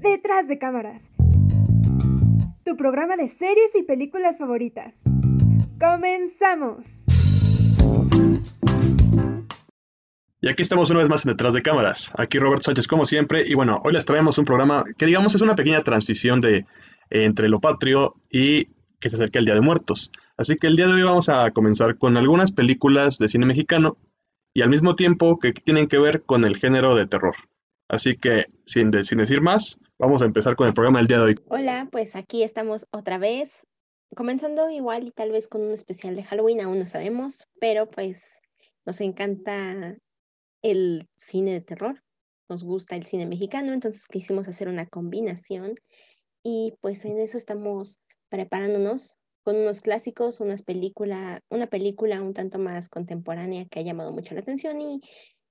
Detrás 0.00 0.48
de 0.48 0.58
cámaras. 0.58 1.10
Tu 2.64 2.76
programa 2.76 3.16
de 3.16 3.28
series 3.28 3.74
y 3.74 3.82
películas 3.82 4.38
favoritas. 4.38 5.02
¡Comenzamos! 5.80 7.04
Y 10.40 10.48
aquí 10.48 10.62
estamos 10.62 10.88
una 10.90 11.00
vez 11.00 11.08
más 11.08 11.24
en 11.24 11.32
Detrás 11.32 11.52
de 11.52 11.62
Cámaras. 11.62 12.12
Aquí 12.16 12.38
Robert 12.38 12.62
Sánchez 12.62 12.86
como 12.86 13.06
siempre. 13.06 13.42
Y 13.46 13.54
bueno, 13.54 13.80
hoy 13.82 13.92
les 13.92 14.04
traemos 14.04 14.38
un 14.38 14.44
programa 14.44 14.84
que 14.96 15.06
digamos 15.06 15.34
es 15.34 15.40
una 15.40 15.56
pequeña 15.56 15.82
transición 15.82 16.40
de 16.40 16.64
entre 17.10 17.48
lo 17.48 17.60
patrio 17.60 18.14
y 18.30 18.66
que 19.00 19.10
se 19.10 19.16
acerca 19.16 19.40
el 19.40 19.46
Día 19.46 19.54
de 19.54 19.60
Muertos. 19.60 20.12
Así 20.36 20.56
que 20.56 20.68
el 20.68 20.76
día 20.76 20.86
de 20.86 20.92
hoy 20.92 21.02
vamos 21.02 21.28
a 21.28 21.50
comenzar 21.50 21.98
con 21.98 22.16
algunas 22.16 22.52
películas 22.52 23.18
de 23.18 23.28
cine 23.28 23.46
mexicano 23.46 23.96
y 24.54 24.62
al 24.62 24.68
mismo 24.68 24.94
tiempo 24.94 25.38
que 25.38 25.52
tienen 25.52 25.88
que 25.88 25.98
ver 25.98 26.22
con 26.22 26.44
el 26.44 26.56
género 26.56 26.94
de 26.94 27.06
terror. 27.06 27.34
Así 27.88 28.18
que 28.18 28.44
sin, 28.66 28.90
decir 28.90 29.40
más, 29.40 29.78
vamos 29.98 30.20
a 30.20 30.26
empezar 30.26 30.56
con 30.56 30.68
el 30.68 30.74
programa 30.74 30.98
del 30.98 31.08
día 31.08 31.16
de 31.16 31.22
hoy. 31.22 31.34
Hola, 31.48 31.88
pues 31.90 32.16
aquí 32.16 32.42
estamos 32.42 32.86
otra 32.90 33.16
vez, 33.16 33.66
comenzando 34.14 34.68
igual 34.68 35.06
y 35.06 35.10
tal 35.10 35.32
vez 35.32 35.48
con 35.48 35.62
un 35.62 35.72
especial 35.72 36.14
de 36.14 36.22
Halloween, 36.22 36.60
aún 36.60 36.78
no 36.78 36.86
sabemos, 36.86 37.46
pero 37.58 37.88
pues 37.88 38.40
nos 38.84 39.00
encanta 39.00 39.96
el 40.62 41.08
cine 41.16 41.52
de 41.52 41.60
terror, 41.62 42.02
nos 42.50 42.62
gusta 42.62 42.94
el 42.94 43.06
cine 43.06 43.26
mexicano, 43.26 43.72
entonces 43.72 44.06
quisimos 44.06 44.48
hacer 44.48 44.68
una 44.68 44.84
combinación 44.86 45.74
y 46.42 46.74
pues 46.82 47.06
en 47.06 47.18
eso 47.20 47.38
estamos 47.38 48.00
preparándonos 48.28 49.16
con 49.44 49.56
unos 49.56 49.80
clásicos, 49.80 50.40
unas 50.40 50.62
película, 50.62 51.40
una 51.48 51.66
película 51.68 52.20
un 52.20 52.34
tanto 52.34 52.58
más 52.58 52.90
contemporánea 52.90 53.64
que 53.64 53.80
ha 53.80 53.82
llamado 53.82 54.12
mucho 54.12 54.34
la 54.34 54.40
atención 54.40 54.78
y, 54.78 55.00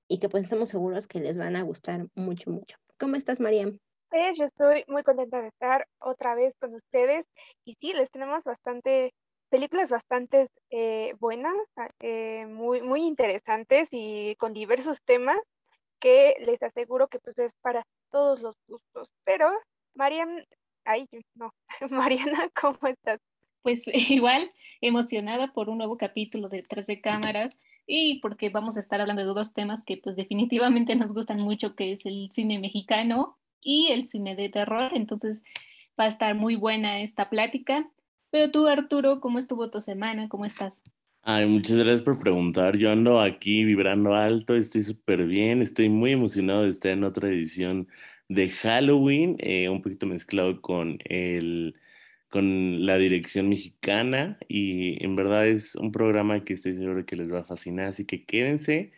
y 0.08 0.18
que 0.18 0.28
pues 0.28 0.44
estamos 0.44 0.70
seguros 0.70 1.06
que 1.06 1.20
les 1.20 1.38
van 1.38 1.56
a 1.56 1.62
gustar 1.62 2.06
mucho, 2.14 2.50
mucho. 2.50 2.76
¿Cómo 2.98 3.16
estás, 3.16 3.40
Mariam? 3.40 3.78
Pues 4.08 4.38
yo 4.38 4.44
estoy 4.44 4.84
muy 4.88 5.02
contenta 5.02 5.40
de 5.42 5.48
estar 5.48 5.86
otra 5.98 6.34
vez 6.34 6.54
con 6.58 6.74
ustedes 6.74 7.26
y 7.64 7.74
sí, 7.74 7.92
les 7.92 8.10
tenemos 8.10 8.44
bastante 8.44 9.12
películas 9.50 9.90
bastante 9.90 10.48
eh, 10.70 11.14
buenas, 11.20 11.54
eh, 12.00 12.46
muy, 12.46 12.82
muy 12.82 13.06
interesantes 13.06 13.88
y 13.90 14.34
con 14.36 14.52
diversos 14.52 15.02
temas 15.02 15.38
que 16.00 16.34
les 16.40 16.62
aseguro 16.62 17.08
que 17.08 17.18
pues 17.18 17.38
es 17.38 17.52
para 17.60 17.84
todos 18.10 18.40
los 18.40 18.56
gustos. 18.66 19.10
Pero, 19.24 19.50
Mariam, 19.94 20.44
ay, 20.84 21.06
no, 21.34 21.52
Mariana, 21.90 22.50
¿cómo 22.58 22.78
estás? 22.82 23.20
Pues 23.62 23.82
igual 24.10 24.50
emocionada 24.80 25.52
por 25.52 25.68
un 25.68 25.78
nuevo 25.78 25.96
capítulo 25.96 26.48
de 26.48 26.58
Detrás 26.58 26.86
de 26.86 27.00
Cámaras 27.00 27.56
y 27.88 28.20
porque 28.20 28.50
vamos 28.50 28.76
a 28.76 28.80
estar 28.80 29.00
hablando 29.00 29.22
de 29.22 29.28
dos 29.28 29.54
temas 29.54 29.82
que 29.82 29.96
pues 29.96 30.14
definitivamente 30.14 30.94
nos 30.94 31.14
gustan 31.14 31.40
mucho, 31.40 31.74
que 31.74 31.92
es 31.92 32.04
el 32.04 32.28
cine 32.30 32.58
mexicano 32.58 33.38
y 33.62 33.88
el 33.88 34.04
cine 34.04 34.36
de 34.36 34.50
terror. 34.50 34.92
Entonces 34.94 35.42
va 35.98 36.04
a 36.04 36.08
estar 36.08 36.34
muy 36.34 36.54
buena 36.54 37.00
esta 37.00 37.30
plática. 37.30 37.90
Pero 38.30 38.50
tú, 38.50 38.66
Arturo, 38.66 39.20
¿cómo 39.20 39.38
estuvo 39.38 39.70
tu 39.70 39.80
semana? 39.80 40.28
¿Cómo 40.28 40.44
estás? 40.44 40.82
Ay, 41.22 41.46
muchas 41.46 41.78
gracias 41.78 42.02
por 42.02 42.18
preguntar. 42.18 42.76
Yo 42.76 42.92
ando 42.92 43.20
aquí 43.20 43.64
vibrando 43.64 44.14
alto, 44.14 44.54
estoy 44.54 44.82
súper 44.82 45.24
bien, 45.24 45.62
estoy 45.62 45.88
muy 45.88 46.12
emocionado 46.12 46.64
de 46.64 46.70
estar 46.70 46.92
en 46.92 47.04
otra 47.04 47.28
edición 47.28 47.88
de 48.28 48.50
Halloween, 48.50 49.36
eh, 49.38 49.70
un 49.70 49.80
poquito 49.80 50.06
mezclado 50.06 50.60
con 50.60 50.98
el 51.06 51.74
con 52.30 52.84
la 52.86 52.96
dirección 52.98 53.48
mexicana 53.48 54.38
y 54.48 55.02
en 55.04 55.16
verdad 55.16 55.46
es 55.46 55.74
un 55.74 55.92
programa 55.92 56.44
que 56.44 56.54
estoy 56.54 56.76
seguro 56.76 57.06
que 57.06 57.16
les 57.16 57.32
va 57.32 57.40
a 57.40 57.44
fascinar, 57.44 57.86
así 57.86 58.06
que 58.06 58.24
quédense 58.24 58.92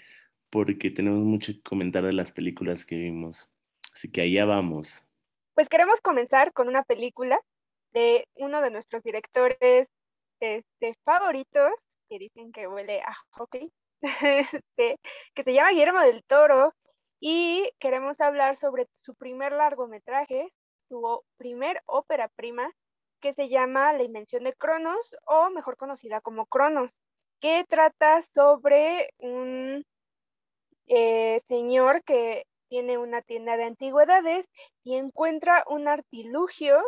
porque 0.51 0.91
tenemos 0.91 1.21
mucho 1.21 1.53
que 1.53 1.63
comentar 1.63 2.05
de 2.05 2.13
las 2.13 2.33
películas 2.33 2.85
que 2.85 2.97
vimos. 2.97 3.49
Así 3.95 4.11
que 4.11 4.23
allá 4.23 4.45
vamos. 4.45 5.07
Pues 5.55 5.69
queremos 5.69 6.01
comenzar 6.01 6.53
con 6.53 6.69
una 6.69 6.83
película 6.83 7.41
de 7.93 8.27
uno 8.35 8.61
de 8.61 8.71
nuestros 8.71 9.03
directores 9.03 9.89
este, 10.41 10.95
favoritos, 11.05 11.71
que 12.09 12.19
dicen 12.19 12.53
que 12.53 12.67
huele 12.67 13.01
a 13.01 13.15
hockey, 13.31 13.71
este, 14.03 14.99
que 15.35 15.45
se 15.45 15.53
llama 15.53 15.71
Guillermo 15.71 16.01
del 16.01 16.25
Toro, 16.25 16.75
y 17.21 17.71
queremos 17.79 18.21
hablar 18.21 18.57
sobre 18.57 18.87
su 19.03 19.15
primer 19.15 19.53
largometraje, 19.53 20.51
su 20.89 21.23
primer 21.37 21.83
ópera 21.87 22.29
prima, 22.29 22.69
que 23.21 23.33
se 23.33 23.49
llama 23.49 23.93
La 23.93 24.03
Invención 24.03 24.45
de 24.45 24.55
Cronos, 24.55 25.15
o 25.27 25.51
mejor 25.51 25.77
conocida 25.77 26.21
como 26.21 26.47
Cronos, 26.47 26.91
que 27.41 27.65
trata 27.69 28.23
sobre 28.23 29.11
un 29.19 29.85
eh, 30.87 31.41
señor 31.47 32.03
que 32.05 32.47
tiene 32.69 32.99
una 32.99 33.23
tienda 33.23 33.57
de 33.57 33.65
antigüedades 33.65 34.49
y 34.85 34.97
encuentra 34.97 35.65
un 35.69 35.89
artilugio 35.89 36.81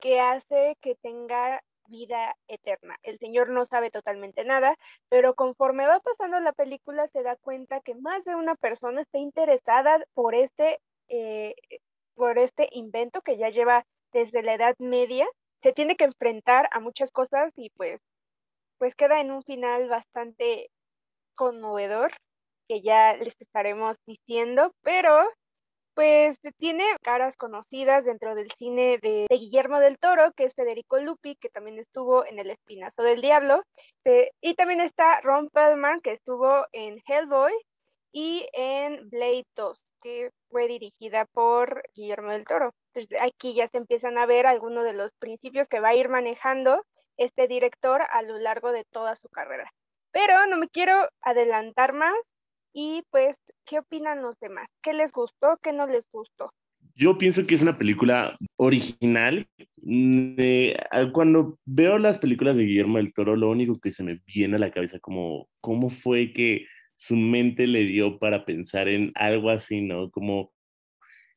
que 0.00 0.20
hace 0.20 0.76
que 0.80 0.94
tenga 0.96 1.62
vida 1.88 2.36
eterna. 2.48 2.96
El 3.02 3.18
señor 3.18 3.48
no 3.50 3.64
sabe 3.64 3.90
totalmente 3.90 4.44
nada, 4.44 4.76
pero 5.08 5.34
conforme 5.34 5.86
va 5.86 6.00
pasando 6.00 6.40
la 6.40 6.52
película 6.52 7.06
se 7.08 7.22
da 7.22 7.36
cuenta 7.36 7.80
que 7.80 7.94
más 7.94 8.24
de 8.24 8.34
una 8.34 8.54
persona 8.56 9.02
está 9.02 9.18
interesada 9.18 10.04
por 10.14 10.34
este, 10.34 10.80
eh, 11.08 11.54
por 12.14 12.38
este 12.38 12.68
invento 12.72 13.22
que 13.22 13.36
ya 13.36 13.50
lleva 13.50 13.84
desde 14.12 14.42
la 14.42 14.54
Edad 14.54 14.76
Media. 14.78 15.26
Se 15.66 15.72
tiene 15.72 15.96
que 15.96 16.04
enfrentar 16.04 16.68
a 16.70 16.78
muchas 16.78 17.10
cosas 17.10 17.52
y 17.56 17.70
pues, 17.70 18.00
pues 18.78 18.94
queda 18.94 19.20
en 19.20 19.32
un 19.32 19.42
final 19.42 19.88
bastante 19.88 20.70
conmovedor 21.34 22.12
que 22.68 22.82
ya 22.82 23.16
les 23.16 23.34
estaremos 23.40 23.96
diciendo, 24.06 24.72
pero 24.82 25.28
pues 25.94 26.38
tiene 26.58 26.84
caras 27.02 27.36
conocidas 27.36 28.04
dentro 28.04 28.36
del 28.36 28.48
cine 28.52 28.98
de, 28.98 29.26
Guillermo 29.28 29.80
del 29.80 29.98
Toro, 29.98 30.30
que 30.36 30.44
es 30.44 30.54
Federico 30.54 31.00
Lupi, 31.00 31.34
que 31.34 31.48
también 31.48 31.80
estuvo 31.80 32.24
en 32.24 32.38
El 32.38 32.50
Espinazo 32.50 33.02
del 33.02 33.20
Diablo, 33.20 33.64
y 34.40 34.54
también 34.54 34.80
está 34.80 35.20
Ron 35.22 35.48
Perlman, 35.48 36.00
que 36.00 36.12
estuvo 36.12 36.64
en 36.70 37.02
Hellboy 37.08 37.54
y 38.12 38.46
en 38.52 39.10
Blade 39.10 39.46
2, 39.56 39.76
que 40.06 40.30
fue 40.50 40.68
dirigida 40.68 41.24
por 41.32 41.82
Guillermo 41.96 42.30
del 42.30 42.44
Toro. 42.44 42.72
Entonces 42.94 43.18
aquí 43.20 43.54
ya 43.54 43.66
se 43.66 43.78
empiezan 43.78 44.18
a 44.18 44.26
ver 44.26 44.46
algunos 44.46 44.84
de 44.84 44.92
los 44.92 45.10
principios 45.18 45.66
que 45.66 45.80
va 45.80 45.88
a 45.88 45.96
ir 45.96 46.08
manejando 46.08 46.84
este 47.16 47.48
director 47.48 48.02
a 48.12 48.22
lo 48.22 48.38
largo 48.38 48.70
de 48.70 48.84
toda 48.92 49.16
su 49.16 49.28
carrera. 49.28 49.68
Pero 50.12 50.46
no 50.46 50.58
me 50.58 50.68
quiero 50.68 51.08
adelantar 51.22 51.92
más 51.92 52.14
y 52.72 53.02
pues, 53.10 53.34
¿qué 53.64 53.80
opinan 53.80 54.22
los 54.22 54.38
demás? 54.38 54.68
¿Qué 54.80 54.92
les 54.92 55.10
gustó? 55.10 55.58
¿Qué 55.60 55.72
no 55.72 55.88
les 55.88 56.06
gustó? 56.12 56.52
Yo 56.94 57.18
pienso 57.18 57.44
que 57.44 57.56
es 57.56 57.62
una 57.62 57.76
película 57.76 58.36
original. 58.54 59.48
Cuando 61.12 61.58
veo 61.64 61.98
las 61.98 62.20
películas 62.20 62.56
de 62.56 62.62
Guillermo 62.62 62.98
del 62.98 63.12
Toro, 63.12 63.34
lo 63.34 63.50
único 63.50 63.80
que 63.80 63.90
se 63.90 64.04
me 64.04 64.20
viene 64.24 64.54
a 64.54 64.60
la 64.60 64.70
cabeza 64.70 65.00
como 65.00 65.48
cómo 65.60 65.90
fue 65.90 66.32
que 66.32 66.64
su 66.96 67.16
mente 67.16 67.66
le 67.66 67.84
dio 67.84 68.18
para 68.18 68.44
pensar 68.44 68.88
en 68.88 69.12
algo 69.14 69.50
así, 69.50 69.82
¿no? 69.82 70.10
Como 70.10 70.52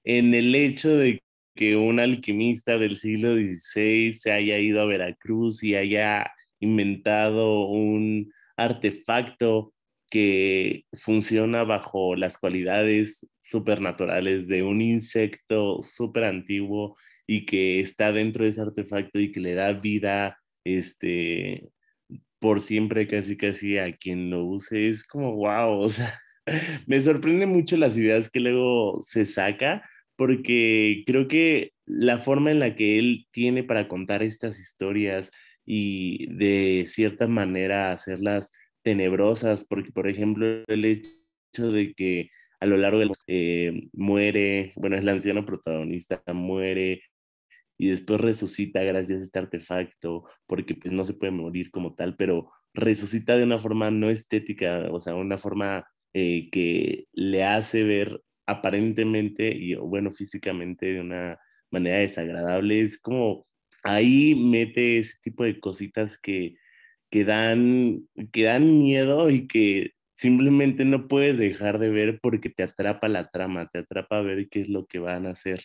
en 0.03 0.33
el 0.33 0.55
hecho 0.55 0.97
de 0.97 1.21
que 1.55 1.75
un 1.75 1.99
alquimista 1.99 2.77
del 2.77 2.97
siglo 2.97 3.35
XVI 3.35 4.13
se 4.13 4.31
haya 4.31 4.57
ido 4.59 4.81
a 4.81 4.85
Veracruz 4.85 5.63
y 5.63 5.75
haya 5.75 6.31
inventado 6.59 7.67
un 7.67 8.31
artefacto 8.57 9.73
que 10.09 10.85
funciona 10.93 11.63
bajo 11.63 12.15
las 12.15 12.37
cualidades 12.37 13.27
supernaturales 13.41 14.47
de 14.47 14.63
un 14.63 14.81
insecto 14.81 15.81
súper 15.83 16.23
antiguo 16.25 16.97
y 17.27 17.45
que 17.45 17.79
está 17.79 18.11
dentro 18.11 18.43
de 18.43 18.51
ese 18.51 18.61
artefacto 18.61 19.19
y 19.19 19.31
que 19.31 19.39
le 19.39 19.53
da 19.53 19.73
vida 19.73 20.39
este, 20.63 21.69
por 22.39 22.61
siempre 22.61 23.07
casi 23.07 23.37
casi 23.37 23.77
a 23.77 23.95
quien 23.95 24.29
lo 24.29 24.45
use. 24.45 24.89
Es 24.89 25.03
como, 25.03 25.35
wow, 25.35 25.79
o 25.79 25.89
sea, 25.89 26.19
me 26.87 27.01
sorprende 27.01 27.45
mucho 27.45 27.77
las 27.77 27.97
ideas 27.97 28.29
que 28.29 28.39
luego 28.39 29.01
se 29.03 29.25
saca 29.25 29.83
porque 30.15 31.03
creo 31.05 31.27
que 31.29 31.71
la 31.85 32.17
forma 32.17 32.51
en 32.51 32.59
la 32.59 32.75
que 32.75 32.99
él 32.99 33.27
tiene 33.31 33.63
para 33.63 33.87
contar 33.87 34.21
estas 34.21 34.59
historias 34.59 35.31
y 35.65 36.27
de 36.35 36.85
cierta 36.87 37.27
manera 37.27 37.91
hacerlas 37.91 38.51
tenebrosas, 38.83 39.65
porque 39.65 39.91
por 39.91 40.07
ejemplo 40.09 40.63
el 40.67 40.85
hecho 40.85 41.71
de 41.71 41.93
que 41.93 42.31
a 42.59 42.65
lo 42.65 42.75
largo 42.77 42.99
de 42.99 43.09
eh, 43.27 43.87
muere, 43.93 44.73
bueno, 44.75 44.97
es 44.97 45.03
la 45.05 45.13
anciana 45.13 45.45
protagonista, 45.45 46.21
muere 46.33 47.01
y 47.79 47.89
después 47.89 48.19
resucita 48.19 48.83
gracias 48.83 49.21
a 49.21 49.23
este 49.23 49.39
artefacto, 49.39 50.25
porque 50.45 50.75
pues 50.75 50.93
no 50.93 51.05
se 51.05 51.13
puede 51.13 51.31
morir 51.31 51.71
como 51.71 51.95
tal, 51.95 52.15
pero 52.17 52.51
resucita 52.73 53.37
de 53.37 53.45
una 53.45 53.57
forma 53.57 53.89
no 53.89 54.09
estética, 54.09 54.89
o 54.91 54.99
sea, 54.99 55.15
una 55.15 55.37
forma 55.37 55.87
eh, 56.13 56.49
que 56.51 57.05
le 57.13 57.43
hace 57.45 57.83
ver 57.83 58.21
aparentemente 58.45 59.55
y 59.55 59.75
bueno, 59.75 60.11
físicamente 60.11 60.87
de 60.87 61.01
una 61.01 61.39
manera 61.71 61.99
desagradable. 61.99 62.81
Es 62.81 62.99
como 62.99 63.47
ahí 63.83 64.35
mete 64.35 64.99
ese 64.99 65.17
tipo 65.21 65.45
de 65.45 65.59
cositas 65.61 66.17
que, 66.19 66.55
que 67.09 67.23
dan, 67.25 68.07
que 68.33 68.43
dan 68.43 68.77
miedo 68.79 69.29
y 69.29 69.47
que 69.47 69.91
simplemente 70.15 70.83
no 70.85 71.07
puedes 71.07 71.37
dejar 71.37 71.79
de 71.79 71.89
ver 71.89 72.19
porque 72.21 72.49
te 72.49 72.63
atrapa 72.63 73.07
la 73.07 73.29
trama, 73.29 73.69
te 73.71 73.79
atrapa 73.79 74.17
a 74.17 74.21
ver 74.21 74.49
qué 74.49 74.59
es 74.61 74.69
lo 74.69 74.85
que 74.85 74.99
van 74.99 75.27
a 75.27 75.31
hacer 75.31 75.61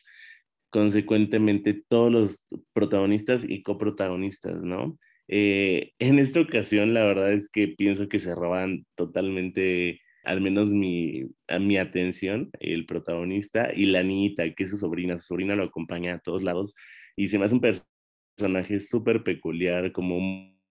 consecuentemente 0.74 1.84
todos 1.86 2.10
los 2.10 2.46
protagonistas 2.72 3.44
y 3.48 3.62
coprotagonistas, 3.62 4.64
¿no? 4.64 4.98
Eh, 5.28 5.92
en 6.00 6.18
esta 6.18 6.40
ocasión, 6.40 6.94
la 6.94 7.04
verdad 7.04 7.32
es 7.32 7.48
que 7.48 7.68
pienso 7.68 8.08
que 8.08 8.18
se 8.18 8.34
roban 8.34 8.84
totalmente, 8.96 10.00
al 10.24 10.40
menos 10.40 10.72
mi, 10.72 11.26
a 11.46 11.60
mi 11.60 11.78
atención, 11.78 12.50
el 12.58 12.86
protagonista 12.86 13.72
y 13.72 13.86
la 13.86 14.02
niñita, 14.02 14.52
que 14.52 14.64
es 14.64 14.70
su 14.72 14.78
sobrina. 14.78 15.16
Su 15.20 15.26
sobrina 15.26 15.54
lo 15.54 15.62
acompaña 15.62 16.14
a 16.14 16.18
todos 16.18 16.42
lados 16.42 16.74
y 17.14 17.28
se 17.28 17.38
me 17.38 17.44
hace 17.44 17.54
un 17.54 17.60
personaje 18.36 18.80
súper 18.80 19.22
peculiar, 19.22 19.92
como 19.92 20.18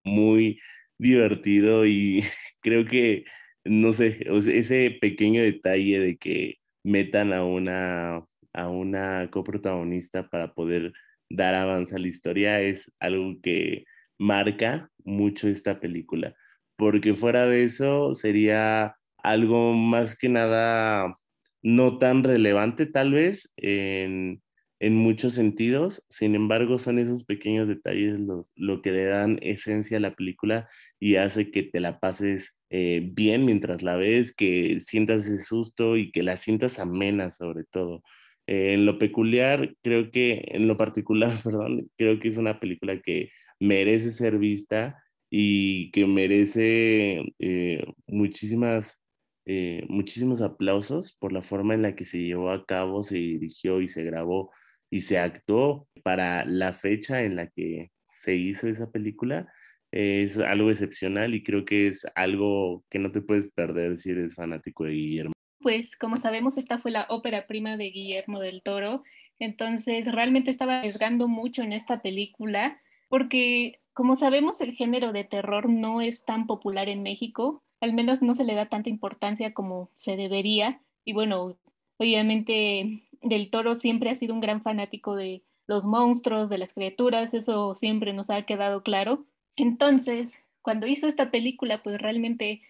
muy 0.03 0.59
divertido 0.97 1.85
y 1.85 2.25
creo 2.61 2.85
que, 2.85 3.23
no 3.63 3.94
sé, 3.94 4.19
ese 4.51 4.97
pequeño 5.00 5.41
detalle 5.41 6.00
de 6.00 6.17
que 6.17 6.57
metan 6.83 7.31
a 7.31 7.45
una, 7.45 8.25
a 8.53 8.69
una 8.69 9.29
coprotagonista 9.31 10.29
para 10.29 10.53
poder 10.53 10.94
dar 11.29 11.55
avance 11.55 11.95
a 11.95 12.00
la 12.00 12.07
historia 12.07 12.61
es 12.61 12.91
algo 13.00 13.35
que 13.41 13.85
marca 14.19 14.89
mucho 15.03 15.47
esta 15.47 15.79
película, 15.79 16.35
porque 16.77 17.15
fuera 17.15 17.45
de 17.45 17.63
eso 17.63 18.13
sería 18.13 18.95
algo 19.17 19.73
más 19.73 20.17
que 20.17 20.29
nada 20.29 21.15
no 21.61 21.97
tan 21.97 22.23
relevante 22.23 22.85
tal 22.85 23.13
vez 23.13 23.51
en, 23.57 24.44
en 24.79 24.95
muchos 24.95 25.33
sentidos, 25.33 26.03
sin 26.09 26.35
embargo 26.35 26.77
son 26.77 27.00
esos 27.00 27.23
pequeños 27.23 27.69
detalles 27.69 28.19
los, 28.19 28.51
lo 28.55 28.81
que 28.81 28.91
le 28.91 29.05
dan 29.05 29.39
esencia 29.41 29.97
a 29.97 30.01
la 30.01 30.13
película 30.13 30.69
y 31.00 31.15
hace 31.15 31.51
que 31.51 31.63
te 31.63 31.79
la 31.79 32.00
pases 32.00 32.55
eh, 32.69 33.01
bien 33.13 33.45
mientras 33.45 33.81
la 33.81 33.95
ves, 33.95 34.35
que 34.35 34.79
sientas 34.81 35.25
ese 35.25 35.44
susto 35.44 35.95
y 35.95 36.11
que 36.11 36.21
la 36.21 36.35
sientas 36.35 36.79
amena 36.79 37.31
sobre 37.31 37.63
todo. 37.63 38.03
Eh, 38.48 38.74
en 38.74 38.86
lo 38.86 39.00
peculiar, 39.00 39.75
creo 39.81 40.12
que, 40.12 40.44
en 40.48 40.68
lo 40.68 40.78
particular, 40.78 41.31
perdón, 41.44 41.90
creo 41.98 42.19
que 42.19 42.28
es 42.30 42.38
una 42.38 42.60
película 42.60 43.00
que 43.01 43.30
merece 43.60 44.12
ser 44.12 44.38
vista 44.38 45.01
y 45.30 45.92
que 45.92 46.06
merece 46.06 47.24
eh, 47.40 47.86
muchísimas, 48.07 49.00
eh, 49.45 49.86
muchísimos 49.90 50.42
aplausos 50.42 51.16
por 51.19 51.31
la 51.34 51.42
forma 51.42 51.74
en 51.74 51.81
la 51.84 51.95
que 51.95 52.06
se 52.06 52.19
llevó 52.19 52.51
a 52.51 52.66
cabo, 52.66 53.04
se 53.04 53.16
dirigió 53.16 53.81
y 53.81 53.88
se 53.88 54.04
grabó 54.04 54.51
y 54.89 55.01
se 55.01 55.18
actuó 55.19 55.88
para 56.04 56.46
la 56.46 56.74
fecha 56.74 57.24
en 57.24 57.36
la 57.38 57.48
que 57.50 57.92
se 58.07 58.36
hizo 58.36 58.68
esa 58.68 58.92
película. 58.92 59.51
es 59.92 60.38
algo 60.39 60.72
excepcional 60.72 61.36
y 61.36 61.44
creo 61.44 61.66
que 61.66 61.88
es 61.88 62.06
algo 62.16 62.84
que 62.89 63.00
no 63.00 63.12
te 63.12 63.22
puedes 63.22 63.50
perder 63.51 63.98
si 63.98 64.12
eres 64.12 64.36
fanático 64.36 64.86
de 64.86 64.92
Guillermo. 64.94 65.32
Pues 65.63 65.95
como 65.95 66.18
sabemos, 66.18 66.57
esta 66.57 66.77
fue 66.77 66.92
la 66.92 67.07
ópera 67.10 67.48
prima 67.48 67.77
de 67.77 67.89
Guillermo 67.89 68.39
del 68.39 68.62
Toro, 68.62 69.04
entonces 69.39 70.12
realmente 70.12 70.51
estaba 70.51 70.80
arriesgando 70.80 71.27
mucho 71.27 71.63
en 71.63 71.74
esta 71.74 72.01
película 72.01 72.80
porque 73.10 73.80
como 73.94 74.15
sabemos 74.15 74.60
el 74.62 74.74
género 74.74 75.13
de 75.13 75.24
terror 75.24 75.69
no 75.69 76.01
es 76.01 76.25
tan 76.25 76.48
popular 76.48 76.89
en 76.89 77.04
México, 77.04 77.63
al 77.80 77.94
menos 77.94 78.21
no 78.21 78.36
se 78.36 78.44
le 78.44 78.56
da 78.56 78.68
tanta 78.68 78.89
importancia 78.89 79.54
como 79.54 79.89
se 79.95 80.15
debería. 80.18 80.81
Y 81.06 81.13
bueno, 81.13 81.57
obviamente 81.98 83.04
del 83.21 83.50
toro 83.50 83.75
siempre 83.75 84.10
ha 84.10 84.15
sido 84.15 84.33
un 84.33 84.42
gran 84.42 84.62
fanático 84.62 85.15
de 85.15 85.44
los 85.68 85.86
monstruos, 85.86 86.50
de 86.50 86.57
las 86.57 86.74
criaturas, 86.74 87.33
eso 87.33 87.75
siempre 87.75 88.13
nos 88.13 88.30
ha 88.30 88.42
quedado 88.44 88.83
claro. 88.83 89.25
Entonces, 89.56 90.30
cuando 90.62 90.88
hizo 90.88 91.07
esta 91.07 91.31
película, 91.31 91.83
pues 91.83 92.01
realmente 92.01 92.62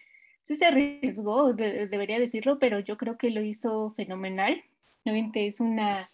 sí 0.44 0.56
se 0.56 0.66
arriesgó, 0.66 1.52
debería 1.52 2.18
decirlo, 2.18 2.58
pero 2.58 2.78
yo 2.78 2.96
creo 2.96 3.18
que 3.18 3.30
lo 3.30 3.42
hizo 3.42 3.92
fenomenal. 3.96 4.62
Obviamente 5.04 5.46
es 5.46 5.60
una 5.60 6.10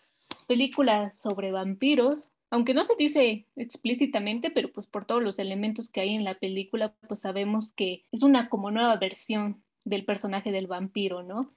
película 0.47 1.13
sobre 1.13 1.53
vampiros, 1.53 2.31
aunque 2.51 2.75
no 2.75 2.85
se 2.85 2.95
dice 2.99 3.47
explícitamente, 3.57 4.51
pero 4.51 4.73
pues 4.73 4.87
por 4.87 5.05
todos 5.05 5.23
los 5.23 5.39
elementos 5.39 5.89
que 5.89 6.01
hay 6.01 6.15
en 6.15 6.25
la 6.25 6.35
película, 6.35 6.93
pues 7.07 7.21
sabemos 7.21 7.73
que 7.73 8.05
es 8.11 8.23
una 8.23 8.49
como 8.49 8.71
nueva 8.71 8.97
versión 8.97 9.63
del 9.85 10.05
personaje 10.05 10.51
del 10.51 10.67
vampiro, 10.67 11.23
¿no? 11.23 11.53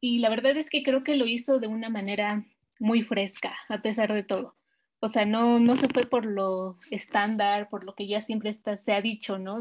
Y 0.00 0.18
la 0.18 0.30
verdad 0.30 0.56
es 0.56 0.68
que 0.68 0.82
creo 0.82 1.04
que 1.04 1.16
lo 1.16 1.26
hizo 1.26 1.60
de 1.60 1.68
una 1.68 1.88
manera 1.88 2.44
muy 2.80 3.02
fresca, 3.02 3.56
a 3.68 3.82
pesar 3.82 4.12
de 4.12 4.24
todo. 4.24 4.56
O 4.98 5.08
sea, 5.08 5.24
no, 5.24 5.60
no 5.60 5.76
se 5.76 5.88
fue 5.88 6.06
por 6.06 6.24
lo 6.24 6.76
estándar, 6.90 7.68
por 7.68 7.84
lo 7.84 7.94
que 7.94 8.06
ya 8.08 8.20
siempre 8.22 8.50
está, 8.50 8.76
se 8.76 8.92
ha 8.92 9.00
dicho, 9.00 9.38
¿no? 9.38 9.58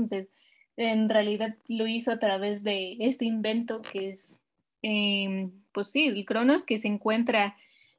En 0.78 1.10
realidad 1.10 1.56
lo 1.68 1.88
hizo 1.88 2.12
a 2.12 2.20
través 2.20 2.64
de 2.64 2.98
este 3.00 3.26
invento 3.26 3.82
que 3.82 4.12
es, 4.12 4.40
em, 4.82 5.52
pues 5.74 5.92
sí, 5.92 6.08
el 6.08 6.26
Cronos, 6.26 6.66
que 6.66 6.78
se 6.78 6.88
encuentra 6.88 7.58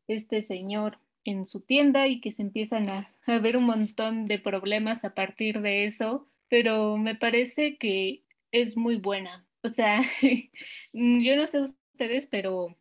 este 0.09 0.43
señor 0.43 0.99
en 1.25 1.47
su 1.47 1.61
tienda 1.61 2.09
y 2.09 2.21
que 2.21 2.33
se 2.33 2.43
empiezan 2.43 2.89
a, 2.89 3.15
a, 3.27 3.39
ver 3.39 3.57
un 3.57 3.65
montón 3.65 4.27
de 4.27 4.39
problemas 4.39 5.05
a 5.05 5.15
partir 5.15 5.61
de 5.61 5.87
eso, 5.87 6.29
pero 6.49 6.97
me 6.97 7.15
parece 7.15 7.77
que 7.79 8.25
es 8.51 8.77
muy 8.77 8.97
buena. 8.97 9.47
O 9.63 9.69
sea, 9.69 10.01
yo 10.93 11.37
no 11.37 11.47
sé 11.47 11.61
ustedes, 11.61 12.27
pero 12.27 12.77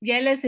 ya 0.00 0.20
las 0.20 0.44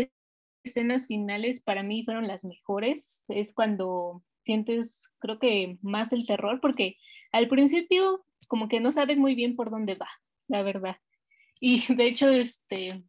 escenas 0.65 1.06
finales 1.06 1.61
para 1.61 1.83
mí 1.83 2.05
fueron 2.05 2.29
las 2.29 2.44
mejores. 2.44 3.23
Es 3.29 3.53
cuando 3.53 4.23
sientes, 4.44 5.00
creo 5.19 5.39
que 5.39 5.79
más 5.83 6.12
el 6.12 6.27
terror, 6.27 6.61
porque 6.61 6.97
al 7.33 7.49
principio 7.49 8.25
como 8.52 8.69
que 8.69 8.81
no 8.81 8.93
sabes 8.93 9.16
muy 9.19 9.34
bien 9.34 9.56
por 9.56 9.70
dónde 9.70 9.94
va, 9.94 10.10
la 10.46 10.62
verdad. 10.62 10.99
Y 11.58 11.90
de 11.94 12.06
hecho, 12.06 12.28
este, 12.28 13.02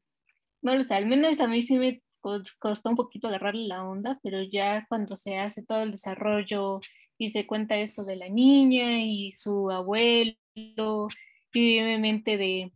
no 0.62 0.74
lo 0.74 0.86
sé, 0.86 0.94
al 0.94 1.06
menos 1.06 1.42
a 1.42 1.50
mí 1.50 1.64
sí 1.64 1.78
me 1.78 2.02
costó 2.22 2.90
un 2.90 2.96
poquito 2.96 3.28
agarrarle 3.28 3.68
la 3.68 3.84
onda, 3.84 4.22
pero 4.24 4.42
ya 4.42 4.86
cuando 4.88 5.18
se 5.18 5.38
hace 5.40 5.62
todo 5.62 5.84
el 5.84 5.92
desarrollo 5.92 6.80
y 7.18 7.32
se 7.32 7.46
cuenta 7.46 7.76
esto 7.76 8.06
de 8.06 8.16
la 8.16 8.30
niña 8.30 9.02
y 9.02 9.34
su 9.34 9.70
abuelo, 9.70 10.38
y 10.56 10.80
obviamente 11.82 12.38
de, 12.38 12.72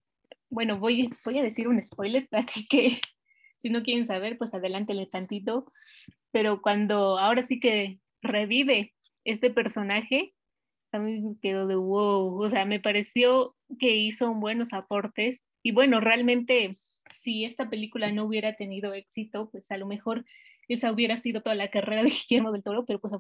bueno, 0.50 0.78
voy, 0.78 1.10
voy 1.24 1.40
a 1.40 1.44
decir 1.44 1.70
un 1.70 1.82
spoiler, 1.82 2.28
así 2.34 2.68
que 2.68 3.00
si 3.56 3.70
no 3.70 3.82
quieren 3.82 4.08
saber, 4.08 4.38
pues 4.38 4.54
adelántele 4.54 5.06
tantito, 5.06 5.72
pero 6.32 6.62
cuando 6.62 7.18
ahora 7.18 7.44
sí 7.44 7.62
que 7.62 8.02
revive 8.22 8.94
este 9.24 9.52
personaje, 9.52 10.34
me 10.94 11.36
quedó 11.42 11.68
de 11.68 11.76
wow, 11.76 12.42
o 12.42 12.50
sea, 12.50 12.66
me 12.66 12.80
pareció 12.80 13.56
que 13.80 13.96
hizo 13.96 14.34
buenos 14.34 14.74
aportes 14.74 15.42
y 15.64 15.72
bueno, 15.72 16.00
realmente 16.00 16.78
si 17.14 17.46
esta 17.46 17.70
película 17.70 18.12
no 18.12 18.26
hubiera 18.26 18.56
tenido 18.56 18.94
éxito, 18.94 19.50
pues 19.52 19.70
a 19.72 19.78
lo 19.78 19.86
mejor 19.86 20.26
esa 20.68 20.92
hubiera 20.92 21.18
sido 21.18 21.42
toda 21.42 21.56
la 21.56 21.70
carrera 21.70 22.04
de 22.04 22.10
Guillermo 22.10 22.52
del 22.52 22.64
Toro, 22.64 22.86
pero 22.86 23.00
pues 23.00 23.14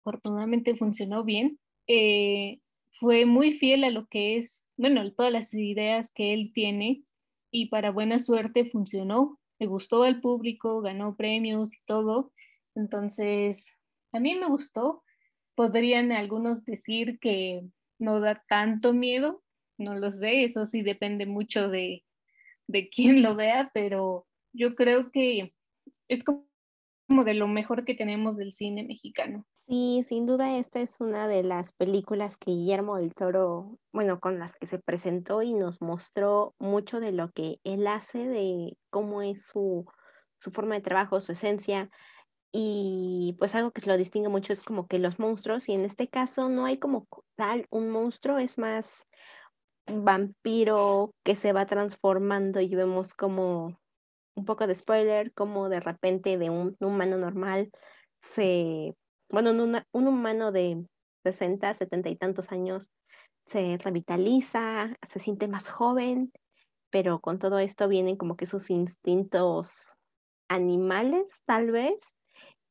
afortunadamente 0.00 0.76
funcionó 0.76 1.24
bien. 1.24 1.58
Eh, 1.86 2.60
fue 3.00 3.26
muy 3.26 3.52
fiel 3.52 3.84
a 3.84 3.90
lo 3.90 4.06
que 4.06 4.36
es, 4.36 4.64
bueno, 4.76 5.10
todas 5.12 5.32
las 5.32 5.52
ideas 5.52 6.10
que 6.14 6.32
él 6.32 6.52
tiene 6.54 7.02
y 7.50 7.66
para 7.66 7.90
buena 7.90 8.18
suerte 8.18 8.64
funcionó. 8.64 9.38
Le 9.58 9.66
gustó 9.66 10.02
al 10.02 10.20
público, 10.20 10.80
ganó 10.80 11.16
premios 11.16 11.72
y 11.72 11.78
todo. 11.86 12.32
Entonces, 12.74 13.64
a 14.12 14.20
mí 14.20 14.34
me 14.34 14.48
gustó. 14.48 15.02
Podrían 15.56 16.12
algunos 16.12 16.64
decir 16.64 17.18
que 17.18 17.64
no 17.98 18.20
da 18.20 18.44
tanto 18.48 18.92
miedo, 18.92 19.42
no 19.78 19.94
lo 19.96 20.12
sé, 20.12 20.44
eso 20.44 20.66
sí 20.66 20.82
depende 20.82 21.26
mucho 21.26 21.68
de, 21.68 22.04
de 22.68 22.88
quién 22.88 23.22
lo 23.22 23.34
vea, 23.34 23.70
pero 23.74 24.26
yo 24.52 24.76
creo 24.76 25.10
que 25.10 25.54
es 26.08 26.22
como 26.22 26.46
de 27.24 27.34
lo 27.34 27.48
mejor 27.48 27.84
que 27.84 27.94
tenemos 27.94 28.36
del 28.36 28.52
cine 28.52 28.84
mexicano. 28.84 29.44
Sí, 29.68 30.02
sin 30.04 30.26
duda 30.26 30.58
esta 30.58 30.80
es 30.80 31.00
una 31.00 31.26
de 31.26 31.42
las 31.42 31.72
películas 31.72 32.36
que 32.36 32.52
Guillermo 32.52 32.98
del 32.98 33.14
Toro, 33.14 33.78
bueno, 33.92 34.20
con 34.20 34.38
las 34.38 34.54
que 34.54 34.66
se 34.66 34.78
presentó 34.78 35.42
y 35.42 35.54
nos 35.54 35.80
mostró 35.80 36.54
mucho 36.60 37.00
de 37.00 37.10
lo 37.10 37.32
que 37.32 37.58
él 37.64 37.86
hace, 37.88 38.18
de 38.18 38.78
cómo 38.90 39.22
es 39.22 39.44
su, 39.46 39.84
su 40.38 40.52
forma 40.52 40.76
de 40.76 40.82
trabajo, 40.82 41.20
su 41.20 41.32
esencia. 41.32 41.90
Y 42.52 43.36
pues 43.38 43.54
algo 43.54 43.70
que 43.70 43.86
lo 43.86 43.96
distingue 43.96 44.28
mucho 44.28 44.52
es 44.52 44.62
como 44.62 44.86
que 44.86 44.98
los 44.98 45.18
monstruos, 45.18 45.68
y 45.68 45.74
en 45.74 45.84
este 45.84 46.08
caso 46.08 46.48
no 46.48 46.64
hay 46.64 46.78
como 46.78 47.06
tal 47.36 47.66
un 47.70 47.90
monstruo, 47.90 48.38
es 48.38 48.58
más 48.58 49.06
vampiro 49.86 51.12
que 51.24 51.36
se 51.36 51.52
va 51.52 51.66
transformando 51.66 52.60
y 52.60 52.74
vemos 52.74 53.14
como 53.14 53.78
un 54.34 54.44
poco 54.44 54.66
de 54.66 54.74
spoiler, 54.74 55.32
como 55.32 55.68
de 55.68 55.80
repente 55.80 56.38
de 56.38 56.50
un 56.50 56.76
humano 56.80 57.16
normal 57.16 57.70
se, 58.22 58.94
bueno, 59.30 59.50
un, 59.50 59.82
un 59.92 60.08
humano 60.08 60.52
de 60.52 60.84
60, 61.24 61.74
70 61.74 62.08
y 62.08 62.16
tantos 62.16 62.52
años 62.52 62.90
se 63.46 63.78
revitaliza, 63.78 64.94
se 65.08 65.18
siente 65.18 65.48
más 65.48 65.68
joven, 65.68 66.32
pero 66.90 67.20
con 67.20 67.38
todo 67.38 67.58
esto 67.58 67.88
vienen 67.88 68.16
como 68.16 68.36
que 68.36 68.46
sus 68.46 68.70
instintos 68.70 69.94
animales, 70.48 71.26
tal 71.46 71.70
vez, 71.70 71.96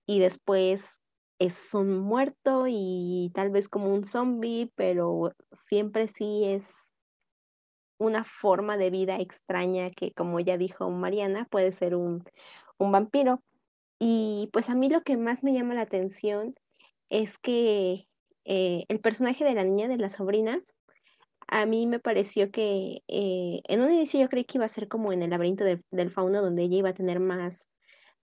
y 0.05 0.19
después 0.19 1.01
es 1.39 1.73
un 1.73 1.99
muerto 1.99 2.65
y 2.67 3.31
tal 3.33 3.49
vez 3.49 3.69
como 3.69 3.93
un 3.93 4.05
zombie, 4.05 4.71
pero 4.75 5.33
siempre 5.51 6.07
sí 6.07 6.43
es 6.45 6.65
una 7.97 8.23
forma 8.23 8.77
de 8.77 8.89
vida 8.89 9.17
extraña 9.19 9.91
que, 9.91 10.11
como 10.11 10.39
ya 10.39 10.57
dijo 10.57 10.89
Mariana, 10.89 11.47
puede 11.49 11.71
ser 11.71 11.95
un, 11.95 12.23
un 12.77 12.91
vampiro. 12.91 13.41
Y 13.99 14.49
pues 14.53 14.69
a 14.69 14.75
mí 14.75 14.89
lo 14.89 15.01
que 15.01 15.17
más 15.17 15.43
me 15.43 15.53
llama 15.53 15.73
la 15.73 15.81
atención 15.81 16.55
es 17.09 17.37
que 17.37 18.07
eh, 18.45 18.85
el 18.89 18.99
personaje 18.99 19.43
de 19.45 19.53
la 19.53 19.63
niña, 19.63 19.87
de 19.87 19.97
la 19.97 20.09
sobrina, 20.09 20.61
a 21.47 21.65
mí 21.65 21.87
me 21.87 21.99
pareció 21.99 22.51
que 22.51 23.03
eh, 23.07 23.61
en 23.67 23.81
un 23.81 23.91
inicio 23.91 24.19
yo 24.19 24.29
creí 24.29 24.45
que 24.45 24.57
iba 24.57 24.65
a 24.65 24.69
ser 24.69 24.87
como 24.87 25.13
en 25.13 25.21
el 25.21 25.29
laberinto 25.29 25.63
del 25.63 26.11
fauno, 26.11 26.41
donde 26.41 26.63
ella 26.63 26.77
iba 26.77 26.89
a 26.89 26.93
tener 26.93 27.19
más, 27.19 27.67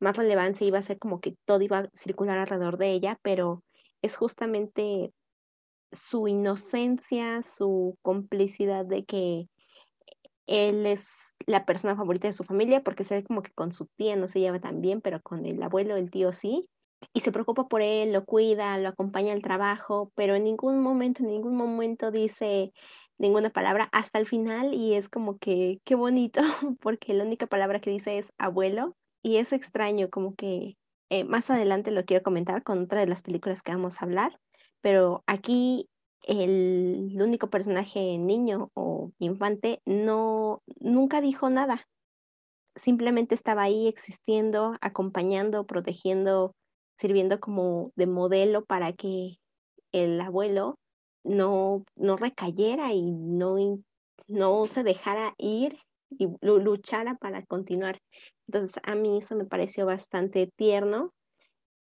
más 0.03 0.17
relevancia, 0.17 0.67
iba 0.67 0.79
a 0.79 0.83
ser 0.83 0.99
como 0.99 1.21
que 1.21 1.35
todo 1.47 1.63
iba 1.63 1.79
a 1.79 1.91
circular 1.95 2.39
alrededor 2.39 2.79
de 2.79 2.93
ella, 2.93 3.19
pero 3.23 3.63
es 4.03 4.17
justamente 4.17 5.13
su 5.93 6.29
inocencia, 6.29 7.43
su 7.43 7.97
complicidad 8.03 8.85
de 8.87 9.05
que 9.05 9.49
él 10.47 10.87
es 10.87 11.09
la 11.47 11.65
persona 11.65 11.97
favorita 11.97 12.29
de 12.29 12.33
su 12.33 12.45
familia, 12.45 12.83
porque 12.83 13.05
se 13.05 13.15
ve 13.17 13.25
como 13.25 13.43
que 13.43 13.53
con 13.53 13.73
su 13.73 13.87
tía 13.97 14.17
no 14.17 14.29
se 14.29 14.41
lleva 14.41 14.61
tan 14.61 14.81
bien, 14.81 15.01
pero 15.01 15.21
con 15.23 15.47
el 15.47 15.63
abuelo, 15.63 15.97
el 15.97 16.11
tío 16.11 16.33
sí 16.33 16.69
y 17.13 17.21
se 17.21 17.33
preocupa 17.33 17.69
por 17.69 17.83
él, 17.83 18.13
lo 18.13 18.25
cuida, 18.25 18.79
lo 18.79 18.89
acompaña 18.89 19.33
al 19.33 19.43
trabajo, 19.43 20.13
pero 20.15 20.35
en 20.35 20.45
ningún 20.45 20.81
momento, 20.81 21.23
en 21.23 21.31
ningún 21.31 21.57
momento 21.57 22.11
dice 22.11 22.73
ninguna 23.19 23.51
palabra 23.51 23.89
hasta 23.93 24.19
el 24.19 24.27
final 24.27 24.75
y 24.75 24.95
es 24.95 25.09
como 25.09 25.39
que 25.39 25.81
qué 25.85 25.95
bonito, 25.95 26.41
porque 26.81 27.15
la 27.15 27.25
única 27.25 27.47
palabra 27.47 27.81
que 27.81 27.91
dice 27.91 28.19
es 28.19 28.33
abuelo 28.39 28.97
y 29.23 29.37
es 29.37 29.53
extraño, 29.53 30.11
como 30.11 30.35
que 30.35 30.77
eh, 31.11 31.25
más 31.25 31.51
adelante 31.51 31.91
lo 31.91 32.05
quiero 32.05 32.23
comentar 32.23 32.63
con 32.63 32.85
otra 32.85 33.01
de 33.01 33.07
las 33.07 33.23
películas 33.23 33.63
que 33.63 33.73
vamos 33.73 34.01
a 34.01 34.05
hablar, 34.05 34.39
pero 34.81 35.23
aquí 35.27 35.89
el, 36.25 37.11
el 37.15 37.23
único 37.23 37.51
personaje 37.51 38.19
niño 38.19 38.71
o 38.75 39.13
infante 39.19 39.81
no 39.85 40.63
nunca 40.81 41.21
dijo 41.21 41.51
nada, 41.51 41.87
simplemente 42.77 43.35
estaba 43.35 43.63
ahí 43.63 43.89
existiendo, 43.89 44.77
acompañando, 44.81 45.67
protegiendo 45.67 46.55
sirviendo 47.03 47.41
como 47.41 47.93
de 47.97 48.07
modelo 48.07 48.65
para 48.65 48.93
que 48.93 49.39
el 49.91 50.21
abuelo 50.21 50.79
no, 51.25 51.85
no 51.97 52.17
recayera 52.17 52.93
y 52.93 53.11
no, 53.11 53.57
no 54.29 54.67
se 54.69 54.85
dejara 54.85 55.35
ir 55.37 55.79
y 56.11 56.29
luchara 56.41 57.17
para 57.17 57.45
continuar. 57.45 57.99
Entonces 58.49 58.81
a 58.83 58.95
mí 58.95 59.19
eso 59.19 59.37
me 59.37 59.45
pareció 59.45 59.87
bastante 59.87 60.51
tierno 60.57 61.13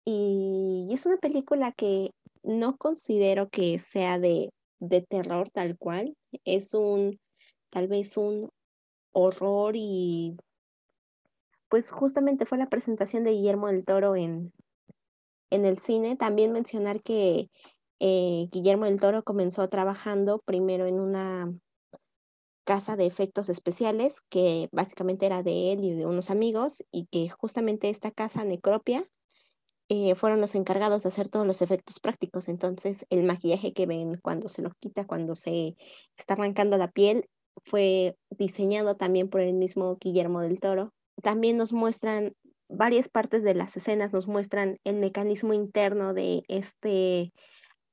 y 0.05 0.89
es 0.91 1.05
una 1.05 1.17
película 1.17 1.71
que 1.71 2.11
no 2.43 2.77
considero 2.77 3.49
que 3.49 3.77
sea 3.79 4.19
de, 4.19 4.51
de 4.79 5.01
terror 5.01 5.49
tal 5.51 5.77
cual, 5.77 6.15
es 6.45 6.73
un 6.73 7.19
tal 7.69 7.87
vez 7.87 8.17
un 8.17 8.49
horror 9.13 9.75
y 9.75 10.35
pues 11.69 11.89
justamente 11.89 12.45
fue 12.45 12.57
la 12.57 12.69
presentación 12.69 13.23
de 13.23 13.31
Guillermo 13.31 13.67
del 13.67 13.85
Toro 13.85 14.15
en, 14.15 14.51
en 15.51 15.65
el 15.65 15.77
cine. 15.77 16.17
También 16.17 16.51
mencionar 16.51 17.01
que 17.01 17.49
eh, 17.99 18.47
Guillermo 18.51 18.85
del 18.85 18.99
Toro 18.99 19.23
comenzó 19.23 19.69
trabajando 19.69 20.39
primero 20.39 20.85
en 20.85 20.99
una 20.99 21.53
casa 22.71 22.95
de 22.95 23.05
efectos 23.05 23.49
especiales 23.49 24.21
que 24.29 24.69
básicamente 24.71 25.25
era 25.25 25.43
de 25.43 25.73
él 25.73 25.83
y 25.83 25.93
de 25.93 26.05
unos 26.05 26.29
amigos 26.29 26.85
y 26.89 27.05
que 27.11 27.27
justamente 27.27 27.89
esta 27.89 28.11
casa 28.11 28.45
Necropia 28.45 29.03
eh, 29.89 30.15
fueron 30.15 30.39
los 30.39 30.55
encargados 30.55 31.03
de 31.03 31.09
hacer 31.09 31.27
todos 31.27 31.45
los 31.45 31.61
efectos 31.61 31.99
prácticos. 31.99 32.47
Entonces 32.47 33.05
el 33.09 33.25
maquillaje 33.25 33.73
que 33.73 33.87
ven 33.87 34.17
cuando 34.23 34.47
se 34.47 34.61
lo 34.61 34.71
quita, 34.79 35.05
cuando 35.05 35.35
se 35.35 35.75
está 36.17 36.35
arrancando 36.35 36.77
la 36.77 36.89
piel, 36.89 37.25
fue 37.65 38.15
diseñado 38.29 38.95
también 38.95 39.27
por 39.29 39.41
el 39.41 39.51
mismo 39.51 39.97
Guillermo 39.99 40.39
del 40.39 40.61
Toro. 40.61 40.93
También 41.21 41.57
nos 41.57 41.73
muestran 41.73 42.31
varias 42.69 43.09
partes 43.09 43.43
de 43.43 43.53
las 43.53 43.75
escenas 43.75 44.13
nos 44.13 44.29
muestran 44.29 44.77
el 44.85 44.95
mecanismo 44.95 45.53
interno 45.53 46.13
de 46.13 46.43
este 46.47 47.33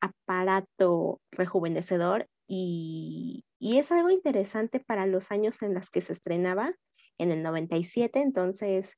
aparato 0.01 1.21
rejuvenecedor 1.33 2.29
y, 2.47 3.43
es 3.61 3.93
algo 3.93 4.11
interesante 4.11 4.81
para 4.81 5.07
los 5.07 5.31
años 5.31 5.62
en 5.62 5.75
los 5.75 5.91
que 5.91 6.00
se 6.00 6.12
estrenaba, 6.12 6.73
en 7.19 7.31
el 7.33 7.43
97, 7.43 8.21
entonces 8.21 8.97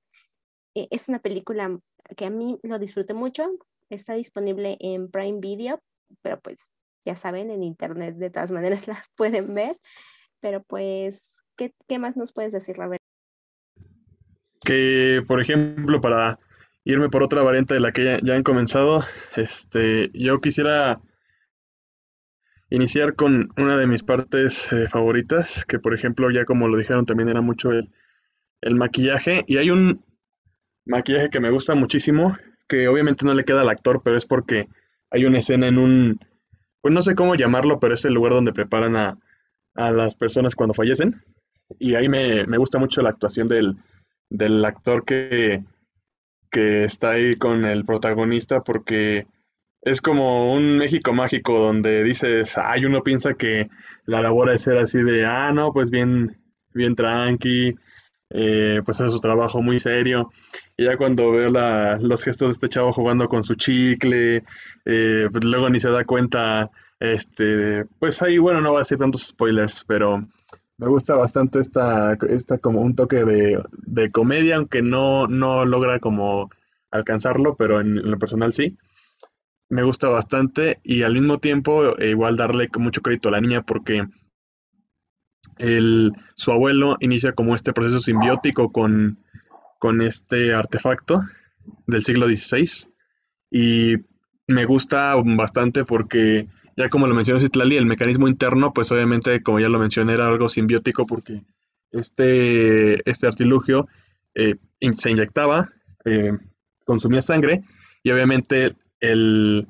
e, 0.74 0.88
es 0.90 1.08
una 1.08 1.20
película 1.20 1.78
que 2.16 2.26
a 2.26 2.30
mí 2.30 2.58
lo 2.62 2.78
disfruté 2.78 3.14
mucho, 3.14 3.48
está 3.88 4.14
disponible 4.14 4.76
en 4.80 5.10
Prime 5.10 5.40
Video, 5.40 5.82
pero 6.22 6.40
pues 6.40 6.74
ya 7.04 7.16
saben, 7.16 7.50
en 7.50 7.62
internet 7.62 8.16
de 8.16 8.30
todas 8.30 8.50
maneras 8.50 8.86
la 8.88 9.02
pueden 9.16 9.54
ver, 9.54 9.78
pero 10.40 10.62
pues, 10.62 11.34
¿qué, 11.56 11.72
qué 11.88 11.98
más 11.98 12.16
nos 12.16 12.32
puedes 12.32 12.52
decir, 12.52 12.76
Robert? 12.76 13.00
que, 14.64 15.22
por 15.26 15.40
ejemplo, 15.40 16.00
para 16.00 16.38
irme 16.84 17.08
por 17.08 17.22
otra 17.22 17.42
variante 17.42 17.74
de 17.74 17.80
la 17.80 17.92
que 17.92 18.20
ya, 18.22 18.34
han 18.34 18.42
comenzado, 18.42 19.04
este, 19.36 20.10
yo 20.14 20.40
quisiera 20.40 21.00
iniciar 22.70 23.14
con 23.14 23.50
una 23.56 23.76
de 23.76 23.86
mis 23.86 24.02
partes 24.02 24.72
eh, 24.72 24.88
favoritas, 24.88 25.64
que 25.66 25.78
por 25.78 25.94
ejemplo, 25.94 26.30
ya 26.30 26.44
como 26.44 26.68
lo 26.68 26.76
dijeron, 26.78 27.06
también 27.06 27.28
era 27.28 27.40
mucho 27.40 27.72
el, 27.72 27.90
el 28.62 28.76
maquillaje. 28.76 29.44
Y 29.46 29.58
hay 29.58 29.70
un 29.70 30.04
maquillaje 30.86 31.30
que 31.30 31.40
me 31.40 31.50
gusta 31.50 31.74
muchísimo, 31.74 32.36
que 32.68 32.88
obviamente 32.88 33.26
no 33.26 33.34
le 33.34 33.44
queda 33.44 33.62
al 33.62 33.68
actor, 33.68 34.02
pero 34.04 34.16
es 34.16 34.26
porque 34.26 34.68
hay 35.10 35.24
una 35.24 35.38
escena 35.38 35.66
en 35.66 35.78
un, 35.78 36.20
pues 36.80 36.94
no 36.94 37.02
sé 37.02 37.14
cómo 37.14 37.34
llamarlo, 37.34 37.80
pero 37.80 37.94
es 37.94 38.04
el 38.04 38.14
lugar 38.14 38.32
donde 38.32 38.52
preparan 38.52 38.96
a, 38.96 39.18
a 39.74 39.90
las 39.90 40.14
personas 40.14 40.54
cuando 40.54 40.74
fallecen. 40.74 41.22
Y 41.78 41.94
ahí 41.94 42.08
me, 42.08 42.46
me 42.46 42.58
gusta 42.58 42.78
mucho 42.78 43.02
la 43.02 43.10
actuación 43.10 43.46
del, 43.46 43.76
del 44.28 44.64
actor 44.64 45.04
que, 45.04 45.64
que 46.50 46.84
está 46.84 47.10
ahí 47.10 47.36
con 47.36 47.64
el 47.64 47.84
protagonista 47.84 48.62
porque 48.62 49.26
es 49.82 50.00
como 50.00 50.52
un 50.52 50.78
México 50.78 51.12
mágico 51.12 51.58
donde 51.58 52.04
dices, 52.04 52.56
ay, 52.58 52.84
uno 52.84 53.02
piensa 53.02 53.34
que 53.34 53.68
la 54.04 54.20
labor 54.20 54.50
es 54.50 54.62
ser 54.62 54.78
así 54.78 55.02
de, 55.02 55.24
ah, 55.24 55.52
no, 55.52 55.72
pues 55.72 55.90
bien, 55.90 56.36
bien 56.74 56.94
tranqui, 56.94 57.74
eh, 58.30 58.82
pues 58.84 59.00
hace 59.00 59.10
su 59.10 59.20
trabajo 59.20 59.62
muy 59.62 59.80
serio. 59.80 60.30
Y 60.76 60.84
ya 60.84 60.96
cuando 60.96 61.32
veo 61.32 61.50
la, 61.50 61.98
los 62.00 62.22
gestos 62.24 62.48
de 62.48 62.52
este 62.52 62.68
chavo 62.68 62.92
jugando 62.92 63.28
con 63.28 63.44
su 63.44 63.54
chicle, 63.54 64.44
eh, 64.84 65.28
pues 65.30 65.44
luego 65.44 65.68
ni 65.70 65.80
se 65.80 65.90
da 65.90 66.04
cuenta, 66.04 66.70
este, 66.98 67.84
pues 67.98 68.22
ahí, 68.22 68.38
bueno, 68.38 68.60
no 68.60 68.72
va 68.72 68.82
a 68.82 68.84
ser 68.84 68.98
tantos 68.98 69.26
spoilers, 69.28 69.84
pero 69.86 70.26
me 70.80 70.88
gusta 70.88 71.14
bastante 71.14 71.60
esta, 71.60 72.16
esta 72.28 72.58
como 72.58 72.80
un 72.80 72.94
toque 72.94 73.24
de, 73.24 74.10
comedia, 74.10 74.56
aunque 74.56 74.82
no, 74.82 75.26
no 75.26 75.66
logra 75.66 75.98
como 76.00 76.50
alcanzarlo, 76.90 77.54
pero 77.56 77.80
en, 77.80 77.96
lo 78.10 78.18
personal 78.18 78.52
sí. 78.52 78.78
Me 79.70 79.82
gusta 79.82 80.08
bastante 80.08 80.80
y 80.82 81.02
al 81.02 81.14
mismo 81.14 81.38
tiempo 81.38 81.96
eh, 81.98 82.10
igual 82.10 82.36
darle 82.36 82.68
mucho 82.78 83.00
crédito 83.00 83.28
a 83.28 83.32
la 83.32 83.40
niña 83.40 83.62
porque 83.62 84.06
el, 85.58 86.12
su 86.34 86.52
abuelo 86.52 86.96
inicia 87.00 87.32
como 87.32 87.54
este 87.54 87.72
proceso 87.72 88.00
simbiótico 88.00 88.72
con, 88.72 89.18
con 89.78 90.02
este 90.02 90.52
artefacto 90.54 91.20
del 91.86 92.02
siglo 92.02 92.26
XVI 92.26 92.88
y 93.50 93.94
me 94.46 94.64
gusta 94.64 95.14
bastante 95.16 95.84
porque 95.84 96.48
ya 96.76 96.88
como 96.88 97.06
lo 97.06 97.14
mencionó 97.14 97.40
Citlali, 97.40 97.76
el 97.76 97.86
mecanismo 97.86 98.26
interno, 98.26 98.72
pues 98.72 98.90
obviamente, 98.90 99.42
como 99.42 99.60
ya 99.60 99.68
lo 99.68 99.78
mencioné, 99.78 100.14
era 100.14 100.26
algo 100.26 100.48
simbiótico 100.48 101.06
porque 101.06 101.42
este, 101.92 103.08
este 103.08 103.26
artilugio 103.26 103.86
eh, 104.34 104.56
se 104.94 105.10
inyectaba, 105.10 105.68
eh, 106.04 106.32
consumía 106.84 107.22
sangre 107.22 107.62
y 108.02 108.10
obviamente 108.10 108.72
el, 109.00 109.66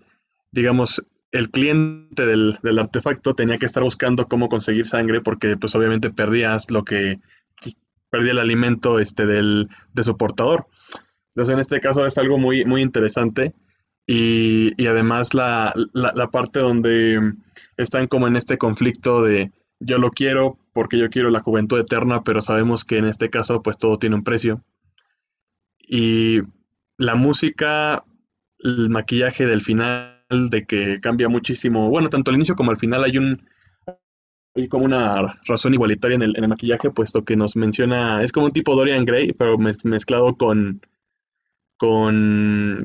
digamos, 0.52 1.04
el 1.32 1.50
cliente 1.50 2.26
del, 2.26 2.58
artefacto 2.78 3.34
tenía 3.34 3.58
que 3.58 3.66
estar 3.66 3.82
buscando 3.82 4.26
cómo 4.26 4.48
conseguir 4.48 4.86
sangre 4.86 5.20
porque 5.20 5.56
pues 5.56 5.74
obviamente 5.74 6.10
perdías 6.10 6.70
lo 6.70 6.84
que 6.84 7.20
perdía 8.10 8.32
el 8.32 8.38
alimento 8.40 8.98
este 8.98 9.26
del, 9.26 9.68
de 9.92 10.04
su 10.04 10.16
portador. 10.16 10.66
Entonces 11.34 11.54
en 11.54 11.60
este 11.60 11.80
caso 11.80 12.06
es 12.06 12.18
algo 12.18 12.38
muy, 12.38 12.64
muy 12.64 12.82
interesante 12.82 13.54
y, 14.12 14.86
además 14.86 15.34
la, 15.34 15.72
parte 16.32 16.58
donde 16.58 17.34
están 17.76 18.08
como 18.08 18.26
en 18.26 18.34
este 18.34 18.58
conflicto 18.58 19.22
de 19.22 19.52
yo 19.78 19.98
lo 19.98 20.10
quiero 20.10 20.58
porque 20.72 20.98
yo 20.98 21.08
quiero 21.10 21.30
la 21.30 21.40
juventud 21.40 21.78
eterna, 21.78 22.24
pero 22.24 22.40
sabemos 22.40 22.84
que 22.84 22.98
en 22.98 23.04
este 23.04 23.30
caso 23.30 23.62
pues 23.62 23.78
todo 23.78 23.98
tiene 23.98 24.16
un 24.16 24.24
precio. 24.24 24.64
Y 25.78 26.40
la 26.96 27.14
música, 27.14 28.04
el 28.62 28.90
maquillaje 28.90 29.46
del 29.46 29.62
final, 29.62 30.16
de 30.50 30.64
que 30.66 31.00
cambia 31.00 31.28
muchísimo, 31.28 31.88
bueno, 31.90 32.08
tanto 32.08 32.30
al 32.30 32.36
inicio 32.36 32.54
como 32.54 32.70
al 32.70 32.76
final 32.76 33.04
hay 33.04 33.18
un 33.18 33.42
hay 34.54 34.68
como 34.68 34.84
una 34.84 35.38
razón 35.46 35.74
igualitaria 35.74 36.16
en 36.16 36.22
el, 36.22 36.36
en 36.36 36.44
el 36.44 36.50
maquillaje, 36.50 36.90
puesto 36.90 37.24
que 37.24 37.36
nos 37.36 37.56
menciona, 37.56 38.22
es 38.22 38.32
como 38.32 38.46
un 38.46 38.52
tipo 38.52 38.74
Dorian 38.74 39.04
Gray, 39.04 39.32
pero 39.32 39.56
mezclado 39.58 40.36
con, 40.36 40.80
con, 41.76 42.84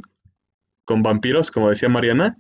con 0.86 1.04
vampiros, 1.04 1.52
como 1.52 1.70
decía 1.70 1.90
Mariana, 1.90 2.38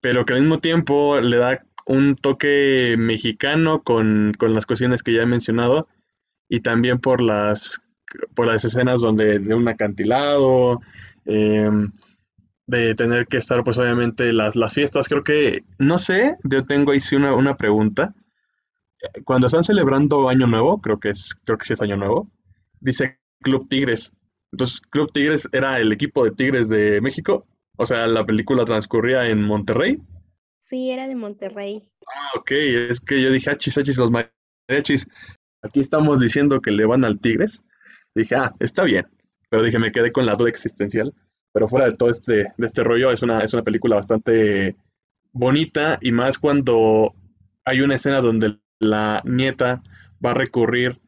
pero 0.00 0.24
que 0.24 0.32
al 0.32 0.40
mismo 0.40 0.58
tiempo 0.58 1.20
le 1.20 1.36
da 1.36 1.66
un 1.86 2.16
toque 2.16 2.96
mexicano 2.98 3.82
con, 3.82 4.32
con 4.38 4.54
las 4.54 4.66
cuestiones 4.66 5.02
que 5.02 5.12
ya 5.12 5.22
he 5.22 5.26
mencionado 5.26 5.88
y 6.48 6.60
también 6.60 6.98
por 6.98 7.20
las, 7.20 7.86
por 8.34 8.46
las 8.46 8.64
escenas 8.64 9.00
donde 9.00 9.38
de 9.38 9.54
un 9.54 9.68
acantilado, 9.68 10.80
em, 11.26 11.92
de 12.66 12.94
tener 12.94 13.26
que 13.26 13.36
estar 13.36 13.62
pues 13.64 13.78
obviamente 13.78 14.32
las, 14.32 14.56
las 14.56 14.74
fiestas. 14.74 15.08
Creo 15.08 15.24
que, 15.24 15.64
no 15.78 15.98
sé, 15.98 16.36
yo 16.44 16.64
tengo 16.64 16.92
ahí 16.92 17.00
sí 17.00 17.16
una, 17.16 17.34
una 17.34 17.56
pregunta. 17.56 18.14
Cuando 19.24 19.48
están 19.48 19.64
celebrando 19.64 20.28
Año 20.28 20.46
Nuevo, 20.46 20.80
creo 20.80 20.98
que 20.98 21.10
es, 21.10 21.34
creo 21.44 21.58
que 21.58 21.66
sí 21.66 21.74
es 21.74 21.82
Año 21.82 21.96
Nuevo, 21.96 22.30
dice 22.80 23.20
Club 23.40 23.68
Tigres. 23.68 24.12
Entonces, 24.52 24.80
Club 24.80 25.12
Tigres 25.12 25.48
era 25.52 25.78
el 25.80 25.92
equipo 25.92 26.24
de 26.24 26.30
Tigres 26.30 26.68
de 26.68 27.00
México. 27.00 27.46
O 27.76 27.86
sea, 27.86 28.06
la 28.06 28.24
película 28.24 28.64
transcurría 28.64 29.28
en 29.28 29.42
Monterrey. 29.42 30.00
Sí, 30.60 30.90
era 30.90 31.08
de 31.08 31.16
Monterrey. 31.16 31.90
Ah, 32.06 32.38
ok, 32.38 32.50
es 32.52 33.00
que 33.00 33.20
yo 33.20 33.30
dije, 33.30 33.50
achis, 33.50 33.76
achis, 33.76 33.98
los 33.98 34.10
mariachis. 34.10 35.08
Aquí 35.60 35.80
estamos 35.80 36.20
diciendo 36.20 36.60
que 36.60 36.70
le 36.70 36.86
van 36.86 37.04
al 37.04 37.20
Tigres. 37.20 37.64
Dije, 38.14 38.36
ah, 38.36 38.54
está 38.60 38.84
bien. 38.84 39.06
Pero 39.50 39.62
dije, 39.62 39.78
me 39.78 39.92
quedé 39.92 40.12
con 40.12 40.24
la 40.24 40.36
duda 40.36 40.50
existencial. 40.50 41.12
Pero 41.54 41.68
fuera 41.68 41.86
de 41.86 41.96
todo 41.96 42.10
este, 42.10 42.52
de 42.56 42.66
este 42.66 42.82
rollo, 42.82 43.12
es 43.12 43.22
una, 43.22 43.38
es 43.40 43.54
una 43.54 43.62
película 43.62 43.96
bastante 43.96 44.76
bonita 45.32 45.98
y 46.00 46.10
más 46.10 46.38
cuando 46.38 47.14
hay 47.64 47.80
una 47.80 47.94
escena 47.94 48.20
donde 48.20 48.58
la 48.80 49.22
nieta 49.24 49.80
va 50.24 50.32
a 50.32 50.34
recurrir 50.34 51.00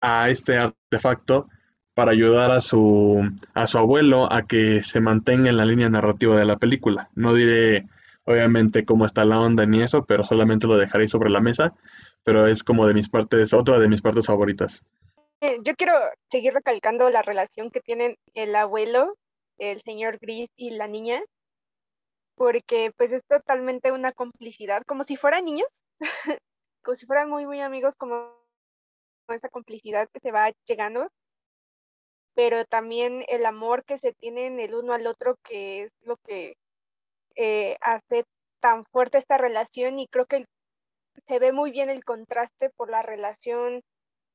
a 0.00 0.30
este 0.30 0.56
artefacto 0.56 1.48
para 1.94 2.12
ayudar 2.12 2.50
a 2.50 2.62
su, 2.62 3.30
a 3.52 3.66
su 3.66 3.78
abuelo 3.78 4.32
a 4.32 4.46
que 4.46 4.82
se 4.82 5.00
mantenga 5.00 5.50
en 5.50 5.58
la 5.58 5.66
línea 5.66 5.90
narrativa 5.90 6.38
de 6.38 6.46
la 6.46 6.56
película. 6.56 7.10
No 7.14 7.34
diré 7.34 7.86
obviamente 8.24 8.86
cómo 8.86 9.04
está 9.04 9.24
la 9.26 9.38
onda 9.38 9.66
ni 9.66 9.82
eso, 9.82 10.06
pero 10.06 10.24
solamente 10.24 10.66
lo 10.66 10.78
dejaré 10.78 11.08
sobre 11.08 11.30
la 11.30 11.40
mesa, 11.40 11.74
pero 12.24 12.46
es 12.46 12.64
como 12.64 12.86
de 12.86 12.94
mis 12.94 13.10
partes, 13.10 13.52
otra 13.52 13.78
de 13.78 13.88
mis 13.88 14.02
partes 14.02 14.26
favoritas. 14.26 14.84
Eh, 15.40 15.58
yo 15.62 15.74
quiero 15.74 15.92
seguir 16.30 16.54
recalcando 16.54 17.10
la 17.10 17.22
relación 17.22 17.70
que 17.70 17.80
tienen 17.80 18.16
el 18.34 18.56
abuelo, 18.56 19.16
el 19.58 19.82
señor 19.82 20.18
Gris 20.18 20.50
y 20.56 20.70
la 20.70 20.88
niña, 20.88 21.22
porque 22.36 22.92
pues 22.96 23.12
es 23.12 23.24
totalmente 23.26 23.92
una 23.92 24.12
complicidad, 24.12 24.82
como 24.86 25.04
si 25.04 25.16
fueran 25.16 25.44
niños, 25.44 25.68
como 26.82 26.96
si 26.96 27.06
fueran 27.06 27.30
muy, 27.30 27.46
muy 27.46 27.60
amigos, 27.60 27.96
como 27.96 28.32
esa 29.28 29.48
complicidad 29.48 30.08
que 30.12 30.20
se 30.20 30.32
va 30.32 30.52
llegando 30.66 31.08
pero 32.36 32.66
también 32.66 33.24
el 33.28 33.46
amor 33.46 33.84
que 33.84 33.98
se 33.98 34.12
tienen 34.12 34.60
el 34.60 34.74
uno 34.74 34.92
al 34.92 35.06
otro, 35.06 35.36
que 35.42 35.84
es 35.84 35.92
lo 36.02 36.18
que 36.18 36.58
eh, 37.34 37.78
hace 37.80 38.24
tan 38.60 38.84
fuerte 38.84 39.16
esta 39.16 39.38
relación 39.38 39.98
y 39.98 40.06
creo 40.06 40.26
que 40.26 40.44
se 41.26 41.38
ve 41.38 41.52
muy 41.52 41.70
bien 41.70 41.88
el 41.88 42.04
contraste 42.04 42.68
por 42.76 42.90
la 42.90 43.00
relación 43.00 43.82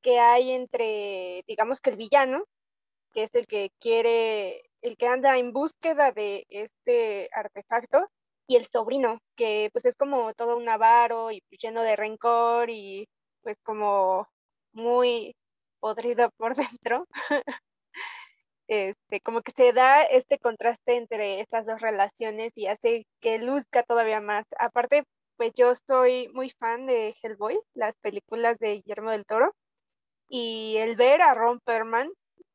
que 0.02 0.18
hay 0.18 0.50
entre, 0.50 1.44
digamos 1.46 1.80
que 1.80 1.90
el 1.90 1.96
villano, 1.96 2.44
que 3.12 3.22
es 3.22 3.34
el 3.36 3.46
que 3.46 3.70
quiere, 3.78 4.62
el 4.82 4.96
que 4.96 5.06
anda 5.06 5.38
en 5.38 5.52
búsqueda 5.52 6.12
de 6.12 6.44
este 6.50 7.28
artefacto, 7.32 8.08
y 8.46 8.56
el 8.56 8.66
sobrino, 8.66 9.18
que 9.36 9.70
pues 9.72 9.84
es 9.86 9.96
como 9.96 10.34
todo 10.34 10.56
un 10.56 10.68
avaro 10.68 11.30
y 11.30 11.42
lleno 11.50 11.82
de 11.82 11.96
rencor 11.96 12.70
y 12.70 13.08
pues 13.42 13.56
como 13.62 14.28
muy 14.72 15.34
podrido 15.80 16.30
por 16.36 16.54
dentro. 16.56 17.06
este, 18.68 19.20
como 19.20 19.42
que 19.42 19.52
se 19.52 19.72
da 19.72 20.02
este 20.04 20.38
contraste 20.38 20.96
entre 20.96 21.40
estas 21.40 21.66
dos 21.66 21.80
relaciones 21.80 22.52
y 22.56 22.66
hace 22.66 23.06
que 23.20 23.38
luzca 23.38 23.82
todavía 23.84 24.20
más. 24.20 24.46
Aparte, 24.58 25.04
pues 25.36 25.52
yo 25.54 25.74
soy 25.86 26.28
muy 26.28 26.50
fan 26.58 26.86
de 26.86 27.14
Hellboy, 27.22 27.58
las 27.74 27.94
películas 28.00 28.58
de 28.58 28.74
Guillermo 28.74 29.10
del 29.10 29.26
Toro, 29.26 29.54
y 30.28 30.76
el 30.78 30.96
ver 30.96 31.22
a 31.22 31.34
Ron 31.34 31.60
Perlman 31.60 32.10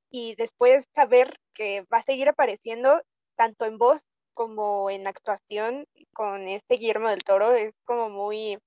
y 0.10 0.36
después 0.36 0.86
saber 0.96 1.36
que 1.58 1.82
va 1.94 1.98
a 1.98 2.04
seguir 2.04 2.30
apareciendo 2.30 3.02
tanto 3.36 3.66
en 3.66 3.78
voz 3.78 4.02
como 4.34 4.90
en 4.92 5.08
actuación 5.08 5.88
con 6.14 6.48
este 6.48 6.76
Guillermo 6.76 7.10
del 7.10 7.24
Toro 7.24 7.54
es 7.54 7.74
como 7.86 8.10
muy, 8.10 8.60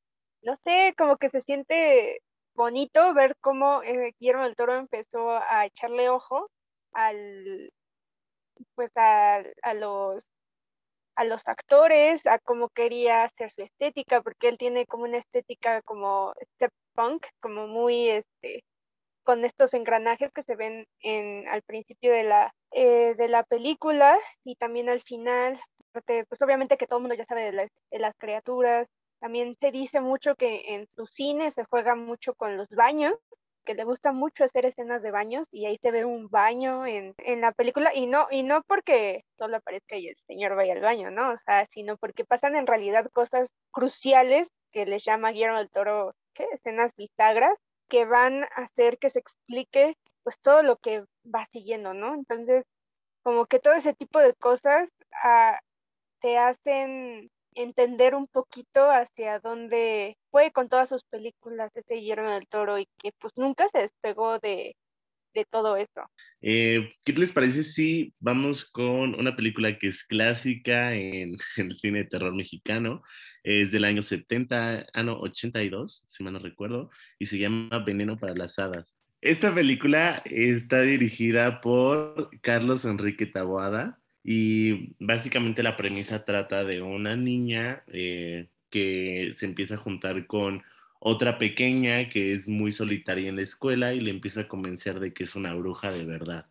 no 0.43 0.57
sé, 0.65 0.95
como 0.99 1.17
que 1.17 1.31
se 1.31 1.41
siente 1.41 2.21
bonito 2.55 3.15
ver 3.15 3.37
cómo 3.41 3.83
eh, 3.85 4.13
Guillermo 4.19 4.43
del 4.45 4.57
Toro 4.57 4.75
empezó 4.75 5.31
a 5.31 5.67
echarle 5.67 6.11
ojo 6.11 6.51
al 6.93 7.73
pues 8.75 8.91
a, 8.97 9.43
los 9.75 10.25
a 11.15 11.25
los 11.25 11.47
actores, 11.47 12.27
a 12.27 12.39
cómo 12.41 12.69
quería 12.71 13.25
hacer 13.25 13.53
su 13.53 13.63
estética, 13.63 14.23
porque 14.23 14.49
él 14.49 14.59
tiene 14.59 14.87
como 14.87 15.05
una 15.05 15.19
estética 15.19 15.83
como 15.83 16.35
step 16.55 16.73
punk, 16.95 17.27
como 17.41 17.67
muy 17.67 18.09
este 18.09 18.65
con 19.31 19.45
estos 19.45 19.75
engranajes 19.75 20.33
que 20.33 20.43
se 20.43 20.57
ven 20.57 20.89
en 21.03 21.47
al 21.47 21.63
principio 21.63 22.13
de 22.13 22.25
la 22.25 22.53
eh, 22.73 23.15
de 23.17 23.29
la 23.29 23.45
película 23.45 24.19
y 24.43 24.57
también 24.57 24.89
al 24.89 25.03
final, 25.03 25.61
porque 25.93 26.25
pues 26.29 26.43
obviamente 26.43 26.77
que 26.77 26.89
todo 26.89 26.99
el 26.99 27.03
mundo 27.03 27.15
ya 27.15 27.27
sabe 27.27 27.53
de, 27.53 27.71
de 27.93 27.99
las 28.01 28.17
criaturas, 28.19 28.89
también 29.21 29.57
se 29.61 29.71
dice 29.71 30.01
mucho 30.01 30.35
que 30.35 30.75
en 30.75 30.89
su 30.97 31.07
cine 31.07 31.53
se 31.53 31.63
juega 31.63 31.95
mucho 31.95 32.35
con 32.35 32.57
los 32.57 32.69
baños, 32.71 33.15
que 33.65 33.75
le 33.75 33.85
gusta 33.85 34.11
mucho 34.11 34.43
hacer 34.43 34.67
escenas 34.67 35.01
de 35.01 35.13
baños 35.13 35.47
y 35.53 35.67
ahí 35.67 35.79
se 35.81 35.93
ve 35.93 36.05
un 36.05 36.29
baño 36.29 36.85
en, 36.85 37.15
en 37.19 37.41
la 37.41 37.53
película 37.53 37.95
y 37.95 38.09
no, 38.09 38.27
y 38.33 38.43
no 38.43 38.65
porque 38.67 39.23
solo 39.39 39.59
aparezca 39.59 39.97
y 39.97 40.09
el 40.09 40.17
señor 40.27 40.57
vaya 40.57 40.73
al 40.73 40.81
baño, 40.81 41.13
¿no? 41.13 41.35
O 41.35 41.39
sea, 41.45 41.67
sino 41.67 41.97
porque 41.99 42.25
pasan 42.25 42.57
en 42.57 42.67
realidad 42.67 43.09
cosas 43.13 43.49
cruciales 43.71 44.51
que 44.73 44.87
les 44.87 45.05
llama 45.05 45.31
Guillermo 45.31 45.59
del 45.59 45.71
Toro, 45.71 46.15
¿qué? 46.35 46.49
Escenas 46.53 46.97
bisagras 46.97 47.57
que 47.91 48.07
van 48.07 48.45
a 48.45 48.63
hacer 48.65 48.99
que 48.99 49.11
se 49.11 49.19
explique 49.19 49.97
pues 50.23 50.41
todo 50.41 50.63
lo 50.63 50.77
que 50.79 51.05
va 51.27 51.47
siguiendo, 51.53 51.93
¿no? 51.95 52.15
Entonces, 52.15 52.65
como 53.23 53.47
que 53.47 53.59
todo 53.61 53.75
ese 53.75 53.95
tipo 53.95 54.19
de 54.21 54.35
cosas 54.35 54.91
ah, 55.25 55.61
te 56.21 56.39
hacen 56.39 57.31
entender 57.55 58.15
un 58.15 58.27
poquito 58.29 58.91
hacia 58.91 59.41
dónde 59.41 60.17
fue 60.31 60.53
con 60.53 60.69
todas 60.69 60.89
sus 60.89 61.05
películas 61.05 61.75
ese 61.75 61.97
Guillermo 61.97 62.31
del 62.31 62.49
Toro 62.49 62.79
y 62.79 62.87
que 62.99 63.13
pues 63.21 63.33
nunca 63.37 63.69
se 63.69 63.81
despegó 63.81 64.39
de, 64.39 64.77
de 65.35 65.45
todo 65.45 65.77
eso. 65.77 66.03
Eh, 66.41 66.91
¿Qué 67.05 67.13
les 67.13 67.33
parece 67.33 67.63
si 67.63 68.15
vamos 68.19 68.65
con 68.65 69.15
una 69.15 69.37
película 69.37 69.79
que 69.79 69.89
es 69.89 70.05
clásica 70.05 70.95
en, 70.95 71.37
el 71.57 71.77
cine 71.77 72.01
de 72.01 72.05
terror 72.05 72.35
mexicano? 72.35 73.03
Es 73.43 73.73
del 73.73 73.85
año 73.85 74.03
70, 74.03 74.87
ah 74.93 75.03
no, 75.03 75.19
82, 75.21 76.03
si 76.07 76.25
mal 76.25 76.35
no 76.35 76.39
recuerdo, 76.39 76.91
y 77.19 77.27
se 77.27 77.39
llama 77.39 77.79
Veneno 77.85 78.19
para 78.19 78.35
las 78.35 78.59
Hadas. 78.59 78.97
Esta 79.23 79.55
película 79.55 80.23
está 80.25 80.81
dirigida 80.81 81.61
por 81.61 82.31
Carlos 82.41 82.87
Enrique 82.87 83.27
Taboada 83.27 83.99
y 84.25 84.95
básicamente 84.99 85.63
la 85.63 85.77
premisa 85.77 86.25
trata 86.25 86.65
de 86.65 86.81
una 86.81 87.17
niña 87.17 87.83
eh, 87.89 88.49
que 88.71 89.33
se 89.35 89.45
empieza 89.47 89.75
a 89.75 89.79
juntar 89.79 90.27
con 90.27 90.63
otra 91.01 91.39
pequeña 91.39 92.09
que 92.09 92.33
es 92.35 92.49
muy 92.49 92.73
solitaria 92.73 93.29
en 93.29 93.37
la 93.37 93.43
escuela 93.43 93.95
y 93.95 94.01
le 94.01 94.11
empieza 94.11 94.43
a 94.43 94.49
convencer 94.49 95.01
de 95.01 95.13
que 95.13 95.25
es 95.25 95.35
una 95.37 95.55
bruja 95.55 95.91
de 95.91 96.05
verdad. 96.05 96.47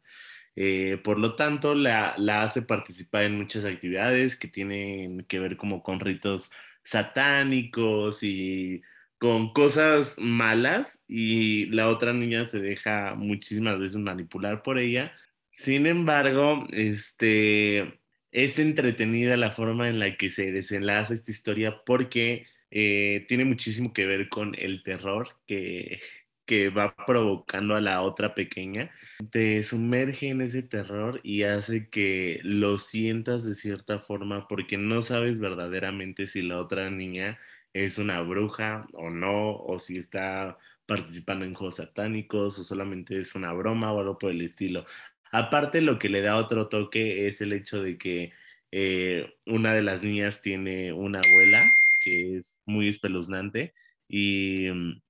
Eh, 0.55 0.99
por 1.03 1.19
lo 1.19 1.35
tanto, 1.35 1.75
la, 1.75 2.15
la, 2.17 2.43
hace 2.43 2.61
participar 2.61 3.23
en 3.23 3.37
muchas 3.37 3.65
actividades 3.65 4.35
que 4.35 4.47
tienen 4.49 5.23
que 5.25 5.39
ver 5.39 5.57
como 5.57 5.83
con 5.83 5.99
ritos 6.01 6.51
satánicos 6.83 8.23
y 8.23 8.81
con 9.17 9.53
cosas 9.53 10.15
malas 10.19 11.03
y 11.07 11.67
la 11.67 11.89
otra 11.89 12.13
niña 12.13 12.47
se 12.47 12.59
deja 12.59 13.15
muchísimas 13.15 13.79
veces 13.79 13.97
manipular 13.97 14.63
por 14.63 14.79
ella 14.79 15.13
sin 15.59 15.87
embargo, 15.87 16.65
este, 16.71 17.99
es 18.31 18.59
entretenida 18.59 19.35
la 19.35 19.51
forma 19.51 19.89
en 19.89 19.99
la 19.99 20.15
que 20.15 20.29
se 20.29 20.53
desenlaza 20.53 21.13
esta 21.13 21.31
historia 21.31 21.83
porque 21.85 22.47
eh, 22.71 23.25
tiene 23.27 23.45
muchísimo 23.45 23.93
que 23.93 24.05
ver 24.05 24.29
con 24.29 24.55
el 24.57 24.83
terror 24.83 25.29
que, 25.47 25.99
que 26.45 26.69
va 26.69 26.95
provocando 27.05 27.75
a 27.75 27.81
la 27.81 28.01
otra 28.01 28.33
pequeña. 28.33 28.91
Te 29.31 29.63
sumerge 29.63 30.29
en 30.29 30.41
ese 30.41 30.63
terror 30.63 31.19
y 31.23 31.43
hace 31.43 31.89
que 31.89 32.39
lo 32.43 32.77
sientas 32.77 33.45
de 33.45 33.53
cierta 33.53 33.99
forma 33.99 34.47
porque 34.47 34.77
no 34.77 35.01
sabes 35.01 35.39
verdaderamente 35.39 36.27
si 36.27 36.41
la 36.41 36.59
otra 36.59 36.89
niña 36.89 37.37
es 37.73 37.97
una 37.99 38.21
bruja 38.21 38.87
o 38.93 39.09
no, 39.09 39.55
o 39.57 39.79
si 39.79 39.97
está 39.97 40.57
participando 40.87 41.45
en 41.45 41.53
juegos 41.53 41.75
satánicos 41.75 42.57
o 42.57 42.63
solamente 42.63 43.19
es 43.19 43.35
una 43.35 43.53
broma 43.53 43.93
o 43.93 43.99
algo 43.99 44.17
por 44.17 44.31
el 44.31 44.41
estilo. 44.41 44.85
Aparte, 45.31 45.81
lo 45.81 45.99
que 45.99 46.09
le 46.09 46.21
da 46.21 46.37
otro 46.37 46.67
toque 46.67 47.27
es 47.27 47.41
el 47.41 47.53
hecho 47.53 47.83
de 47.83 47.97
que 47.99 48.33
eh, 48.71 49.35
una 49.45 49.73
de 49.73 49.83
las 49.83 50.01
niñas 50.03 50.41
tiene 50.41 50.93
una 50.93 51.19
abuela 51.19 51.63
que 51.99 52.37
es 52.37 52.61
muy 52.65 52.89
espeluznante 52.89 53.73
y 54.07 54.69
mm, 54.71 55.01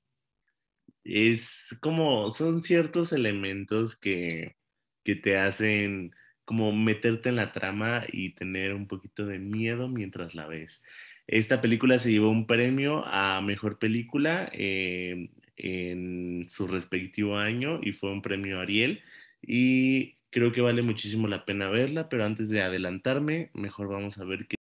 es 1.04 1.78
como, 1.82 2.32
son 2.32 2.62
ciertos 2.62 3.14
elementos 3.14 3.96
que, 3.96 4.58
que 5.04 5.16
te 5.16 5.38
hacen 5.38 6.14
como 6.46 6.72
meterte 6.74 7.30
en 7.30 7.36
la 7.36 7.52
trama 7.52 8.06
y 8.12 8.32
tener 8.34 8.74
un 8.74 8.88
poquito 8.88 9.26
de 9.26 9.40
miedo 9.40 9.88
mientras 9.88 10.36
la 10.36 10.48
ves. 10.48 10.82
Esta 11.28 11.62
película 11.62 12.00
se 12.00 12.12
llevó 12.12 12.30
un 12.30 12.48
premio 12.48 13.04
a 13.06 13.40
Mejor 13.42 13.78
Película 13.78 14.50
eh, 14.52 15.30
en 15.58 16.50
su 16.50 16.68
respectivo 16.68 17.38
año 17.38 17.80
y 17.84 17.92
fue 17.92 18.12
un 18.12 18.24
premio 18.24 18.60
Ariel 18.60 19.04
y 19.42 20.16
creo 20.32 20.52
que 20.52 20.62
vale 20.62 20.82
muchísimo 20.82 21.28
la 21.28 21.46
pena 21.46 21.70
verla, 21.70 22.10
pero 22.10 22.26
antes 22.26 22.50
de 22.50 22.62
adelantarme, 22.62 23.52
mejor 23.54 23.90
vamos 23.90 24.18
a 24.18 24.26
ver 24.26 24.48
qué 24.48 24.59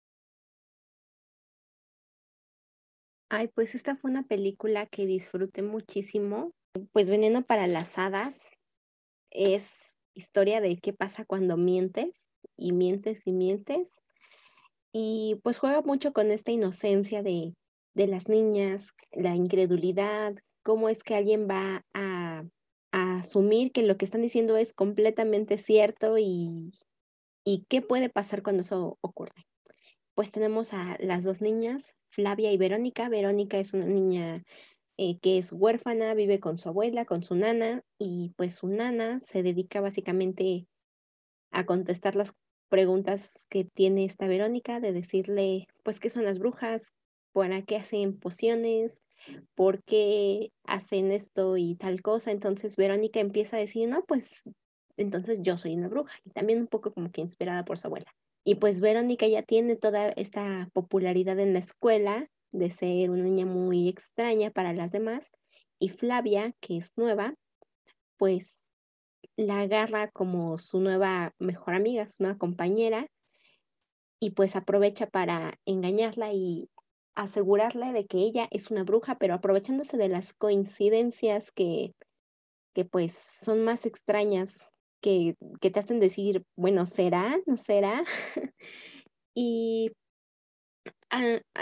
Ay, 3.35 3.49
pues 3.49 3.75
esta 3.75 3.97
fue 3.97 4.11
una 4.11 4.25
película 4.25 4.85
que 4.85 5.07
disfruté 5.07 5.63
muchísimo. 5.63 6.53
Pues 6.93 7.09
Veneno 7.09 7.43
para 7.43 7.67
las 7.67 7.97
Hadas 7.97 8.51
es 9.31 9.97
historia 10.13 10.61
de 10.61 10.77
qué 10.77 10.93
pasa 10.93 11.25
cuando 11.25 11.57
mientes 11.57 12.29
y 12.59 12.73
mientes 12.73 13.27
y 13.27 13.33
mientes. 13.33 14.03
Y 14.93 15.41
pues 15.43 15.59
juega 15.59 15.81
mucho 15.81 16.13
con 16.13 16.31
esta 16.31 16.51
inocencia 16.51 17.23
de, 17.23 17.55
de 17.95 18.07
las 18.07 18.29
niñas, 18.29 18.91
la 19.13 19.35
incredulidad, 19.35 20.35
cómo 20.63 20.91
es 20.91 21.03
que 21.03 21.15
alguien 21.15 21.49
va 21.49 21.87
a, 21.95 22.45
a 22.93 23.17
asumir 23.17 23.73
que 23.73 23.83
lo 23.83 23.97
que 23.97 24.05
están 24.05 24.21
diciendo 24.21 24.59
es 24.59 24.75
completamente 24.75 25.57
cierto 25.57 26.19
y, 26.19 26.71
y 27.47 27.65
qué 27.71 27.81
puede 27.81 28.11
pasar 28.11 28.43
cuando 28.43 28.61
eso 28.61 28.99
ocurre 29.01 29.47
pues 30.15 30.31
tenemos 30.31 30.73
a 30.73 30.97
las 31.01 31.25
dos 31.25 31.41
niñas, 31.41 31.95
Flavia 32.11 32.53
y 32.53 32.57
Verónica. 32.59 33.09
Verónica 33.09 33.59
es 33.59 33.75
una 33.75 33.87
niña 33.87 34.43
eh, 34.99 35.19
que 35.21 35.39
es 35.39 35.53
huérfana, 35.53 36.15
vive 36.15 36.41
con 36.41 36.59
su 36.59 36.69
abuela, 36.69 37.05
con 37.05 37.25
su 37.25 37.35
nana, 37.35 37.83
y 37.99 38.33
pues 38.37 38.55
su 38.57 38.69
nana 38.69 39.21
se 39.21 39.43
dedica 39.43 39.81
básicamente 39.81 40.67
a 41.53 41.67
contestar 41.67 42.17
las 42.17 42.35
preguntas 42.69 43.47
que 43.51 43.65
tiene 43.65 44.05
esta 44.05 44.29
Verónica, 44.29 44.81
de 44.81 44.93
decirle, 44.93 45.69
pues, 45.85 46.01
qué 46.01 46.11
son 46.11 46.25
las 46.25 46.39
brujas, 46.39 46.95
para 47.33 47.63
qué 47.63 47.77
hacen 47.77 48.19
pociones, 48.19 49.03
por 49.55 49.83
qué 49.85 50.51
hacen 50.67 51.13
esto 51.13 51.57
y 51.57 51.75
tal 51.77 52.03
cosa. 52.03 52.31
Entonces 52.31 52.77
Verónica 52.77 53.21
empieza 53.21 53.57
a 53.57 53.61
decir, 53.61 53.89
no, 53.89 54.05
pues, 54.05 54.45
entonces 54.97 55.41
yo 55.43 55.59
soy 55.59 55.75
una 55.75 55.89
bruja, 55.89 56.15
y 56.25 56.31
también 56.31 56.61
un 56.61 56.67
poco 56.69 56.93
como 56.93 57.11
que 57.13 57.21
inspirada 57.23 57.65
por 57.65 57.79
su 57.79 57.89
abuela. 57.89 58.13
Y 58.45 58.57
pues 58.57 58.81
Verónica 58.81 59.27
ya 59.27 59.43
tiene 59.43 59.77
toda 59.77 60.09
esta 60.11 60.69
popularidad 60.73 61.39
en 61.39 61.53
la 61.53 61.61
escuela 61.61 62.29
de 62.51 62.71
ser 62.71 63.11
una 63.11 63.23
niña 63.23 63.47
muy 63.47 63.89
extraña 63.89 64.51
para 64.51 64.73
las 64.73 64.93
demás. 64.93 65.31
Y 65.79 65.89
Flavia, 65.89 66.53
que 66.61 66.77
es 66.77 66.93
nueva, 66.97 67.35
pues 68.17 68.71
la 69.37 69.61
agarra 69.61 70.11
como 70.11 70.59
su 70.59 70.81
nueva 70.81 71.35
mejor 71.39 71.75
amiga, 71.75 72.07
su 72.07 72.23
nueva 72.25 72.39
compañera, 72.39 73.09
y 74.21 74.31
pues 74.31 74.55
aprovecha 74.55 75.07
para 75.07 75.59
engañarla 75.65 76.33
y 76.33 76.69
asegurarle 77.15 77.93
de 77.93 78.07
que 78.07 78.19
ella 78.19 78.47
es 78.51 78.71
una 78.71 78.85
bruja, 78.85 79.19
pero 79.19 79.35
aprovechándose 79.35 79.97
de 79.97 80.09
las 80.09 80.33
coincidencias 80.33 81.51
que, 81.51 81.95
que 82.73 82.85
pues 82.85 83.13
son 83.13 83.65
más 83.65 83.85
extrañas 83.85 84.72
que, 85.03 85.37
te 85.61 85.79
hacen 85.79 86.01
decir, 86.01 86.45
bueno, 86.57 86.87
¿será? 86.87 87.39
¿No 87.47 87.59
será? 87.59 88.05
y 89.35 89.91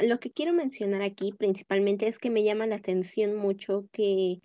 lo 0.02 0.20
que 0.20 0.30
quiero 0.30 0.52
mencionar 0.52 1.02
aquí 1.02 1.32
principalmente 1.32 2.06
es 2.06 2.20
que 2.20 2.30
me 2.30 2.44
llama 2.44 2.66
la 2.66 2.76
atención 2.76 3.34
mucho 3.34 3.86
que 3.92 4.40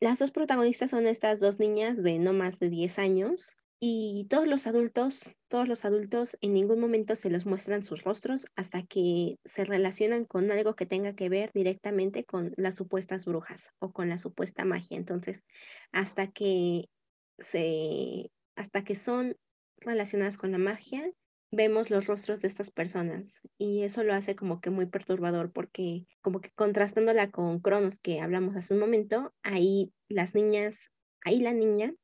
las 0.00 0.18
dos 0.18 0.30
protagonistas 0.30 0.90
son 0.90 1.06
estas 1.06 1.40
dos 1.40 1.58
niñas 1.58 2.02
de 2.02 2.18
no 2.18 2.32
más 2.32 2.58
de 2.58 2.70
10 2.70 2.98
años 2.98 3.56
y 3.80 4.26
todos 4.28 4.48
los 4.48 4.66
adultos, 4.66 5.30
todos 5.48 5.68
los 5.68 5.84
adultos 5.84 6.36
en 6.40 6.52
ningún 6.52 6.80
momento 6.80 7.14
se 7.14 7.30
les 7.30 7.46
muestran 7.46 7.84
sus 7.84 8.02
rostros 8.02 8.46
hasta 8.56 8.82
que 8.82 9.36
se 9.44 9.64
relacionan 9.64 10.24
con 10.24 10.50
algo 10.50 10.74
que 10.74 10.86
tenga 10.86 11.14
que 11.14 11.28
ver 11.28 11.50
directamente 11.52 12.24
con 12.24 12.54
las 12.56 12.74
supuestas 12.74 13.24
brujas 13.24 13.72
o 13.78 13.92
con 13.92 14.08
la 14.08 14.18
supuesta 14.18 14.64
magia. 14.64 14.96
Entonces, 14.96 15.44
hasta 15.92 16.26
que 16.28 16.88
se, 17.38 18.30
hasta 18.56 18.84
que 18.84 18.94
son 18.94 19.36
relacionadas 19.78 20.38
con 20.38 20.52
la 20.52 20.58
magia, 20.58 21.10
vemos 21.50 21.90
los 21.90 22.06
rostros 22.06 22.42
de 22.42 22.48
estas 22.48 22.70
personas 22.70 23.40
y 23.56 23.82
eso 23.82 24.02
lo 24.02 24.12
hace 24.12 24.36
como 24.36 24.60
que 24.60 24.70
muy 24.70 24.86
perturbador 24.86 25.50
porque 25.50 26.04
como 26.20 26.40
que 26.40 26.50
contrastándola 26.50 27.30
con 27.30 27.60
Cronos 27.60 27.98
que 27.98 28.20
hablamos 28.20 28.56
hace 28.56 28.74
un 28.74 28.80
momento, 28.80 29.32
ahí 29.42 29.92
las 30.08 30.34
niñas, 30.34 30.90
ahí 31.24 31.38
la 31.38 31.54
niña 31.54 31.94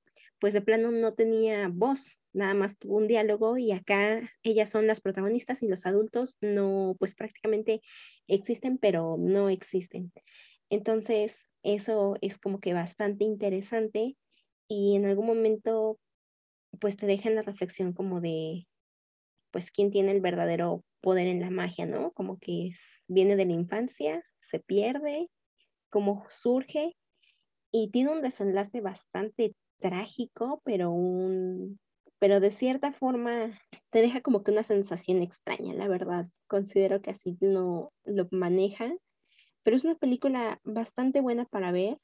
pues 0.44 0.53
de 0.53 0.61
plano 0.61 0.90
no 0.90 1.14
tenía 1.14 1.68
voz, 1.68 2.20
nada 2.35 2.53
más 2.53 2.79
tuvo 2.79 2.99
un 2.99 3.07
diálogo 3.07 3.57
y 3.57 3.73
acá 3.73 4.20
ellas 4.42 4.68
son 4.68 4.87
las 4.87 5.01
protagonistas 5.01 5.62
y 5.62 5.68
los 5.68 5.87
adultos 5.87 6.37
no, 6.42 6.97
pues 6.99 7.14
prácticamente 7.14 7.81
existen, 8.29 8.77
pero 8.77 9.16
no 9.18 9.49
existen. 9.49 10.12
Entonces, 10.68 11.49
eso 11.62 12.16
es 12.20 12.37
como 12.37 12.61
que 12.61 12.75
bastante 12.75 13.25
interesante 13.25 14.16
y 14.68 14.96
en 14.96 15.07
algún 15.07 15.27
momento 15.27 15.98
pues 16.81 16.96
te 16.96 17.07
deja 17.07 17.29
en 17.29 17.37
la 17.37 17.42
reflexión 17.42 17.92
como 17.92 18.20
de 18.20 18.66
pues 19.50 19.70
quién 19.70 19.90
tiene 19.90 20.12
el 20.12 20.20
verdadero 20.20 20.83
poder 21.00 21.29
en 21.29 21.40
la 21.40 21.50
magia, 21.50 21.87
¿no? 21.87 22.12
Como 22.12 22.38
que 22.38 22.72
viene 23.09 23.37
de 23.37 23.46
la 23.46 23.53
infancia, 23.53 24.24
se 24.40 24.59
pierde, 24.61 25.29
cómo 25.90 26.24
surge 26.29 26.96
y 27.72 27.90
tiene 27.90 28.11
un 28.11 28.22
desenlace 28.22 28.81
bastante 28.81 29.55
trágico, 29.81 30.61
pero 30.64 30.90
un 30.90 31.79
pero 32.18 32.40
de 32.40 32.50
cierta 32.50 32.90
forma 32.90 33.61
te 33.90 34.00
deja 34.00 34.22
como 34.22 34.42
que 34.42 34.50
una 34.50 34.62
sensación 34.62 35.22
extraña, 35.22 35.74
la 35.74 35.88
verdad. 35.88 36.29
Considero 36.46 37.03
que 37.03 37.11
así 37.11 37.37
no 37.40 37.92
lo 38.05 38.29
maneja, 38.31 38.94
pero 39.62 39.77
es 39.77 39.85
una 39.85 39.96
película 39.96 40.61
bastante 40.64 41.20
buena 41.20 41.44
para 41.46 41.72
ver 41.72 41.98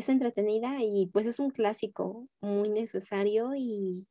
es 0.00 0.08
entretenida 0.08 0.82
y 0.82 1.06
pues 1.12 1.26
es 1.26 1.38
un 1.38 1.50
clásico 1.50 2.28
muy 2.40 2.68
necesario 2.68 3.52
y, 3.56 4.06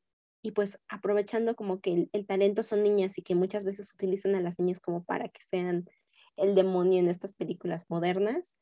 pues 0.56 0.80
aprovechando 0.88 1.56
como 1.56 1.80
que 1.80 2.10
el, 2.12 2.26
talento 2.26 2.64
son 2.64 2.82
niñas 2.82 3.18
y 3.18 3.22
que 3.22 3.36
muchas 3.36 3.64
veces 3.64 3.94
utilizan 3.94 4.36
a 4.36 4.42
las 4.42 4.58
niñas 4.58 4.80
como 4.80 5.04
para 5.04 5.28
que 5.30 5.42
sean 5.42 5.86
el 6.38 6.56
demonio 6.56 7.00
en 7.00 7.08
estas 7.08 7.34
películas 7.34 7.86
modernas, 7.90 8.56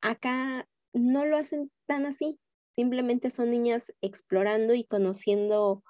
acá 0.00 0.68
no 0.92 1.26
lo 1.26 1.36
hacen 1.36 1.70
tan 1.86 2.06
así, 2.06 2.38
simplemente 2.72 3.30
son 3.30 3.50
niñas 3.50 3.92
explorando 4.00 4.74
y 4.74 4.84
conociendo 4.84 5.82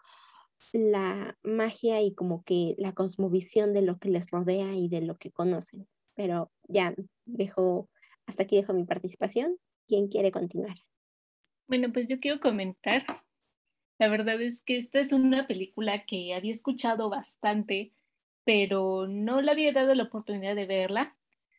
la 0.73 1.37
magia 1.43 2.01
y 2.01 2.15
como 2.15 2.43
que 2.43 2.75
la 2.79 2.93
cosmovisión 2.93 3.75
de 3.75 3.83
lo 3.83 3.99
que 3.99 4.09
les 4.09 4.31
rodea 4.31 4.75
y 4.75 4.89
de 4.89 5.03
lo 5.03 5.19
que 5.19 5.31
conocen. 5.31 5.87
Pero 6.15 6.51
ya 6.69 6.95
dejo, 7.27 7.91
hasta 8.27 8.45
aquí 8.45 8.57
dejo 8.57 8.73
mi 8.73 8.85
participación 8.85 9.59
¿Quién 9.87 10.09
quiere 10.09 10.33
continuar? 10.33 10.77
Bueno, 11.67 11.93
pues 11.93 12.07
yo 12.09 12.21
quiero 12.21 12.41
comentar. 12.41 13.05
La 13.99 14.09
verdad 14.09 14.41
es 14.41 14.63
que 14.63 14.77
esta 14.77 14.99
es 14.99 15.13
una 15.13 15.47
película 15.47 16.05
que 16.05 16.35
había 16.35 16.53
escuchado 16.53 17.11
bastante, 17.11 17.93
pero 18.45 19.07
no 19.07 19.41
le 19.41 19.51
había 19.51 19.73
dado 19.73 19.95
la 19.95 20.05
oportunidad 20.05 20.57
de 20.57 20.67
verla. 20.67 21.17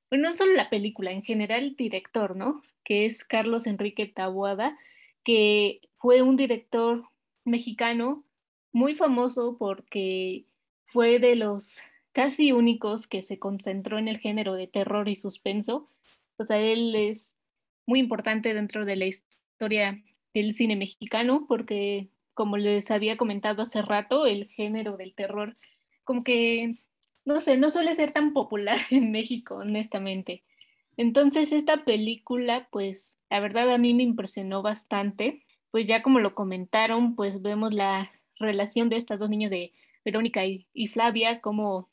Bueno, 0.09 0.29
no 0.29 0.35
solo 0.35 0.53
la 0.53 0.69
película, 0.69 1.11
en 1.11 1.23
general 1.23 1.63
el 1.63 1.75
director, 1.75 2.35
¿no? 2.35 2.61
Que 2.83 3.05
es 3.05 3.23
Carlos 3.23 3.67
Enrique 3.67 4.05
Taboada, 4.07 4.77
que 5.23 5.81
fue 5.97 6.21
un 6.21 6.35
director 6.35 7.05
mexicano 7.43 8.23
muy 8.71 8.95
famoso 8.95 9.57
porque 9.57 10.45
fue 10.83 11.19
de 11.19 11.35
los 11.35 11.79
casi 12.11 12.51
únicos 12.51 13.07
que 13.07 13.21
se 13.21 13.39
concentró 13.39 13.97
en 13.97 14.07
el 14.07 14.19
género 14.19 14.53
de 14.53 14.67
terror 14.67 15.09
y 15.09 15.15
suspenso. 15.15 15.89
O 16.37 16.45
sea, 16.45 16.59
él 16.59 16.95
es 16.95 17.34
muy 17.85 17.99
importante 17.99 18.53
dentro 18.53 18.85
de 18.85 18.95
la 18.95 19.05
historia 19.05 20.03
del 20.33 20.53
cine 20.53 20.75
mexicano, 20.75 21.45
porque 21.47 22.09
como 22.33 22.57
les 22.57 22.91
había 22.91 23.17
comentado 23.17 23.61
hace 23.61 23.81
rato, 23.81 24.25
el 24.25 24.49
género 24.49 24.97
del 24.97 25.15
terror 25.15 25.55
como 26.05 26.23
que, 26.23 26.77
no 27.25 27.41
sé, 27.41 27.57
no 27.57 27.69
suele 27.69 27.93
ser 27.95 28.13
tan 28.13 28.31
popular 28.31 28.77
en 28.91 29.11
México, 29.11 29.55
honestamente. 29.57 30.43
Entonces 30.95 31.51
esta 31.51 31.83
película, 31.83 32.69
pues 32.71 33.17
la 33.29 33.41
verdad 33.41 33.73
a 33.73 33.77
mí 33.77 33.93
me 33.93 34.03
impresionó 34.03 34.61
bastante, 34.61 35.43
pues 35.71 35.85
ya 35.85 36.01
como 36.01 36.19
lo 36.19 36.35
comentaron, 36.35 37.15
pues 37.15 37.41
vemos 37.41 37.73
la 37.73 38.11
relación 38.39 38.87
de 38.87 38.97
estas 38.97 39.19
dos 39.19 39.29
niñas 39.29 39.51
de 39.51 39.73
Verónica 40.05 40.45
y, 40.45 40.67
y 40.73 40.87
Flavia, 40.87 41.41
como 41.41 41.89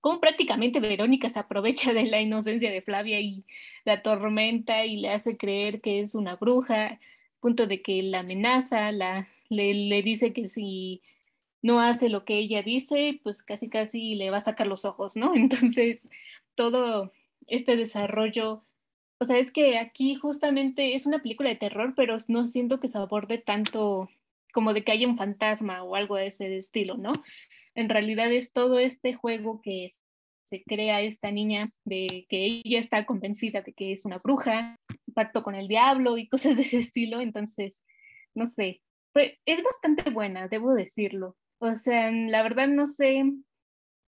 cómo 0.00 0.20
prácticamente 0.20 0.80
Verónica 0.80 1.30
se 1.30 1.38
aprovecha 1.38 1.92
de 1.92 2.04
la 2.04 2.20
inocencia 2.20 2.70
de 2.70 2.82
Flavia 2.82 3.20
y 3.20 3.44
la 3.84 4.02
tormenta 4.02 4.84
y 4.84 4.98
le 4.98 5.10
hace 5.10 5.36
creer 5.36 5.80
que 5.80 6.00
es 6.00 6.14
una 6.14 6.36
bruja, 6.36 7.00
punto 7.40 7.66
de 7.66 7.82
que 7.82 8.02
la 8.02 8.20
amenaza, 8.20 8.92
la, 8.92 9.28
le, 9.48 10.02
dice 10.02 10.32
que 10.32 10.48
si 10.48 11.02
no 11.62 11.80
hace 11.80 12.08
lo 12.08 12.24
que 12.24 12.36
ella 12.38 12.62
dice, 12.62 13.20
pues 13.22 13.42
casi 13.42 13.68
casi 13.68 14.14
le 14.14 14.30
va 14.30 14.38
a 14.38 14.40
sacar 14.42 14.66
los 14.66 14.84
ojos, 14.84 15.16
¿no? 15.16 15.34
Entonces, 15.36 16.00
todo 16.54 17.12
este 17.46 17.76
desarrollo, 17.76 18.62
o 19.18 19.24
sea, 19.26 19.38
es 19.38 19.50
que 19.52 19.78
aquí 19.78 20.14
justamente 20.16 20.94
es 20.94 21.06
una 21.06 21.22
película 21.22 21.48
de 21.48 21.56
terror, 21.56 21.94
pero 21.96 22.18
no 22.28 22.46
siento 22.46 22.80
que 22.80 22.88
se 22.88 22.98
aborde 22.98 23.38
tanto 23.38 24.10
como 24.54 24.72
de 24.72 24.84
que 24.84 24.92
haya 24.92 25.06
un 25.06 25.18
fantasma 25.18 25.82
o 25.82 25.96
algo 25.96 26.16
de 26.16 26.28
ese 26.28 26.56
estilo, 26.56 26.96
¿no? 26.96 27.12
En 27.74 27.88
realidad 27.90 28.32
es 28.32 28.52
todo 28.52 28.78
este 28.78 29.14
juego 29.14 29.60
que 29.60 29.94
se 30.48 30.62
crea 30.62 31.02
esta 31.02 31.30
niña 31.30 31.70
de 31.84 32.26
que 32.28 32.44
ella 32.44 32.78
está 32.78 33.04
convencida 33.04 33.62
de 33.62 33.74
que 33.74 33.92
es 33.92 34.04
una 34.04 34.18
bruja, 34.18 34.76
pacto 35.14 35.42
con 35.42 35.54
el 35.54 35.68
diablo 35.68 36.16
y 36.16 36.28
cosas 36.28 36.56
de 36.56 36.62
ese 36.62 36.78
estilo, 36.78 37.20
entonces, 37.20 37.82
no 38.34 38.48
sé, 38.50 38.80
pues 39.12 39.34
es 39.46 39.62
bastante 39.62 40.10
buena, 40.10 40.48
debo 40.48 40.74
decirlo. 40.74 41.36
O 41.58 41.74
sea, 41.76 42.10
la 42.10 42.42
verdad 42.42 42.68
no 42.68 42.86
sé 42.86 43.24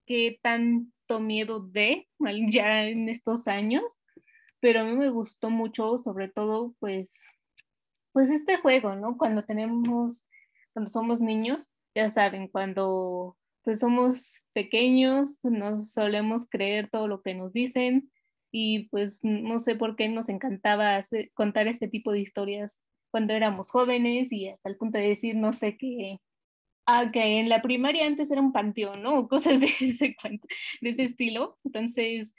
qué 0.05 0.39
tanto 0.41 1.19
miedo 1.19 1.59
de 1.59 2.07
ya 2.49 2.85
en 2.85 3.09
estos 3.09 3.47
años, 3.47 3.83
pero 4.59 4.81
a 4.81 4.83
mí 4.83 4.95
me 4.95 5.09
gustó 5.09 5.49
mucho, 5.49 5.97
sobre 5.97 6.29
todo, 6.29 6.75
pues, 6.79 7.11
pues 8.11 8.29
este 8.29 8.57
juego, 8.57 8.95
¿no? 8.95 9.17
Cuando 9.17 9.43
tenemos, 9.43 10.23
cuando 10.77 10.91
somos 10.91 11.19
niños, 11.19 11.71
ya 11.95 12.07
saben, 12.07 12.49
cuando 12.49 13.35
pues 13.63 13.79
somos 13.79 14.43
pequeños, 14.53 15.39
nos 15.41 15.91
solemos 15.91 16.47
creer 16.47 16.87
todo 16.91 17.07
lo 17.07 17.23
que 17.23 17.33
nos 17.33 17.51
dicen 17.51 18.11
y 18.51 18.87
pues 18.89 19.17
no 19.23 19.57
sé 19.57 19.75
por 19.75 19.95
qué 19.95 20.07
nos 20.07 20.29
encantaba 20.29 21.03
contar 21.33 21.67
este 21.67 21.87
tipo 21.87 22.11
de 22.11 22.19
historias 22.19 22.77
cuando 23.09 23.33
éramos 23.33 23.71
jóvenes 23.71 24.31
y 24.31 24.49
hasta 24.49 24.69
el 24.69 24.77
punto 24.77 24.99
de 24.99 25.07
decir, 25.07 25.35
no 25.35 25.51
sé 25.51 25.77
qué, 25.77 26.19
ah, 26.85 27.09
que 27.11 27.39
en 27.39 27.49
la 27.49 27.63
primaria 27.63 28.05
antes 28.05 28.29
era 28.29 28.41
un 28.41 28.53
panteón, 28.53 29.01
¿no? 29.01 29.27
Cosas 29.29 29.59
de 29.59 29.65
ese, 29.65 30.15
de 30.81 30.89
ese 30.91 31.03
estilo. 31.03 31.57
Entonces, 31.63 32.35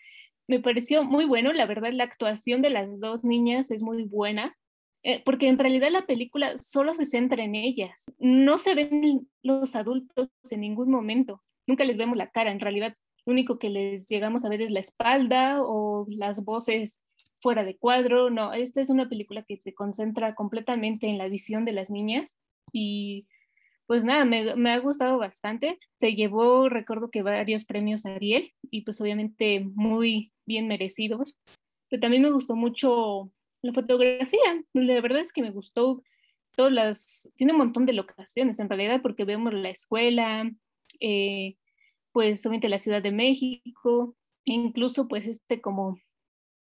me 0.46 0.60
pareció 0.60 1.02
muy 1.02 1.24
bueno, 1.24 1.52
la 1.52 1.66
verdad, 1.66 1.90
la 1.92 2.04
actuación 2.04 2.62
de 2.62 2.70
las 2.70 3.00
dos 3.00 3.24
niñas 3.24 3.72
es 3.72 3.82
muy 3.82 4.04
buena. 4.04 4.56
Eh, 5.02 5.22
porque 5.24 5.48
en 5.48 5.58
realidad 5.58 5.90
la 5.90 6.06
película 6.06 6.58
solo 6.58 6.94
se 6.94 7.04
centra 7.04 7.44
en 7.44 7.54
ellas. 7.54 7.96
No 8.18 8.58
se 8.58 8.74
ven 8.74 9.28
los 9.42 9.76
adultos 9.76 10.30
en 10.50 10.60
ningún 10.60 10.90
momento. 10.90 11.42
Nunca 11.66 11.84
les 11.84 11.96
vemos 11.96 12.16
la 12.16 12.30
cara. 12.30 12.50
En 12.50 12.60
realidad, 12.60 12.96
lo 13.24 13.32
único 13.32 13.58
que 13.58 13.70
les 13.70 14.06
llegamos 14.08 14.44
a 14.44 14.48
ver 14.48 14.62
es 14.62 14.70
la 14.70 14.80
espalda 14.80 15.62
o 15.62 16.06
las 16.08 16.44
voces 16.44 16.98
fuera 17.40 17.64
de 17.64 17.76
cuadro. 17.76 18.30
No, 18.30 18.52
esta 18.52 18.80
es 18.80 18.90
una 18.90 19.08
película 19.08 19.44
que 19.44 19.58
se 19.58 19.74
concentra 19.74 20.34
completamente 20.34 21.06
en 21.08 21.18
la 21.18 21.28
visión 21.28 21.64
de 21.64 21.72
las 21.72 21.90
niñas 21.90 22.36
y 22.72 23.26
pues 23.86 24.04
nada, 24.04 24.26
me, 24.26 24.54
me, 24.56 24.70
ha 24.72 24.78
gustado 24.80 25.16
bastante. 25.16 25.78
Se 25.98 26.14
llevó, 26.14 26.68
recuerdo 26.68 27.10
que 27.10 27.22
varios 27.22 27.64
premios 27.64 28.04
Ariel 28.04 28.52
y 28.70 28.82
pues 28.82 29.00
obviamente 29.00 29.60
muy 29.60 30.32
bien 30.44 30.68
merecidos. 30.68 31.34
Pero 31.88 32.00
también 32.00 32.22
me 32.22 32.30
gustó 32.30 32.54
mucho 32.54 33.32
la 33.62 33.72
fotografía, 33.72 34.64
la 34.72 35.00
verdad 35.00 35.20
es 35.20 35.32
que 35.32 35.42
me 35.42 35.50
gustó 35.50 36.02
todas 36.56 36.72
las, 36.72 37.28
tiene 37.36 37.52
un 37.52 37.58
montón 37.58 37.86
de 37.86 37.92
locaciones 37.92 38.58
en 38.58 38.68
realidad 38.68 39.00
porque 39.02 39.24
vemos 39.24 39.52
la 39.54 39.70
escuela, 39.70 40.50
eh, 41.00 41.56
pues 42.12 42.44
obviamente 42.44 42.68
la 42.68 42.78
Ciudad 42.78 43.02
de 43.02 43.12
México, 43.12 44.16
incluso 44.44 45.08
pues 45.08 45.26
este 45.26 45.60
como, 45.60 45.98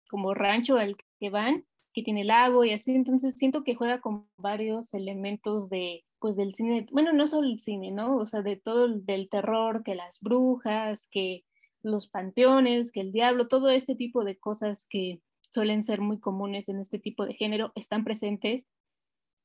como 0.09 0.33
rancho 0.33 0.77
al 0.77 0.97
que 1.19 1.29
van, 1.29 1.65
que 1.93 2.03
tiene 2.03 2.23
lago 2.23 2.63
y 2.63 2.73
así, 2.73 2.91
entonces 2.91 3.35
siento 3.37 3.63
que 3.63 3.75
juega 3.75 4.01
con 4.01 4.27
varios 4.37 4.93
elementos 4.93 5.69
de, 5.69 6.05
pues 6.19 6.35
del 6.35 6.53
cine, 6.53 6.87
bueno, 6.91 7.13
no 7.13 7.27
solo 7.27 7.47
el 7.47 7.59
cine, 7.59 7.91
¿no? 7.91 8.17
O 8.17 8.25
sea, 8.25 8.41
de 8.41 8.55
todo 8.55 8.85
el, 8.85 9.05
del 9.05 9.29
terror, 9.29 9.83
que 9.83 9.95
las 9.95 10.19
brujas, 10.19 11.07
que 11.09 11.43
los 11.81 12.07
panteones, 12.07 12.91
que 12.91 13.01
el 13.01 13.11
diablo, 13.11 13.47
todo 13.47 13.69
este 13.69 13.95
tipo 13.95 14.23
de 14.23 14.37
cosas 14.37 14.85
que 14.89 15.21
suelen 15.57 15.83
ser 15.83 16.01
muy 16.01 16.19
comunes 16.19 16.69
en 16.69 16.79
este 16.79 16.99
tipo 16.99 17.25
de 17.25 17.33
género, 17.33 17.71
están 17.73 18.03
presentes. 18.03 18.63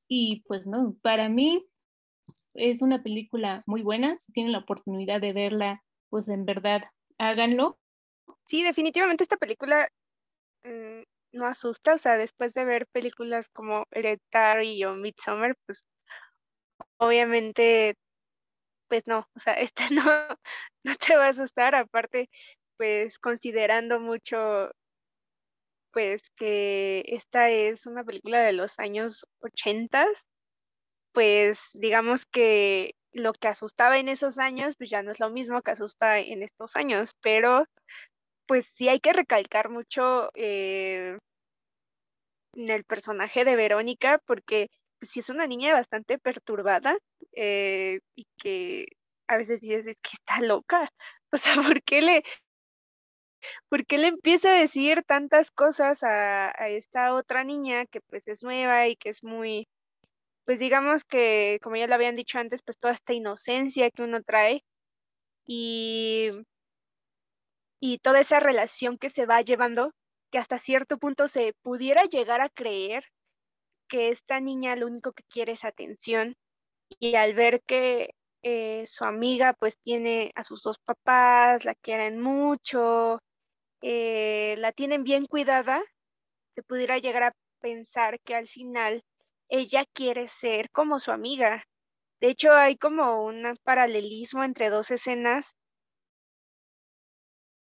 Y 0.09 0.43
pues 0.47 0.67
no, 0.67 0.95
para 1.01 1.31
mí 1.31 1.67
es 2.53 2.83
una 2.83 3.03
película 3.03 3.63
muy 3.65 3.81
buena. 3.81 4.19
Si 4.19 4.31
tienen 4.31 4.53
la 4.53 4.59
oportunidad 4.59 5.23
de 5.23 5.33
verla, 5.33 5.83
pues 6.11 6.29
en 6.29 6.45
verdad 6.45 6.83
háganlo. 7.17 7.79
Sí, 8.47 8.63
definitivamente 8.63 9.25
esta 9.25 9.39
película 9.39 9.89
mm, 10.65 11.05
no 11.33 11.47
asusta. 11.47 11.95
O 11.95 11.99
sea, 11.99 12.19
después 12.19 12.53
de 12.53 12.67
ver 12.67 12.87
películas 12.89 13.49
como 13.49 13.87
Hereditary 13.91 14.85
o 14.85 14.95
Midsommar, 14.95 15.57
pues 15.65 15.87
obviamente, 16.99 17.97
pues 18.89 19.07
no, 19.07 19.27
o 19.35 19.41
sea, 19.41 19.55
esta 19.73 19.89
no, 19.89 20.03
no 20.85 20.95
te 20.97 21.17
va 21.17 21.29
a 21.29 21.31
asustar. 21.31 21.75
Aparte, 21.75 22.29
pues 22.77 23.19
considerando 23.19 23.99
mucho 23.99 24.73
pues 25.93 26.31
que 26.37 27.05
esta 27.07 27.51
es 27.51 27.87
una 27.87 28.05
película 28.05 28.41
de 28.43 28.53
los 28.53 28.79
años 28.79 29.27
80, 29.41 30.07
pues 31.13 31.71
digamos 31.75 32.27
que 32.27 32.95
lo 33.13 33.33
que 33.35 33.49
asustaba 33.49 33.99
en 33.99 34.09
esos 34.09 34.39
años, 34.39 34.75
pues 34.77 34.91
ya 34.91 35.03
no 35.03 35.13
es 35.13 35.21
lo 35.21 35.31
mismo 35.31 35.63
que 35.63 35.73
asusta 35.73 36.19
en 36.19 36.43
estos 36.43 36.77
años, 36.77 37.15
pero 37.23 37.67
pues 38.47 38.71
sí 38.75 38.89
hay 38.89 39.01
que 39.01 39.13
recalcar 39.13 39.69
mucho 39.71 40.31
eh, 40.35 41.19
en 42.55 42.71
el 42.71 42.85
personaje 42.85 43.45
de 43.45 43.57
Verónica, 43.57 44.21
porque 44.27 44.69
pues, 44.99 45.11
sí 45.11 45.21
es 45.21 45.29
una 45.31 45.47
niña 45.47 45.75
bastante 45.75 46.19
perturbada 46.19 46.97
eh, 47.33 48.01
y 48.15 48.27
que 48.39 48.87
a 49.29 49.37
veces 49.37 49.61
dices, 49.61 49.87
es 49.87 49.97
que 50.03 50.11
está 50.15 50.41
loca, 50.41 50.91
o 51.33 51.37
sea, 51.37 51.55
¿por 51.57 51.83
qué 51.83 52.03
le, 52.03 52.25
porque 53.69 53.99
le 53.99 54.09
empieza 54.09 54.51
a 54.51 54.61
decir 54.61 55.03
tantas 55.07 55.51
cosas 55.51 56.03
a, 56.03 56.51
esta 56.69 57.15
otra 57.15 57.45
niña 57.45 57.87
que 57.87 58.01
pues 58.03 58.27
es 58.29 58.43
nueva 58.43 58.89
y 58.89 58.97
que 58.97 59.11
es 59.11 59.23
muy, 59.25 59.69
pues 60.45 60.61
digamos 60.61 61.05
que, 61.05 61.59
como 61.63 61.77
ya 61.77 61.87
lo 61.87 61.95
habían 61.95 62.17
dicho 62.17 62.39
antes, 62.39 62.63
pues 62.63 62.79
toda 62.79 62.95
esta 62.95 63.13
inocencia 63.13 63.91
que 63.91 64.03
uno 64.03 64.23
trae 64.23 64.65
y, 65.47 66.31
y 67.81 67.99
toda 67.99 68.21
esa 68.21 68.41
relación 68.41 68.99
que 68.99 69.11
se 69.11 69.27
va 69.27 69.43
llevando, 69.43 69.93
que 70.31 70.39
hasta 70.39 70.59
cierto 70.59 70.99
punto 70.99 71.29
se 71.29 71.55
pudiera 71.63 72.05
llegar 72.05 72.41
a 72.41 72.49
creer 72.49 73.05
que 73.89 74.09
esta 74.11 74.41
niña 74.41 74.77
lo 74.77 74.87
único 74.87 75.13
que 75.13 75.25
quiere 75.25 75.53
es 75.53 75.65
atención 75.65 76.37
y 76.99 77.17
al 77.17 77.35
ver 77.35 77.63
que 77.65 78.15
eh, 78.43 78.85
su 78.87 79.05
amiga 79.05 79.53
pues 79.55 79.79
tiene 79.79 80.33
a 80.35 80.43
sus 80.43 80.63
dos 80.63 80.79
papás, 80.79 81.65
la 81.65 81.75
quieren 81.77 82.21
mucho, 82.21 83.21
eh, 83.83 84.57
la 84.59 84.73
tienen 84.73 85.05
bien 85.05 85.27
cuidada, 85.27 85.83
se 86.55 86.63
pudiera 86.63 86.99
llegar 86.99 87.25
a 87.25 87.35
pensar 87.61 88.21
que 88.21 88.35
al 88.37 88.49
final 88.49 89.05
ella 89.49 89.85
quiere 89.93 90.29
ser 90.29 90.71
como 90.71 90.99
su 91.01 91.13
amiga. 91.13 91.65
De 92.21 92.29
hecho, 92.29 92.53
hay 92.53 92.77
como 92.79 93.25
un 93.25 93.57
paralelismo 93.65 94.45
entre 94.45 94.71
dos 94.71 94.91
escenas 94.91 95.57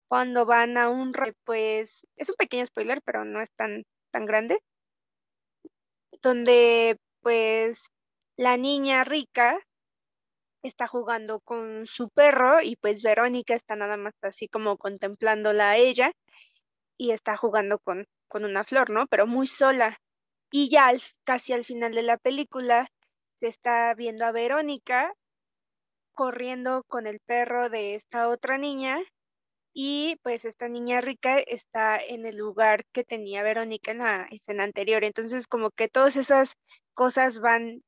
cuando 0.09 0.45
van 0.45 0.77
a 0.77 0.89
un 0.91 1.13
pues 1.45 2.05
es 2.17 2.29
un 2.29 2.35
pequeño 2.37 2.67
spoiler, 2.67 3.01
pero 3.05 3.25
no 3.25 3.41
es 3.41 3.51
tan 3.53 3.85
tan 4.11 4.27
grande, 4.27 4.61
donde 6.23 6.97
pues 7.23 7.89
la 8.37 8.57
niña 8.57 9.05
rica 9.05 9.59
está 10.63 10.87
jugando 10.87 11.41
con 11.41 11.87
su 11.87 12.09
perro 12.11 12.61
y 12.63 12.77
pues 12.77 13.03
Verónica 13.03 13.55
está 13.55 13.77
nada 13.77 13.97
más 13.97 14.15
así 14.23 14.49
como 14.49 14.77
contemplándola 14.79 15.71
a 15.71 15.77
ella 15.77 16.13
y 16.99 17.13
está 17.13 17.37
jugando 17.37 17.79
con, 17.79 18.07
con 18.29 18.45
una 18.45 18.65
flor, 18.65 18.91
¿no? 18.91 19.07
Pero 19.07 19.27
muy 19.27 19.47
sola. 19.47 19.99
Y 20.51 20.69
ya 20.71 20.93
casi 21.25 21.53
al 21.53 21.65
final 21.65 21.95
de 21.95 22.03
la 22.03 22.19
película 22.19 22.89
se 23.41 23.49
está 23.49 23.95
viendo 23.95 24.27
a 24.27 24.33
Verónica 24.33 25.15
corriendo 26.13 26.85
con 26.89 27.07
el 27.07 27.21
perro 27.21 27.71
de 27.71 27.95
esta 27.95 28.29
otra 28.29 28.59
niña 28.59 28.99
y 29.73 30.17
pues 30.23 30.45
esta 30.45 30.69
niña 30.69 31.01
rica 31.01 31.39
está 31.39 31.99
en 31.99 32.27
el 32.27 32.37
lugar 32.37 32.85
que 32.93 33.05
tenía 33.05 33.43
Verónica 33.43 33.93
en 33.93 33.99
la 33.99 34.29
escena 34.31 34.65
anterior. 34.65 35.05
Entonces 35.05 35.47
como 35.47 35.71
que 35.71 35.89
todas 35.89 36.17
esas 36.17 36.57
cosas 36.95 37.41
van 37.41 37.83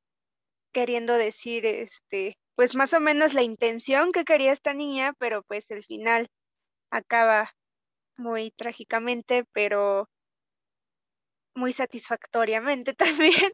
queriendo 0.72 1.14
decir, 1.14 1.66
este, 1.66 2.36
pues 2.54 2.74
más 2.74 2.94
o 2.94 3.00
menos 3.00 3.34
la 3.34 3.42
intención 3.42 4.12
que 4.12 4.24
quería 4.24 4.52
esta 4.52 4.74
niña, 4.74 5.14
pero 5.18 5.42
pues 5.42 5.70
el 5.70 5.84
final 5.84 6.28
acaba 6.90 7.52
muy 8.16 8.52
trágicamente, 8.52 9.44
pero 9.52 10.08
muy 11.54 11.72
satisfactoriamente 11.72 12.94
también. 12.94 13.52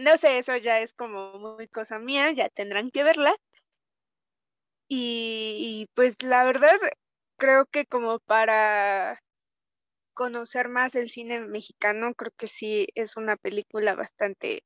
No 0.00 0.16
sé, 0.18 0.38
eso 0.38 0.56
ya 0.56 0.80
es 0.80 0.94
como 0.94 1.34
muy 1.38 1.68
cosa 1.68 1.98
mía, 1.98 2.32
ya 2.32 2.48
tendrán 2.48 2.90
que 2.90 3.02
verla. 3.04 3.34
Y, 4.88 5.56
y 5.82 5.86
pues 5.94 6.22
la 6.22 6.44
verdad, 6.44 6.76
creo 7.36 7.66
que 7.66 7.86
como 7.86 8.18
para 8.20 9.22
conocer 10.14 10.68
más 10.68 10.94
el 10.96 11.08
cine 11.10 11.40
mexicano, 11.40 12.14
creo 12.14 12.32
que 12.36 12.48
sí 12.48 12.88
es 12.94 13.16
una 13.16 13.36
película 13.36 13.94
bastante 13.94 14.64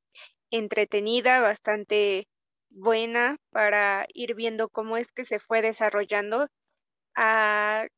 entretenida, 0.50 1.40
bastante 1.40 2.28
buena 2.74 3.36
para 3.50 4.06
ir 4.12 4.34
viendo 4.34 4.68
cómo 4.68 4.96
es 4.96 5.12
que 5.12 5.24
se 5.24 5.38
fue 5.38 5.62
desarrollando 5.62 6.48
al 7.14 7.88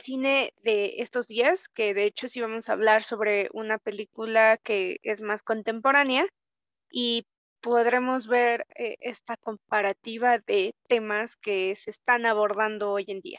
cine 0.00 0.52
de 0.62 0.94
estos 0.98 1.26
días, 1.26 1.68
que 1.68 1.92
de 1.94 2.04
hecho 2.04 2.28
sí 2.28 2.40
vamos 2.40 2.68
a 2.68 2.74
hablar 2.74 3.02
sobre 3.02 3.48
una 3.52 3.78
película 3.78 4.56
que 4.58 4.98
es 5.02 5.20
más 5.20 5.42
contemporánea 5.42 6.26
y 6.90 7.26
podremos 7.60 8.26
ver 8.28 8.66
eh, 8.76 8.96
esta 9.00 9.36
comparativa 9.36 10.38
de 10.38 10.74
temas 10.88 11.36
que 11.36 11.74
se 11.76 11.90
están 11.90 12.26
abordando 12.26 12.92
hoy 12.92 13.06
en 13.08 13.20
día. 13.20 13.38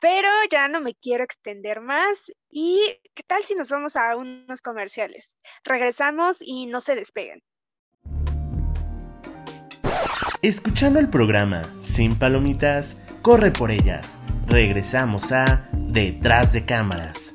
Pero 0.00 0.28
ya 0.50 0.68
no 0.68 0.80
me 0.80 0.94
quiero 0.94 1.24
extender 1.24 1.80
más. 1.80 2.30
¿Y 2.50 3.00
qué 3.14 3.22
tal 3.26 3.42
si 3.42 3.54
nos 3.54 3.68
vamos 3.68 3.96
a 3.96 4.16
unos 4.16 4.60
comerciales? 4.60 5.36
Regresamos 5.64 6.38
y 6.40 6.66
no 6.66 6.80
se 6.80 6.94
despeguen. 6.94 7.42
Escuchando 10.44 10.98
el 10.98 11.08
programa 11.08 11.62
Sin 11.80 12.18
Palomitas, 12.18 12.98
corre 13.22 13.50
por 13.50 13.70
ellas. 13.70 14.20
Regresamos 14.46 15.32
a 15.32 15.70
Detrás 15.72 16.52
de 16.52 16.66
Cámaras. 16.66 17.34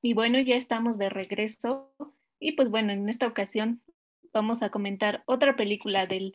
Y 0.00 0.14
bueno, 0.14 0.40
ya 0.40 0.56
estamos 0.56 0.96
de 0.96 1.10
regreso. 1.10 1.92
Y 2.40 2.52
pues 2.52 2.70
bueno, 2.70 2.94
en 2.94 3.10
esta 3.10 3.26
ocasión 3.26 3.82
vamos 4.32 4.62
a 4.62 4.70
comentar 4.70 5.22
otra 5.26 5.54
película 5.54 6.06
del 6.06 6.34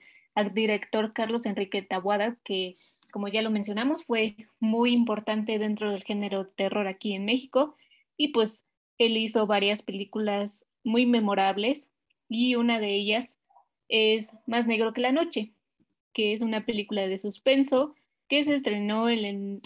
director 0.54 1.12
Carlos 1.14 1.48
Enrique 1.48 1.82
Tabuada, 1.82 2.38
que 2.44 2.76
como 3.12 3.30
ya 3.30 3.42
lo 3.42 3.50
mencionamos, 3.50 4.06
fue 4.06 4.36
muy 4.60 4.94
importante 4.94 5.58
dentro 5.58 5.92
del 5.92 6.04
género 6.04 6.46
terror 6.46 6.86
aquí 6.86 7.16
en 7.16 7.26
México. 7.26 7.76
Y 8.16 8.28
pues 8.28 8.62
él 9.00 9.18
hizo 9.18 9.48
varias 9.48 9.82
películas 9.82 10.64
muy 10.84 11.08
memorables 11.08 11.88
y 12.30 12.54
una 12.54 12.80
de 12.80 12.94
ellas 12.94 13.41
es 13.92 14.34
Más 14.48 14.66
negro 14.66 14.94
que 14.94 15.02
la 15.02 15.12
noche, 15.12 15.52
que 16.14 16.34
es 16.34 16.42
una 16.42 16.66
película 16.66 17.08
de 17.08 17.18
suspenso 17.18 17.94
que 18.28 18.44
se 18.44 18.56
estrenó 18.56 19.10
en, 19.10 19.62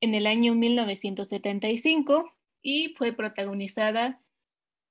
en 0.00 0.14
el 0.14 0.26
año 0.26 0.54
1975 0.54 2.32
y 2.62 2.94
fue 2.96 3.12
protagonizada 3.12 4.20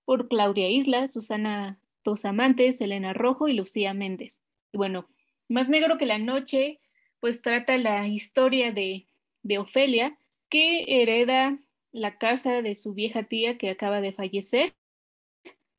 por 0.06 0.30
Claudia 0.30 0.70
Isla, 0.70 1.08
Susana 1.08 1.80
Dos 2.04 2.24
Amantes, 2.24 2.80
Elena 2.80 3.13
Rojo 3.13 3.48
y 3.48 3.54
Lucía 3.54 3.94
Méndez. 3.94 4.40
Bueno, 4.72 5.08
Más 5.50 5.68
negro 5.70 5.98
que 5.98 6.06
la 6.06 6.20
noche, 6.20 6.80
pues 7.20 7.42
trata 7.42 7.78
la 7.78 8.08
historia 8.08 8.72
de, 8.72 9.08
de 9.42 9.58
Ofelia, 9.58 10.18
que 10.50 11.02
hereda 11.02 11.60
la 11.92 12.18
casa 12.18 12.62
de 12.62 12.76
su 12.76 12.94
vieja 12.94 13.24
tía 13.24 13.58
que 13.58 13.70
acaba 13.70 14.02
de 14.02 14.13
fallecer 14.13 14.76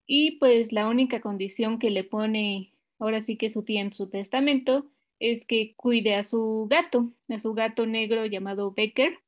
y 0.06 0.32
pues 0.38 0.72
la 0.72 0.88
única 0.88 1.20
condición 1.20 1.78
que 1.78 1.90
le 1.90 2.02
pone 2.02 2.72
ahora 2.98 3.22
sí 3.22 3.36
que 3.36 3.50
su 3.50 3.62
tía 3.62 3.80
en 3.80 3.92
su 3.92 4.08
testamento 4.08 4.86
es 5.20 5.44
que 5.44 5.74
cuide 5.76 6.14
a 6.14 6.24
su 6.24 6.66
gato, 6.70 7.12
a 7.28 7.38
su 7.40 7.54
gato 7.54 7.86
negro 7.86 8.26
llamado 8.26 8.72
Becker. 8.72 9.18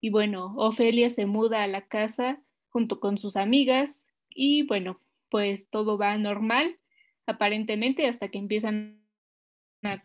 Y 0.00 0.10
bueno, 0.10 0.54
Ofelia 0.56 1.10
se 1.10 1.26
muda 1.26 1.62
a 1.62 1.66
la 1.66 1.86
casa 1.86 2.40
junto 2.68 3.00
con 3.00 3.18
sus 3.18 3.36
amigas 3.36 3.94
y 4.28 4.62
bueno, 4.62 5.00
pues 5.30 5.68
todo 5.70 5.98
va 5.98 6.16
normal 6.18 6.78
aparentemente 7.26 8.06
hasta 8.06 8.28
que 8.28 8.38
empiezan 8.38 9.02
a, 9.82 10.00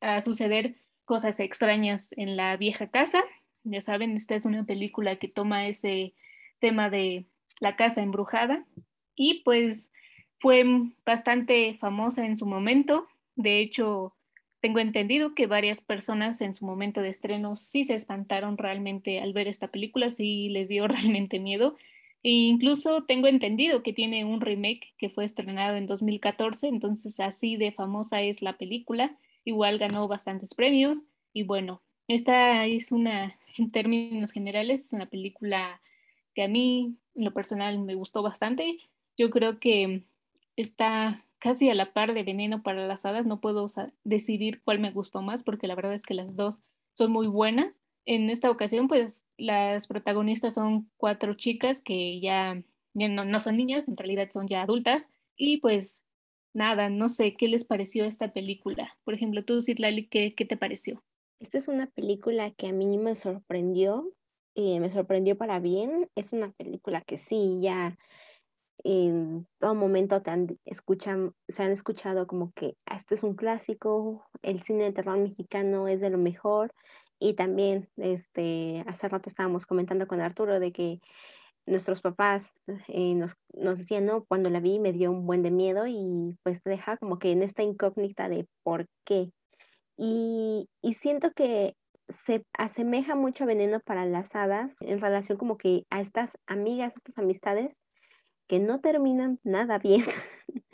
a 0.00 0.22
suceder 0.22 0.76
cosas 1.04 1.40
extrañas 1.40 2.08
en 2.12 2.36
la 2.36 2.56
vieja 2.56 2.90
casa. 2.90 3.22
Ya 3.64 3.80
saben, 3.80 4.16
esta 4.16 4.34
es 4.34 4.44
una 4.44 4.64
película 4.64 5.16
que 5.16 5.28
toma 5.28 5.68
ese 5.68 6.14
tema 6.58 6.90
de 6.90 7.26
la 7.60 7.76
casa 7.76 8.02
embrujada 8.02 8.66
y 9.14 9.42
pues 9.44 9.88
fue 10.42 10.64
bastante 11.06 11.78
famosa 11.78 12.26
en 12.26 12.36
su 12.36 12.46
momento. 12.46 13.06
De 13.36 13.60
hecho, 13.60 14.16
tengo 14.60 14.80
entendido 14.80 15.36
que 15.36 15.46
varias 15.46 15.80
personas 15.80 16.40
en 16.40 16.52
su 16.54 16.66
momento 16.66 17.00
de 17.00 17.10
estreno 17.10 17.54
sí 17.54 17.84
se 17.84 17.94
espantaron 17.94 18.58
realmente 18.58 19.20
al 19.20 19.32
ver 19.32 19.46
esta 19.46 19.68
película, 19.68 20.10
sí 20.10 20.48
les 20.48 20.68
dio 20.68 20.88
realmente 20.88 21.38
miedo. 21.38 21.76
E 22.24 22.30
incluso 22.30 23.04
tengo 23.04 23.28
entendido 23.28 23.84
que 23.84 23.92
tiene 23.92 24.24
un 24.24 24.40
remake 24.40 24.94
que 24.98 25.10
fue 25.10 25.24
estrenado 25.24 25.76
en 25.76 25.86
2014, 25.86 26.66
entonces 26.66 27.18
así 27.20 27.56
de 27.56 27.70
famosa 27.70 28.20
es 28.20 28.42
la 28.42 28.58
película. 28.58 29.16
Igual 29.44 29.78
ganó 29.78 30.08
bastantes 30.08 30.54
premios 30.54 30.98
y 31.32 31.44
bueno, 31.44 31.82
esta 32.08 32.66
es 32.66 32.90
una, 32.90 33.38
en 33.58 33.70
términos 33.70 34.32
generales, 34.32 34.86
es 34.86 34.92
una 34.92 35.06
película 35.06 35.80
que 36.34 36.42
a 36.42 36.48
mí 36.48 36.96
en 37.14 37.24
lo 37.24 37.32
personal 37.32 37.78
me 37.78 37.94
gustó 37.94 38.22
bastante. 38.22 38.78
Yo 39.16 39.30
creo 39.30 39.60
que 39.60 40.02
está 40.56 41.24
casi 41.38 41.68
a 41.70 41.74
la 41.74 41.92
par 41.92 42.14
de 42.14 42.22
Veneno 42.22 42.62
para 42.62 42.86
las 42.86 43.04
Hadas. 43.04 43.26
No 43.26 43.40
puedo 43.40 43.66
decidir 44.04 44.62
cuál 44.62 44.78
me 44.78 44.92
gustó 44.92 45.22
más 45.22 45.42
porque 45.42 45.66
la 45.66 45.74
verdad 45.74 45.94
es 45.94 46.02
que 46.02 46.14
las 46.14 46.36
dos 46.36 46.56
son 46.94 47.12
muy 47.12 47.26
buenas. 47.26 47.74
En 48.04 48.30
esta 48.30 48.50
ocasión, 48.50 48.88
pues 48.88 49.24
las 49.36 49.86
protagonistas 49.86 50.54
son 50.54 50.90
cuatro 50.96 51.34
chicas 51.34 51.80
que 51.80 52.20
ya, 52.20 52.62
no, 52.94 53.40
son 53.40 53.56
niñas, 53.56 53.88
en 53.88 53.96
realidad 53.96 54.30
son 54.32 54.46
ya 54.46 54.62
adultas. 54.62 55.08
Y 55.36 55.58
pues 55.58 56.00
nada, 56.54 56.90
no 56.90 57.08
sé 57.08 57.34
qué 57.34 57.48
les 57.48 57.64
pareció 57.64 58.04
esta 58.04 58.32
película. 58.32 58.96
Por 59.04 59.14
ejemplo, 59.14 59.44
tú, 59.44 59.62
Citlali, 59.62 60.06
¿qué, 60.06 60.34
¿qué 60.34 60.44
te 60.44 60.56
pareció? 60.56 61.02
Esta 61.40 61.58
es 61.58 61.66
una 61.66 61.86
película 61.86 62.52
que 62.52 62.68
a 62.68 62.72
mí 62.72 62.98
me 62.98 63.16
sorprendió, 63.16 64.12
eh, 64.54 64.78
me 64.78 64.90
sorprendió 64.90 65.36
para 65.36 65.58
bien. 65.58 66.08
Es 66.14 66.32
una 66.32 66.52
película 66.52 67.00
que 67.00 67.16
sí, 67.16 67.58
ya 67.60 67.98
en 68.84 69.46
todo 69.58 69.74
momento 69.74 70.22
escuchan, 70.64 71.32
se 71.48 71.62
han 71.62 71.72
escuchado 71.72 72.26
como 72.26 72.52
que 72.52 72.76
ah, 72.86 72.96
este 72.96 73.14
es 73.14 73.22
un 73.22 73.34
clásico, 73.34 74.24
el 74.42 74.62
cine 74.62 74.84
de 74.84 74.92
terror 74.92 75.18
mexicano 75.18 75.88
es 75.88 76.00
de 76.00 76.10
lo 76.10 76.18
mejor 76.18 76.72
y 77.18 77.34
también 77.34 77.88
este, 77.96 78.84
hace 78.86 79.08
rato 79.08 79.28
estábamos 79.28 79.66
comentando 79.66 80.06
con 80.06 80.20
Arturo 80.20 80.58
de 80.58 80.72
que 80.72 81.00
nuestros 81.66 82.00
papás 82.00 82.52
eh, 82.88 83.14
nos, 83.14 83.36
nos, 83.54 83.78
decían, 83.78 84.06
no, 84.06 84.24
cuando 84.24 84.50
la 84.50 84.60
vi 84.60 84.80
me 84.80 84.92
dio 84.92 85.12
un 85.12 85.26
buen 85.26 85.42
de 85.42 85.52
miedo 85.52 85.86
y 85.86 86.36
pues 86.42 86.62
deja 86.64 86.96
como 86.96 87.18
que 87.18 87.30
en 87.30 87.42
esta 87.42 87.62
incógnita 87.62 88.28
de 88.28 88.46
por 88.64 88.86
qué. 89.04 89.30
Y, 89.96 90.68
y 90.82 90.94
siento 90.94 91.30
que 91.32 91.76
se 92.08 92.44
asemeja 92.58 93.14
mucho 93.14 93.44
a 93.44 93.46
Veneno 93.46 93.80
para 93.80 94.04
las 94.06 94.34
Hadas 94.34 94.76
en 94.80 95.00
relación 95.00 95.38
como 95.38 95.56
que 95.56 95.84
a 95.90 96.00
estas 96.00 96.36
amigas, 96.46 96.96
estas 96.96 97.18
amistades 97.18 97.80
que 98.52 98.60
no 98.60 98.80
terminan 98.80 99.40
nada 99.44 99.78
bien. 99.78 100.04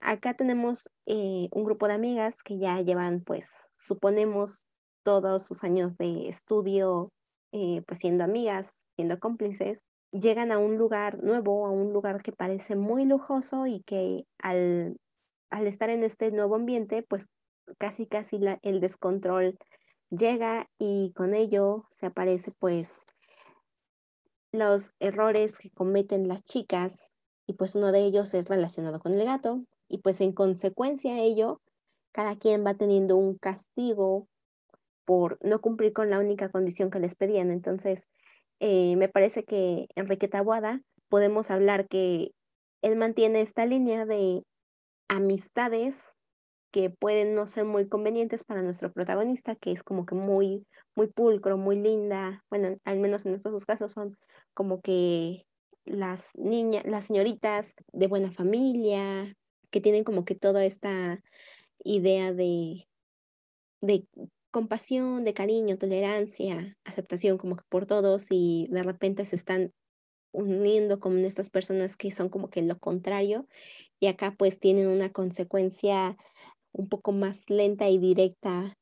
Acá 0.00 0.34
tenemos 0.34 0.88
eh, 1.04 1.48
un 1.50 1.64
grupo 1.64 1.88
de 1.88 1.94
amigas 1.94 2.44
que 2.44 2.60
ya 2.60 2.80
llevan, 2.80 3.24
pues, 3.24 3.50
suponemos, 3.76 4.66
todos 5.02 5.42
sus 5.42 5.64
años 5.64 5.96
de 5.96 6.28
estudio, 6.28 7.10
eh, 7.50 7.82
pues 7.88 7.98
siendo 7.98 8.22
amigas, 8.22 8.86
siendo 8.94 9.18
cómplices, 9.18 9.80
llegan 10.12 10.52
a 10.52 10.58
un 10.58 10.78
lugar 10.78 11.24
nuevo, 11.24 11.66
a 11.66 11.70
un 11.70 11.92
lugar 11.92 12.22
que 12.22 12.30
parece 12.30 12.76
muy 12.76 13.04
lujoso 13.04 13.66
y 13.66 13.82
que 13.82 14.26
al, 14.38 14.96
al 15.50 15.66
estar 15.66 15.90
en 15.90 16.04
este 16.04 16.30
nuevo 16.30 16.54
ambiente, 16.54 17.02
pues 17.02 17.26
casi, 17.78 18.06
casi 18.06 18.38
el 18.62 18.80
descontrol 18.80 19.58
llega 20.08 20.68
y 20.78 21.12
con 21.16 21.34
ello 21.34 21.88
se 21.90 22.06
aparece 22.06 22.52
pues 22.60 23.06
los 24.52 24.92
errores 25.00 25.58
que 25.58 25.70
cometen 25.72 26.28
las 26.28 26.44
chicas 26.44 27.10
y 27.46 27.54
pues 27.54 27.74
uno 27.74 27.92
de 27.92 28.00
ellos 28.00 28.34
es 28.34 28.48
relacionado 28.48 29.00
con 29.00 29.14
el 29.14 29.24
gato 29.24 29.64
y 29.88 29.98
pues 29.98 30.20
en 30.20 30.32
consecuencia 30.32 31.14
a 31.14 31.20
ello, 31.20 31.60
cada 32.12 32.36
quien 32.36 32.64
va 32.64 32.74
teniendo 32.74 33.16
un 33.16 33.36
castigo 33.36 34.28
por 35.04 35.38
no 35.42 35.60
cumplir 35.60 35.92
con 35.92 36.10
la 36.10 36.18
única 36.18 36.48
condición 36.48 36.90
que 36.90 37.00
les 37.00 37.14
pedían. 37.14 37.50
Entonces, 37.50 38.08
eh, 38.60 38.96
me 38.96 39.08
parece 39.08 39.44
que 39.44 39.88
Enrique 39.94 40.28
Tabuada 40.28 40.80
podemos 41.08 41.50
hablar 41.50 41.88
que 41.88 42.32
él 42.82 42.96
mantiene 42.96 43.40
esta 43.40 43.66
línea 43.66 44.06
de 44.06 44.42
amistades 45.08 46.14
que 46.72 46.90
pueden 46.90 47.34
no 47.34 47.46
ser 47.46 47.64
muy 47.64 47.88
convenientes 47.88 48.42
para 48.42 48.62
nuestro 48.62 48.92
protagonista, 48.92 49.54
que 49.54 49.70
es 49.70 49.84
como 49.84 50.06
que 50.06 50.16
muy, 50.16 50.66
muy 50.96 51.06
pulcro, 51.06 51.56
muy 51.56 51.76
linda. 51.76 52.42
Bueno, 52.50 52.76
al 52.84 52.98
menos 52.98 53.24
en 53.26 53.34
estos 53.34 53.64
casos 53.64 53.92
son 53.92 54.16
como 54.54 54.80
que 54.80 55.46
las 55.84 56.22
niñas, 56.34 56.84
las 56.86 57.06
señoritas 57.06 57.74
de 57.92 58.06
buena 58.06 58.32
familia, 58.32 59.36
que 59.70 59.80
tienen 59.80 60.04
como 60.04 60.24
que 60.24 60.34
toda 60.34 60.64
esta 60.64 61.20
idea 61.82 62.32
de, 62.32 62.86
de 63.80 64.06
compasión, 64.50 65.24
de 65.24 65.34
cariño, 65.34 65.78
tolerancia, 65.78 66.76
aceptación 66.84 67.38
como 67.38 67.56
que 67.56 67.64
por 67.68 67.86
todos 67.86 68.28
y 68.30 68.68
de 68.70 68.82
repente 68.82 69.24
se 69.24 69.36
están 69.36 69.72
uniendo 70.32 71.00
con 71.00 71.18
estas 71.24 71.50
personas 71.50 71.96
que 71.96 72.10
son 72.10 72.28
como 72.28 72.50
que 72.50 72.62
lo 72.62 72.78
contrario 72.78 73.46
y 74.00 74.06
acá 74.06 74.34
pues 74.36 74.58
tienen 74.58 74.88
una 74.88 75.10
consecuencia 75.10 76.16
un 76.72 76.88
poco 76.88 77.12
más 77.12 77.48
lenta 77.48 77.88
y 77.88 77.98
directa 77.98 78.76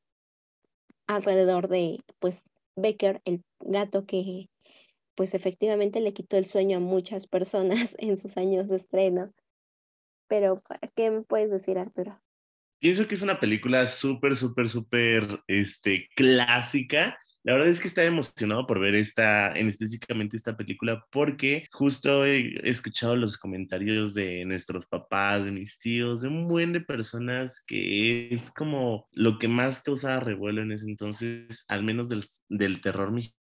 alrededor 1.07 1.67
de 1.67 1.99
pues 2.19 2.43
Becker, 2.75 3.21
el 3.25 3.43
gato 3.59 4.05
que 4.05 4.47
pues 5.15 5.33
efectivamente 5.33 6.01
le 6.01 6.13
quitó 6.13 6.37
el 6.37 6.45
sueño 6.45 6.77
a 6.77 6.81
muchas 6.81 7.27
personas 7.27 7.95
en 7.99 8.17
sus 8.17 8.37
años 8.37 8.67
de 8.67 8.77
estreno. 8.77 9.33
Pero, 10.27 10.63
¿qué 10.95 11.11
me 11.11 11.21
puedes 11.21 11.51
decir, 11.51 11.77
Arturo? 11.77 12.19
Pienso 12.79 13.07
que 13.07 13.15
es 13.15 13.21
una 13.21 13.39
película 13.39 13.87
súper, 13.87 14.35
súper, 14.35 14.67
súper 14.67 15.41
este, 15.47 16.09
clásica 16.15 17.17
La 17.43 17.53
verdad 17.53 17.69
es 17.69 17.79
que 17.79 17.87
estaba 17.87 18.07
emocionado 18.07 18.65
por 18.65 18.79
ver 18.79 18.95
esta, 18.95 19.53
en 19.57 19.67
específicamente 19.67 20.35
esta 20.35 20.57
película, 20.57 21.05
porque 21.11 21.67
justo 21.71 22.25
he 22.25 22.67
escuchado 22.69 23.15
los 23.15 23.37
comentarios 23.37 24.13
de 24.13 24.43
nuestros 24.45 24.85
papás, 24.85 25.45
de 25.45 25.51
mis 25.51 25.77
tíos, 25.79 26.21
de 26.21 26.29
un 26.29 26.47
buen 26.47 26.73
de 26.73 26.81
personas 26.81 27.63
que 27.65 28.33
es 28.33 28.51
como 28.51 29.07
lo 29.11 29.39
que 29.39 29.47
más 29.47 29.81
causaba 29.81 30.19
revuelo 30.19 30.61
en 30.61 30.71
ese 30.71 30.85
entonces, 30.85 31.63
al 31.67 31.83
menos 31.83 32.09
del, 32.09 32.25
del 32.49 32.81
terror 32.81 33.11
mexicano, 33.11 33.42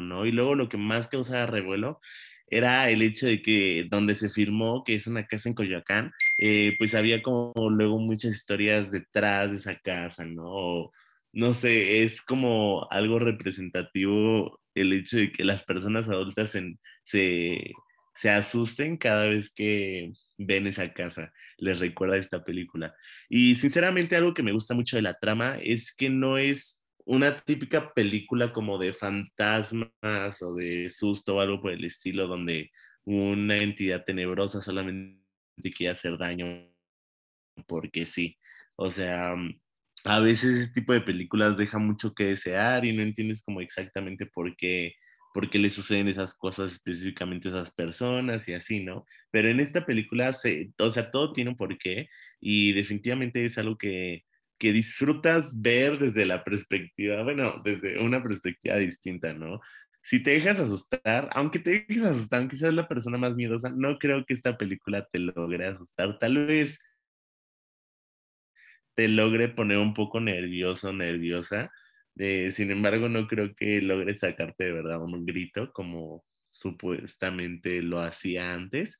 ¿no? 0.00 0.26
Y 0.26 0.32
luego 0.32 0.54
lo 0.54 0.68
que 0.68 0.76
más 0.76 1.08
causaba 1.08 1.46
revuelo 1.46 2.00
era 2.46 2.90
el 2.90 3.02
hecho 3.02 3.26
de 3.26 3.42
que 3.42 3.86
donde 3.90 4.14
se 4.14 4.30
filmó, 4.30 4.84
que 4.84 4.94
es 4.94 5.06
una 5.06 5.26
casa 5.26 5.48
en 5.48 5.54
Coyoacán, 5.54 6.12
eh, 6.38 6.74
pues 6.78 6.94
había 6.94 7.22
como 7.22 7.52
luego 7.70 7.98
muchas 7.98 8.34
historias 8.36 8.90
detrás 8.90 9.50
de 9.50 9.56
esa 9.56 9.78
casa, 9.80 10.24
¿no? 10.24 10.90
no 11.34 11.52
sé, 11.52 12.04
es 12.04 12.22
como 12.22 12.86
algo 12.90 13.18
representativo 13.18 14.60
el 14.74 14.92
hecho 14.92 15.16
de 15.18 15.32
que 15.32 15.44
las 15.44 15.64
personas 15.64 16.08
adultas 16.08 16.56
se, 17.04 17.72
se 18.14 18.30
asusten 18.30 18.96
cada 18.96 19.26
vez 19.26 19.50
que 19.50 20.12
ven 20.38 20.66
esa 20.68 20.92
casa, 20.92 21.32
les 21.58 21.80
recuerda 21.80 22.16
esta 22.16 22.44
película. 22.44 22.94
Y 23.28 23.56
sinceramente 23.56 24.16
algo 24.16 24.34
que 24.34 24.42
me 24.44 24.52
gusta 24.52 24.74
mucho 24.74 24.96
de 24.96 25.02
la 25.02 25.18
trama 25.18 25.58
es 25.60 25.94
que 25.94 26.08
no 26.08 26.38
es 26.38 26.80
una 27.04 27.40
típica 27.40 27.92
película 27.92 28.52
como 28.52 28.78
de 28.78 28.92
fantasmas 28.92 30.42
o 30.42 30.54
de 30.54 30.90
susto 30.90 31.36
o 31.36 31.40
algo 31.40 31.60
por 31.60 31.72
el 31.72 31.84
estilo, 31.84 32.26
donde 32.26 32.70
una 33.04 33.58
entidad 33.58 34.04
tenebrosa 34.04 34.60
solamente 34.60 35.20
quiere 35.76 35.90
hacer 35.92 36.16
daño 36.18 36.70
porque 37.66 38.06
sí. 38.06 38.38
O 38.76 38.90
sea, 38.90 39.34
a 40.04 40.20
veces 40.20 40.62
ese 40.62 40.72
tipo 40.72 40.92
de 40.92 41.00
películas 41.00 41.56
deja 41.56 41.78
mucho 41.78 42.14
que 42.14 42.24
desear 42.24 42.84
y 42.84 42.92
no 42.96 43.02
entiendes 43.02 43.42
como 43.42 43.60
exactamente 43.60 44.26
por 44.26 44.56
qué, 44.56 44.94
por 45.32 45.50
qué 45.50 45.58
le 45.58 45.70
suceden 45.70 46.08
esas 46.08 46.34
cosas 46.34 46.72
específicamente 46.72 47.48
a 47.48 47.52
esas 47.52 47.74
personas 47.74 48.48
y 48.48 48.54
así, 48.54 48.82
¿no? 48.84 49.04
Pero 49.30 49.48
en 49.48 49.60
esta 49.60 49.86
película, 49.86 50.32
se, 50.32 50.72
o 50.78 50.90
sea, 50.92 51.10
todo 51.10 51.32
tiene 51.32 51.50
un 51.50 51.56
porqué 51.56 52.08
y 52.40 52.72
definitivamente 52.72 53.44
es 53.44 53.58
algo 53.58 53.76
que, 53.78 54.24
que 54.58 54.72
disfrutas 54.72 55.60
ver 55.60 55.98
desde 55.98 56.26
la 56.26 56.44
perspectiva, 56.44 57.22
bueno, 57.22 57.60
desde 57.64 57.98
una 58.00 58.22
perspectiva 58.22 58.76
distinta, 58.76 59.32
¿no? 59.34 59.60
Si 60.02 60.22
te 60.22 60.32
dejas 60.32 60.60
asustar, 60.60 61.30
aunque 61.32 61.58
te 61.58 61.70
dejes 61.88 62.04
asustar, 62.04 62.40
aunque 62.40 62.56
seas 62.56 62.74
la 62.74 62.88
persona 62.88 63.18
más 63.18 63.34
miedosa, 63.36 63.70
no 63.70 63.98
creo 63.98 64.24
que 64.26 64.34
esta 64.34 64.56
película 64.58 65.06
te 65.10 65.18
logre 65.18 65.66
asustar. 65.66 66.18
Tal 66.18 66.46
vez 66.46 66.78
te 68.94 69.08
logre 69.08 69.48
poner 69.48 69.78
un 69.78 69.94
poco 69.94 70.20
nervioso, 70.20 70.92
nerviosa. 70.92 71.72
Eh, 72.16 72.52
sin 72.52 72.70
embargo, 72.70 73.08
no 73.08 73.26
creo 73.26 73.54
que 73.54 73.80
logre 73.80 74.16
sacarte 74.16 74.64
de 74.64 74.72
verdad 74.72 75.02
un 75.02 75.26
grito 75.26 75.72
como 75.72 76.24
supuestamente 76.48 77.82
lo 77.82 78.00
hacía 78.00 78.52
antes. 78.54 78.98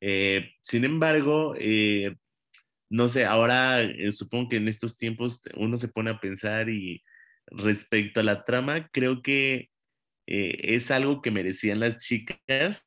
Eh, 0.00 0.50
sin 0.60 0.84
embargo, 0.84 1.54
eh, 1.58 2.16
no 2.90 3.08
sé, 3.08 3.24
ahora 3.24 3.82
eh, 3.82 4.12
supongo 4.12 4.50
que 4.50 4.56
en 4.56 4.68
estos 4.68 4.96
tiempos 4.96 5.40
uno 5.56 5.78
se 5.78 5.88
pone 5.88 6.10
a 6.10 6.20
pensar 6.20 6.68
y 6.68 7.02
respecto 7.46 8.20
a 8.20 8.22
la 8.24 8.44
trama, 8.44 8.88
creo 8.92 9.22
que 9.22 9.70
eh, 10.26 10.56
es 10.76 10.90
algo 10.90 11.22
que 11.22 11.30
merecían 11.30 11.80
las 11.80 11.98
chicas, 12.04 12.82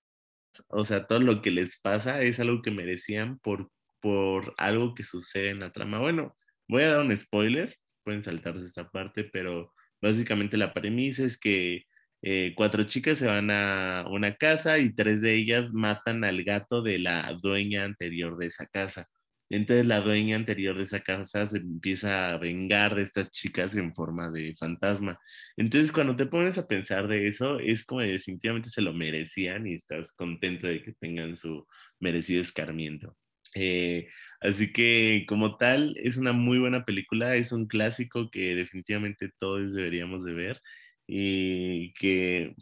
o 0.70 0.86
sea, 0.86 1.08
todo 1.08 1.20
lo 1.20 1.42
que 1.42 1.52
les 1.52 1.80
pasa 1.82 2.22
es 2.24 2.40
algo 2.40 2.62
que 2.62 2.72
merecían 2.72 3.40
por, 3.40 3.72
por 4.02 4.54
algo 4.58 4.96
que 4.96 5.04
sucede 5.04 5.50
en 5.50 5.60
la 5.60 5.72
trama. 5.72 6.00
Bueno, 6.00 6.36
voy 6.68 6.84
a 6.84 6.92
dar 6.94 7.06
un 7.06 7.16
spoiler, 7.18 7.76
pueden 8.04 8.24
saltarse 8.24 8.68
esa 8.68 8.90
parte, 8.90 9.24
pero 9.26 9.74
básicamente 10.02 10.58
la 10.58 10.74
premisa 10.74 11.24
es 11.24 11.38
que 11.40 11.84
eh, 12.24 12.54
cuatro 12.56 12.84
chicas 12.84 13.20
se 13.20 13.28
van 13.28 13.52
a 13.52 14.06
una 14.10 14.36
casa 14.36 14.80
y 14.80 14.94
tres 14.96 15.22
de 15.22 15.36
ellas 15.36 15.72
matan 15.74 16.24
al 16.24 16.44
gato 16.44 16.82
de 16.82 17.00
la 17.00 17.36
dueña 17.42 17.84
anterior 17.86 18.38
de 18.38 18.48
esa 18.48 18.66
casa. 18.68 19.08
Entonces 19.50 19.86
la 19.86 20.02
dueña 20.02 20.36
anterior 20.36 20.76
de 20.78 20.84
esa 20.84 21.02
casa 21.02 21.46
se 21.48 21.58
empieza 21.58 22.34
a 22.34 22.38
vengar 22.38 22.96
de 22.96 23.04
estas 23.04 23.30
chicas 23.32 23.76
en 23.76 23.94
forma 23.94 24.30
de 24.32 24.56
fantasma. 24.58 25.20
Entonces 25.56 25.92
cuando 25.92 26.16
te 26.16 26.26
pones 26.26 26.58
a 26.58 26.68
pensar 26.68 27.08
de 27.08 27.28
eso, 27.28 27.60
es 27.60 27.86
como 27.86 28.02
definitivamente 28.02 28.70
se 28.70 28.82
lo 28.82 28.94
merecían 28.94 29.68
y 29.68 29.76
estás 29.76 30.12
contento 30.14 30.68
de 30.68 30.84
que 30.84 30.94
tengan 30.94 31.38
su 31.38 31.66
merecido 32.00 32.42
escarmiento. 32.42 33.16
Eh, 33.56 34.08
así 34.42 34.72
que 34.72 35.26
como 35.28 35.58
tal, 35.58 35.96
es 35.98 36.18
una 36.18 36.34
muy 36.34 36.60
buena 36.60 36.86
película, 36.86 37.36
es 37.36 37.52
un 37.52 37.68
clásico 37.68 38.30
que 38.30 38.56
definitivamente 38.56 39.32
todos 39.40 39.74
deberíamos 39.74 40.24
de 40.24 40.34
ver 40.34 40.62
y 41.08 41.94
que 41.94 42.54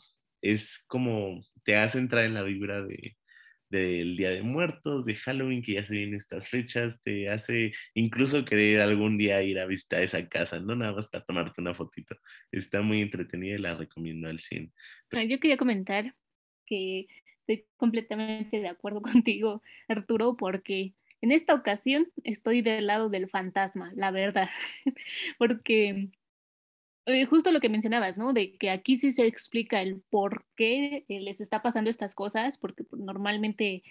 es 0.41 0.83
como 0.87 1.41
te 1.63 1.75
hace 1.77 1.99
entrar 1.99 2.25
en 2.25 2.35
la 2.35 2.43
vibra 2.43 2.81
de, 2.83 3.17
del 3.79 4.17
Día 4.17 4.31
de 4.31 4.41
Muertos, 4.41 5.05
de 5.05 5.15
Halloween, 5.15 5.61
que 5.61 5.73
ya 5.73 5.85
se 5.85 5.95
vienen 5.95 6.15
estas 6.15 6.49
fechas, 6.49 7.01
te 7.01 7.29
hace 7.29 7.73
incluso 7.93 8.45
querer 8.45 8.81
algún 8.81 9.17
día 9.17 9.41
ir 9.43 9.59
a 9.59 9.65
visitar 9.65 10.01
esa 10.01 10.27
casa, 10.27 10.59
no 10.59 10.75
nada 10.75 10.93
más 10.93 11.09
para 11.09 11.25
tomarte 11.25 11.61
una 11.61 11.73
fotito. 11.73 12.15
Está 12.51 12.81
muy 12.81 13.01
entretenida 13.01 13.55
y 13.55 13.59
la 13.59 13.75
recomiendo 13.75 14.27
al 14.29 14.39
100. 14.39 14.73
Yo 15.27 15.39
quería 15.39 15.57
comentar 15.57 16.15
que 16.65 17.07
estoy 17.39 17.65
completamente 17.77 18.59
de 18.59 18.67
acuerdo 18.67 19.01
contigo, 19.23 19.61
Arturo, 19.87 20.35
porque 20.37 20.93
en 21.21 21.31
esta 21.31 21.53
ocasión 21.53 22.07
estoy 22.23 22.61
del 22.61 22.87
lado 22.87 23.09
del 23.09 23.29
fantasma, 23.29 23.91
la 23.95 24.11
verdad, 24.11 24.49
porque 25.37 26.09
eh, 27.05 27.25
justo 27.25 27.51
lo 27.51 27.59
que 27.59 27.69
mencionabas, 27.69 28.17
¿no? 28.17 28.33
De 28.33 28.57
que 28.57 28.69
aquí 28.69 28.97
sí 28.97 29.13
se 29.13 29.27
explica 29.27 29.81
el 29.81 30.01
por 30.09 30.45
qué 30.55 31.05
eh, 31.07 31.19
les 31.19 31.39
está 31.41 31.61
pasando 31.61 31.89
estas 31.89 32.15
cosas, 32.15 32.57
porque 32.57 32.83
pues, 32.83 33.01
normalmente 33.01 33.83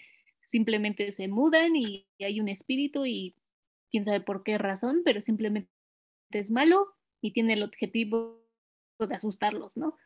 simplemente 0.46 1.12
se 1.12 1.28
mudan 1.28 1.76
y 1.76 2.06
hay 2.20 2.40
un 2.40 2.48
espíritu 2.48 3.06
y 3.06 3.36
quién 3.90 4.04
sabe 4.04 4.20
por 4.20 4.42
qué 4.42 4.58
razón, 4.58 5.02
pero 5.04 5.20
simplemente 5.20 5.70
es 6.30 6.50
malo 6.50 6.94
y 7.20 7.32
tiene 7.32 7.54
el 7.54 7.62
objetivo 7.62 8.44
de 8.98 9.14
asustarlos, 9.14 9.76
¿no? 9.76 9.96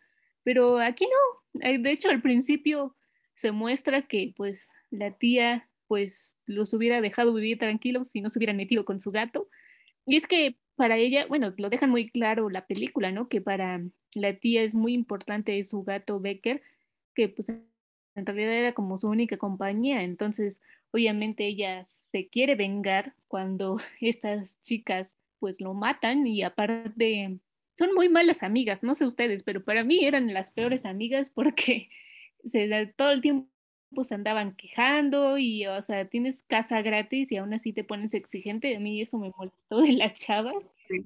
Pero 0.44 0.78
aquí 0.78 1.06
no, 1.06 1.60
eh, 1.66 1.78
de 1.78 1.90
hecho 1.90 2.10
al 2.10 2.22
principio 2.22 2.96
se 3.34 3.52
muestra 3.52 4.06
que 4.06 4.34
pues 4.36 4.68
la 4.90 5.16
tía 5.16 5.68
pues 5.86 6.34
los 6.46 6.72
hubiera 6.74 7.00
dejado 7.00 7.34
vivir 7.34 7.58
tranquilos 7.58 8.08
si 8.10 8.20
no 8.20 8.30
se 8.30 8.38
hubieran 8.38 8.56
metido 8.56 8.84
con 8.84 9.00
su 9.00 9.10
gato. 9.10 9.48
Y 10.06 10.16
es 10.16 10.26
que 10.26 10.58
para 10.78 10.96
ella, 10.96 11.26
bueno, 11.26 11.52
lo 11.58 11.70
dejan 11.70 11.90
muy 11.90 12.08
claro 12.08 12.48
la 12.50 12.66
película, 12.66 13.10
¿no? 13.10 13.28
Que 13.28 13.40
para 13.40 13.82
la 14.14 14.34
tía 14.34 14.62
es 14.62 14.74
muy 14.76 14.94
importante 14.94 15.62
su 15.64 15.82
gato 15.82 16.20
Becker, 16.20 16.62
que 17.14 17.28
pues 17.28 17.48
en 17.48 18.26
realidad 18.26 18.52
era 18.54 18.72
como 18.74 18.96
su 18.96 19.08
única 19.08 19.36
compañía. 19.38 20.04
Entonces, 20.04 20.60
obviamente 20.92 21.46
ella 21.46 21.84
se 22.12 22.28
quiere 22.28 22.54
vengar 22.54 23.14
cuando 23.26 23.78
estas 24.00 24.62
chicas 24.62 25.16
pues 25.40 25.60
lo 25.60 25.74
matan 25.74 26.26
y 26.26 26.42
aparte 26.42 27.40
son 27.76 27.94
muy 27.94 28.08
malas 28.08 28.42
amigas, 28.44 28.82
no 28.84 28.94
sé 28.94 29.04
ustedes, 29.04 29.42
pero 29.42 29.64
para 29.64 29.84
mí 29.84 30.04
eran 30.04 30.32
las 30.32 30.52
peores 30.52 30.84
amigas 30.84 31.30
porque 31.30 31.90
se 32.44 32.86
todo 32.96 33.10
el 33.10 33.20
tiempo 33.20 33.48
pues 33.94 34.12
andaban 34.12 34.54
quejando 34.54 35.38
y, 35.38 35.66
o 35.66 35.80
sea, 35.82 36.06
tienes 36.06 36.44
casa 36.46 36.82
gratis 36.82 37.32
y 37.32 37.36
aún 37.36 37.54
así 37.54 37.72
te 37.72 37.84
pones 37.84 38.14
exigente. 38.14 38.76
A 38.76 38.80
mí 38.80 39.00
eso 39.00 39.18
me 39.18 39.32
molestó 39.36 39.80
de 39.80 39.92
las 39.92 40.14
chavas. 40.14 40.54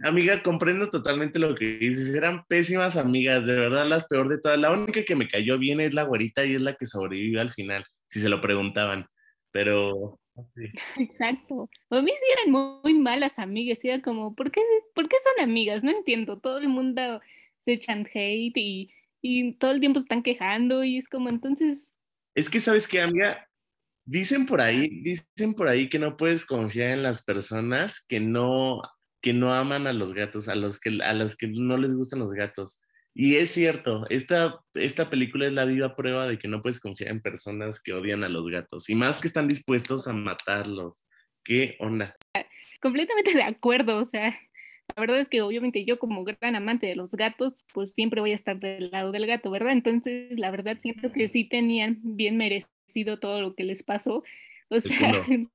amiga, 0.05 0.43
comprendo 0.43 0.91
totalmente 0.91 1.39
lo 1.39 1.55
que 1.55 1.79
dices. 1.79 2.15
Eran 2.15 2.45
pésimas 2.47 2.97
amigas, 2.97 3.47
de 3.47 3.55
verdad, 3.55 3.87
las 3.87 4.07
peor 4.07 4.29
de 4.29 4.39
todas. 4.39 4.59
La 4.59 4.73
única 4.73 5.05
que 5.05 5.17
me 5.17 5.29
cayó 5.29 5.59
bien 5.59 5.81
es 5.81 5.95
la 5.95 6.03
güerita 6.05 6.45
y 6.45 6.55
es 6.55 6.61
la 6.61 6.75
que 6.75 6.87
sobrevivió 6.87 7.41
al 7.41 7.51
final, 7.51 7.85
si 8.09 8.21
se 8.21 8.29
lo 8.29 8.41
preguntaban. 8.41 9.07
Pero. 9.51 10.19
Exacto. 10.99 11.69
A 11.91 12.01
mí 12.01 12.11
sí 12.11 12.33
eran 12.39 12.81
muy, 12.83 12.95
malas 12.95 13.39
amigas. 13.39 13.79
Era 13.85 14.01
como, 14.01 14.35
¿por 14.35 14.51
qué, 14.51 14.61
¿por 14.95 15.09
qué 15.09 15.17
son 15.23 15.49
amigas? 15.49 15.85
No 15.85 15.91
entiendo. 15.91 16.39
Todo 16.39 16.59
el 16.59 16.69
mundo 16.69 17.21
se 17.61 17.75
echan 17.75 18.09
hate 18.13 18.57
y, 18.57 18.91
y 19.21 19.53
todo 19.53 19.71
el 19.71 19.81
tiempo 19.81 20.01
se 20.01 20.05
están 20.05 20.23
quejando 20.23 20.83
y 20.83 20.99
es 20.99 21.09
como, 21.09 21.29
entonces, 21.29 21.92
es 22.35 22.51
que, 22.51 22.61
¿sabes 22.61 22.89
qué, 22.89 23.01
amiga? 23.01 23.49
Dicen 24.05 24.47
por 24.47 24.61
ahí, 24.61 24.89
dicen 25.03 25.55
por 25.55 25.69
ahí 25.69 25.89
que 25.89 25.99
no 25.99 26.17
puedes 26.17 26.45
confiar 26.45 26.91
en 26.91 27.03
las 27.03 27.23
personas 27.23 28.05
que 28.09 28.21
no, 28.21 28.83
que 29.21 29.33
no 29.33 29.55
aman 29.55 29.87
a 29.87 29.93
los 29.93 30.13
gatos, 30.13 30.49
a 30.49 30.55
los 30.55 30.81
que, 30.81 30.99
a 31.03 31.13
las 31.13 31.37
que 31.37 31.47
no 31.47 31.77
les 31.77 31.95
gustan 31.95 32.19
los 32.19 32.33
gatos. 32.33 32.81
Y 33.15 33.37
es 33.37 33.51
cierto, 33.51 34.07
esta, 34.09 34.61
esta 34.75 35.11
película 35.11 35.47
es 35.47 35.53
la 35.53 35.67
viva 35.67 35.95
prueba 35.95 36.27
de 36.27 36.39
que 36.39 36.49
no 36.49 36.63
puedes 36.63 36.81
confiar 36.81 37.11
en 37.11 37.21
personas 37.21 37.81
que 37.81 37.93
odian 37.93 38.25
a 38.25 38.29
los 38.29 38.49
gatos 38.49 38.89
y 38.89 38.95
más 38.95 39.21
que 39.21 39.29
están 39.29 39.49
dispuestos 39.49 40.09
a 40.09 40.13
matarlos. 40.13 41.07
¿Qué 41.45 41.77
onda? 41.81 42.17
Completamente 42.81 43.35
de 43.35 43.43
acuerdo, 43.43 43.99
o 43.99 44.05
sea, 44.05 44.35
la 44.95 45.01
verdad 45.01 45.21
es 45.21 45.29
que 45.29 45.43
obviamente 45.43 45.85
yo 45.85 45.99
como 45.99 46.25
gran 46.25 46.55
amante 46.55 46.87
de 46.87 46.97
los 46.97 47.13
gatos, 47.13 47.65
pues 47.73 47.93
siempre 47.93 48.21
voy 48.21 48.33
a 48.33 48.37
estar 48.37 48.59
del 48.59 48.91
lado 48.91 49.13
del 49.13 49.27
gato, 49.27 49.51
¿verdad? 49.51 49.73
Entonces, 49.73 50.39
la 50.39 50.51
verdad 50.51 50.79
siento 50.81 51.13
que 51.13 51.29
sí 51.29 51.45
tenían 51.45 51.99
bien 52.03 52.37
merecido 52.37 53.19
todo 53.19 53.41
lo 53.41 53.55
que 53.55 53.65
les 53.65 53.83
pasó. 53.83 54.23
O 54.69 54.81
sea, 54.81 55.13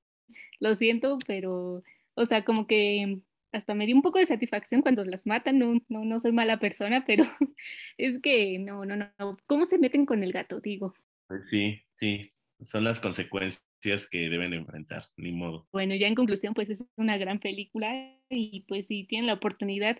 lo 0.59 0.75
siento, 0.75 1.17
pero, 1.28 1.84
o 2.15 2.25
sea, 2.25 2.43
como 2.45 2.67
que 2.67 3.19
hasta 3.51 3.73
me 3.73 3.86
dio 3.86 3.95
un 3.95 4.01
poco 4.01 4.19
de 4.19 4.25
satisfacción 4.25 4.82
cuando 4.82 5.05
las 5.05 5.25
matan, 5.25 5.59
no, 5.59 5.82
no, 5.88 6.03
no 6.03 6.19
soy 6.19 6.32
mala 6.32 6.59
persona, 6.59 7.05
pero 7.05 7.23
es 7.97 8.19
que 8.19 8.59
no, 8.59 8.86
no, 8.86 8.95
no, 8.95 9.38
¿cómo 9.45 9.65
se 9.65 9.78
meten 9.78 10.05
con 10.05 10.23
el 10.23 10.34
gato? 10.34 10.59
Digo. 10.59 10.93
Pues 11.28 11.47
sí, 11.49 11.82
sí, 11.93 12.32
son 12.65 12.84
las 12.84 12.99
consecuencias 12.99 13.63
que 13.82 14.30
deben 14.30 14.53
enfrentar, 14.53 15.05
ni 15.15 15.32
modo. 15.32 15.67
Bueno, 15.71 15.95
ya 15.95 16.07
en 16.07 16.15
conclusión, 16.15 16.53
pues 16.53 16.69
es 16.69 16.86
una 16.95 17.17
gran 17.17 17.39
película 17.39 18.17
y 18.30 18.65
pues 18.67 18.88
si 18.88 19.05
tienen 19.05 19.28
la 19.28 19.34
oportunidad, 19.34 19.97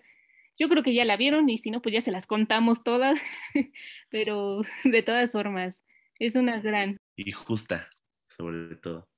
yo 0.58 0.68
creo 0.68 0.82
que 0.82 0.94
ya 0.94 1.04
la 1.04 1.16
vieron 1.16 1.48
y 1.48 1.58
si 1.58 1.70
no, 1.70 1.80
pues 1.80 1.92
ya 1.94 2.00
se 2.00 2.10
las 2.10 2.26
contamos 2.26 2.82
todas, 2.82 3.18
pero 4.10 4.62
de 4.84 5.02
todas 5.02 5.32
formas, 5.32 5.82
es 6.18 6.36
una 6.36 6.60
gran. 6.60 6.98
Y 7.16 7.32
justa, 7.32 7.88
sobre 8.28 8.76
todo. 8.76 9.08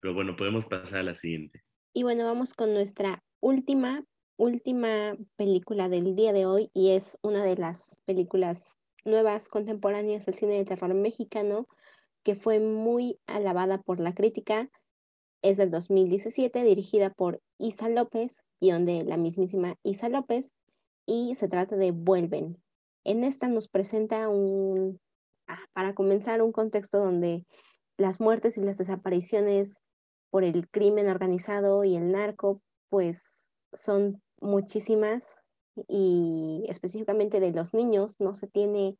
Pero 0.00 0.14
bueno, 0.14 0.36
podemos 0.36 0.66
pasar 0.66 0.98
a 0.98 1.02
la 1.02 1.14
siguiente. 1.14 1.62
Y 1.94 2.02
bueno, 2.02 2.24
vamos 2.24 2.54
con 2.54 2.74
nuestra 2.74 3.22
última, 3.40 4.04
última 4.36 5.16
película 5.36 5.88
del 5.88 6.14
día 6.14 6.32
de 6.32 6.46
hoy 6.46 6.70
y 6.74 6.90
es 6.90 7.18
una 7.22 7.42
de 7.44 7.56
las 7.56 7.96
películas 8.04 8.76
nuevas 9.04 9.48
contemporáneas 9.48 10.26
del 10.26 10.34
cine 10.34 10.52
de 10.54 10.64
terror 10.64 10.94
mexicano 10.94 11.66
que 12.22 12.34
fue 12.34 12.60
muy 12.60 13.18
alabada 13.26 13.78
por 13.78 14.00
la 14.00 14.14
crítica. 14.14 14.70
Es 15.42 15.56
del 15.56 15.70
2017, 15.70 16.62
dirigida 16.64 17.10
por 17.10 17.40
Isa 17.58 17.88
López, 17.88 18.42
guion 18.60 18.86
de 18.86 19.04
la 19.04 19.16
mismísima 19.16 19.76
Isa 19.82 20.08
López, 20.08 20.52
y 21.06 21.34
se 21.36 21.48
trata 21.48 21.76
de 21.76 21.92
Vuelven. 21.92 22.62
En 23.04 23.24
esta 23.24 23.48
nos 23.48 23.68
presenta 23.68 24.28
un, 24.28 25.00
ah, 25.46 25.64
para 25.72 25.94
comenzar, 25.94 26.42
un 26.42 26.52
contexto 26.52 26.98
donde 26.98 27.46
las 27.96 28.20
muertes 28.20 28.58
y 28.58 28.60
las 28.60 28.78
desapariciones 28.78 29.80
por 30.30 30.44
el 30.44 30.68
crimen 30.68 31.08
organizado 31.08 31.84
y 31.84 31.96
el 31.96 32.12
narco, 32.12 32.60
pues 32.90 33.54
son 33.72 34.22
muchísimas 34.40 35.36
y 35.86 36.64
específicamente 36.68 37.40
de 37.40 37.52
los 37.52 37.74
niños 37.74 38.16
no 38.18 38.34
se 38.34 38.46
tiene 38.48 38.96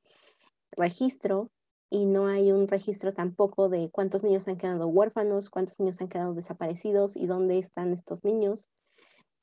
registro 0.72 1.50
y 1.90 2.04
no 2.04 2.26
hay 2.26 2.52
un 2.52 2.68
registro 2.68 3.14
tampoco 3.14 3.68
de 3.68 3.90
cuántos 3.90 4.22
niños 4.22 4.46
han 4.48 4.58
quedado 4.58 4.88
huérfanos, 4.88 5.50
cuántos 5.50 5.80
niños 5.80 6.00
han 6.00 6.08
quedado 6.08 6.34
desaparecidos 6.34 7.16
y 7.16 7.26
dónde 7.26 7.58
están 7.58 7.92
estos 7.92 8.24
niños. 8.24 8.68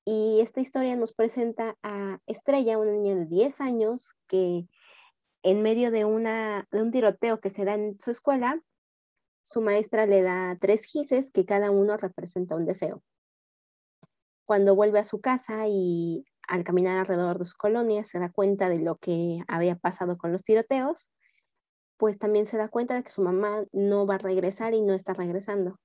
Y 0.05 0.39
esta 0.41 0.61
historia 0.61 0.95
nos 0.95 1.13
presenta 1.13 1.77
a 1.81 2.19
Estrella, 2.27 2.77
una 2.77 2.91
niña 2.91 3.15
de 3.15 3.25
10 3.25 3.61
años 3.61 4.13
que 4.27 4.67
en 5.41 5.61
medio 5.63 5.89
de, 5.89 6.05
una, 6.05 6.67
de 6.71 6.81
un 6.81 6.91
tiroteo 6.91 7.39
que 7.39 7.49
se 7.49 7.65
da 7.65 7.73
en 7.73 7.99
su 7.99 8.11
escuela, 8.11 8.61
su 9.43 9.61
maestra 9.61 10.05
le 10.05 10.21
da 10.21 10.57
tres 10.59 10.83
gises 10.83 11.31
que 11.31 11.45
cada 11.45 11.71
uno 11.71 11.97
representa 11.97 12.55
un 12.55 12.65
deseo. 12.65 13.01
Cuando 14.45 14.75
vuelve 14.75 14.99
a 14.99 15.03
su 15.03 15.21
casa 15.21 15.67
y 15.67 16.25
al 16.47 16.63
caminar 16.63 16.97
alrededor 16.97 17.39
de 17.39 17.45
su 17.45 17.55
colonia 17.57 18.03
se 18.03 18.19
da 18.19 18.31
cuenta 18.31 18.69
de 18.69 18.79
lo 18.79 18.97
que 18.97 19.39
había 19.47 19.75
pasado 19.75 20.17
con 20.17 20.31
los 20.31 20.43
tiroteos, 20.43 21.11
pues 21.97 22.17
también 22.17 22.45
se 22.45 22.57
da 22.57 22.69
cuenta 22.69 22.95
de 22.95 23.03
que 23.03 23.11
su 23.11 23.21
mamá 23.21 23.65
no 23.71 24.05
va 24.05 24.15
a 24.15 24.19
regresar 24.19 24.73
y 24.73 24.81
no 24.81 24.93
está 24.93 25.13
regresando. 25.13 25.77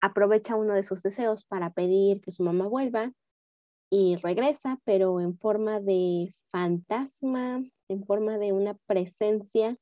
Aprovecha 0.00 0.56
uno 0.56 0.74
de 0.74 0.82
sus 0.82 1.02
deseos 1.02 1.44
para 1.44 1.70
pedir 1.72 2.20
que 2.20 2.30
su 2.30 2.42
mamá 2.42 2.66
vuelva 2.66 3.12
y 3.90 4.16
regresa, 4.16 4.78
pero 4.84 5.20
en 5.20 5.36
forma 5.38 5.80
de 5.80 6.34
fantasma, 6.50 7.64
en 7.88 8.04
forma 8.04 8.38
de 8.38 8.52
una 8.52 8.74
presencia 8.86 9.76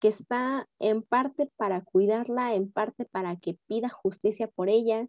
que 0.00 0.08
está 0.08 0.66
en 0.78 1.02
parte 1.02 1.50
para 1.56 1.82
cuidarla, 1.82 2.54
en 2.54 2.72
parte 2.72 3.04
para 3.04 3.36
que 3.36 3.58
pida 3.66 3.88
justicia 3.88 4.48
por 4.48 4.68
ella 4.68 5.06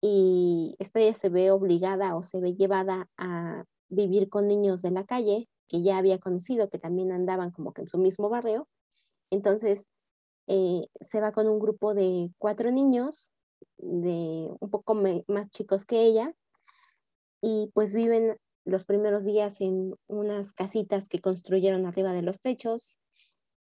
y 0.00 0.74
Estrella 0.78 1.14
se 1.14 1.28
ve 1.28 1.50
obligada 1.50 2.16
o 2.16 2.22
se 2.22 2.40
ve 2.40 2.54
llevada 2.54 3.08
a 3.16 3.64
vivir 3.88 4.28
con 4.28 4.48
niños 4.48 4.82
de 4.82 4.90
la 4.90 5.04
calle 5.04 5.48
que 5.68 5.82
ya 5.82 5.98
había 5.98 6.18
conocido, 6.18 6.68
que 6.68 6.78
también 6.78 7.12
andaban 7.12 7.50
como 7.50 7.72
que 7.72 7.82
en 7.82 7.88
su 7.88 7.98
mismo 7.98 8.28
barrio. 8.28 8.68
Entonces 9.30 9.86
eh, 10.46 10.86
se 11.00 11.20
va 11.20 11.32
con 11.32 11.48
un 11.48 11.58
grupo 11.58 11.94
de 11.94 12.30
cuatro 12.38 12.70
niños, 12.70 13.30
de 13.78 14.48
un 14.60 14.70
poco 14.70 14.94
más 14.94 15.50
chicos 15.50 15.84
que 15.84 16.02
ella, 16.02 16.34
y 17.42 17.70
pues 17.74 17.94
viven 17.94 18.36
los 18.64 18.84
primeros 18.84 19.24
días 19.24 19.60
en 19.60 19.94
unas 20.08 20.52
casitas 20.52 21.08
que 21.08 21.20
construyeron 21.20 21.86
arriba 21.86 22.12
de 22.12 22.22
los 22.22 22.40
techos 22.40 22.98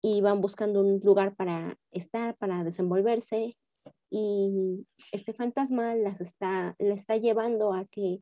y 0.02 0.22
van 0.22 0.42
buscando 0.42 0.82
un 0.82 1.00
lugar 1.04 1.36
para 1.36 1.78
estar, 1.92 2.36
para 2.38 2.64
desenvolverse 2.64 3.58
y 4.10 4.86
este 5.12 5.34
fantasma 5.34 5.96
las 5.96 6.22
está, 6.22 6.76
le 6.80 6.94
está 6.94 7.18
llevando 7.18 7.74
a 7.74 7.86
que 7.86 8.22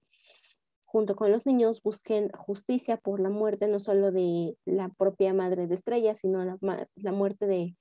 junto 0.92 1.16
con 1.16 1.32
los 1.32 1.46
niños 1.46 1.84
busquen 1.84 2.32
justicia 2.32 2.98
por 2.98 3.20
la 3.20 3.30
muerte 3.30 3.68
no 3.68 3.80
solo 3.80 4.12
de 4.12 4.58
la 4.66 4.90
propia 4.90 5.36
madre 5.36 5.68
de 5.68 5.76
Estrella, 5.76 6.16
sino 6.16 6.44
la, 6.44 6.58
la 6.96 7.12
muerte 7.12 7.46
de 7.46 7.76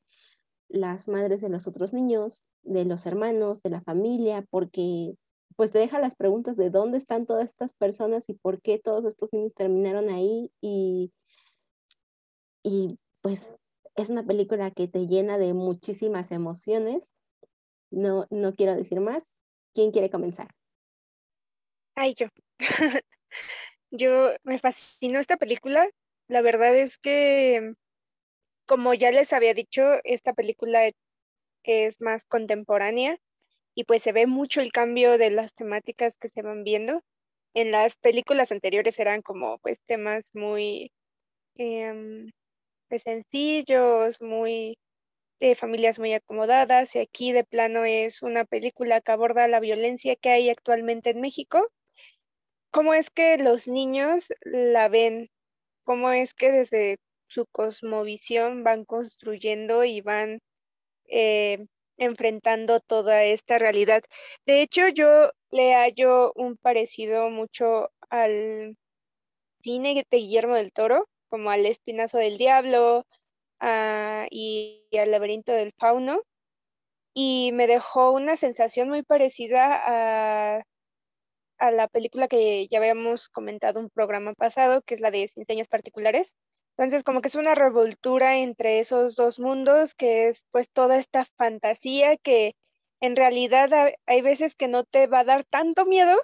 las 0.69 1.09
madres 1.09 1.41
de 1.41 1.49
los 1.49 1.67
otros 1.67 1.95
niños, 1.95 2.45
de 2.63 2.85
los 2.85 3.07
hermanos, 3.07 3.63
de 3.63 3.71
la 3.71 3.81
familia, 3.81 4.45
porque 4.51 5.15
pues 5.57 5.73
te 5.73 5.79
deja 5.79 5.99
las 5.99 6.17
preguntas 6.17 6.59
de 6.59 6.69
dónde 6.69 6.99
están 6.99 7.25
todas 7.25 7.49
estas 7.49 7.73
personas 7.73 8.29
y 8.29 8.35
por 8.35 8.61
qué 8.61 8.79
todos 8.79 9.07
estos 9.07 9.33
niños 9.33 9.55
terminaron 9.55 10.11
ahí 10.11 10.53
y, 10.61 11.11
y 12.63 12.99
pues 13.23 13.57
es 13.97 14.11
una 14.11 14.23
película 14.23 14.71
que 14.71 14.87
te 14.87 15.07
llena 15.07 15.39
de 15.39 15.55
muchísimas 15.55 16.31
emociones. 16.31 17.15
No, 17.91 18.27
no 18.29 18.55
quiero 18.55 18.75
decir 18.77 19.01
más. 19.01 19.33
¿Quién 19.73 19.93
quiere 19.93 20.11
comenzar? 20.11 20.49
Ay, 21.95 22.15
yo. 22.15 22.27
yo 23.91 24.35
me 24.45 24.59
fascinó 24.59 25.21
esta 25.21 25.37
película. 25.37 25.89
La 26.29 26.43
verdad 26.43 26.77
es 26.77 26.99
que, 26.99 27.75
como 28.67 28.95
ya 28.95 29.13
les 29.13 29.33
había 29.33 29.55
dicho, 29.55 29.83
esta 30.05 30.33
película 30.35 30.91
es 31.65 32.01
más 32.01 32.27
contemporánea 32.27 33.19
y 33.75 33.85
pues 33.85 34.03
se 34.05 34.13
ve 34.13 34.27
mucho 34.27 34.61
el 34.63 34.73
cambio 34.73 35.19
de 35.19 35.31
las 35.31 35.55
temáticas 35.55 36.17
que 36.19 36.29
se 36.31 36.43
van 36.43 36.65
viendo. 36.65 37.03
En 37.55 37.73
las 37.73 37.97
películas 37.99 38.53
anteriores 38.53 38.99
eran 39.01 39.23
como 39.23 39.59
pues 39.61 39.79
temas 39.87 40.25
muy 40.35 40.93
em, 41.57 42.31
pues, 42.89 43.03
sencillos, 43.05 44.21
muy 44.23 44.79
de 45.41 45.55
familias 45.57 45.99
muy 45.99 46.15
acomodadas 46.15 46.97
y 46.97 47.01
aquí 47.01 47.33
de 47.33 47.45
plano 47.45 47.85
es 47.85 48.23
una 48.23 48.45
película 48.47 49.01
que 49.03 49.13
aborda 49.13 49.49
la 49.49 49.61
violencia 49.61 50.17
que 50.17 50.31
hay 50.31 50.51
actualmente 50.51 51.11
en 51.11 51.21
México. 51.23 51.69
¿Cómo 52.71 52.95
es 52.95 53.11
que 53.11 53.39
los 53.39 53.67
niños 53.69 54.29
la 54.43 54.89
ven? 54.89 55.31
¿Cómo 55.85 56.11
es 56.11 56.35
que 56.35 56.53
desde 56.53 56.99
su 57.27 57.47
cosmovisión 57.47 58.65
van 58.65 58.85
construyendo 58.85 59.85
y 59.85 60.01
van 60.03 60.41
eh, 61.07 61.67
enfrentando 61.97 62.81
toda 62.81 63.25
esta 63.25 63.59
realidad? 63.59 64.03
De 64.47 64.63
hecho, 64.63 64.89
yo 64.89 65.31
le 65.51 65.75
hallo 65.75 66.33
un 66.37 66.57
parecido 66.57 67.31
mucho 67.31 67.91
al 68.11 68.77
cine 69.63 70.07
de 70.11 70.19
Guillermo 70.19 70.55
del 70.57 70.73
Toro, 70.73 71.09
como 71.29 71.51
al 71.51 71.67
Espinazo 71.67 72.19
del 72.19 72.39
Diablo 72.39 73.07
ah, 73.61 74.27
y, 74.31 74.87
al 74.99 75.11
Laberinto 75.11 75.53
del 75.53 75.73
Fauno, 75.79 76.23
y 77.15 77.51
me 77.53 77.67
dejó 77.67 78.13
una 78.13 78.37
sensación 78.37 78.89
muy 78.89 79.03
parecida 79.03 80.59
a, 80.59 80.63
a 81.59 81.71
la 81.71 81.89
película 81.89 82.29
que 82.29 82.69
ya 82.69 82.79
habíamos 82.79 83.29
comentado 83.29 83.81
un 83.81 83.91
programa 83.91 84.35
pasado, 84.35 84.83
que 84.83 84.95
es 84.95 85.01
la 85.01 85.11
de 85.11 85.29
Sin 85.29 85.45
Señas 85.47 85.69
Particulares. 85.69 86.35
Entonces, 86.77 87.03
como 87.05 87.21
que 87.21 87.29
es 87.29 87.35
una 87.35 87.55
revoltura 87.55 88.39
entre 88.39 88.81
esos 88.81 89.17
dos 89.17 89.39
mundos, 89.41 89.95
que 89.95 90.29
es 90.29 90.45
pues 90.53 90.71
toda 90.71 90.97
esta 90.99 91.27
fantasía 91.37 92.17
que 92.17 92.55
en 93.01 93.17
realidad 93.17 93.71
hay 94.07 94.23
veces 94.23 94.57
que 94.57 94.69
no 94.69 94.85
te 94.85 95.07
va 95.07 95.21
a 95.21 95.25
dar 95.25 95.45
tanto 95.45 95.85
miedo, 95.87 96.17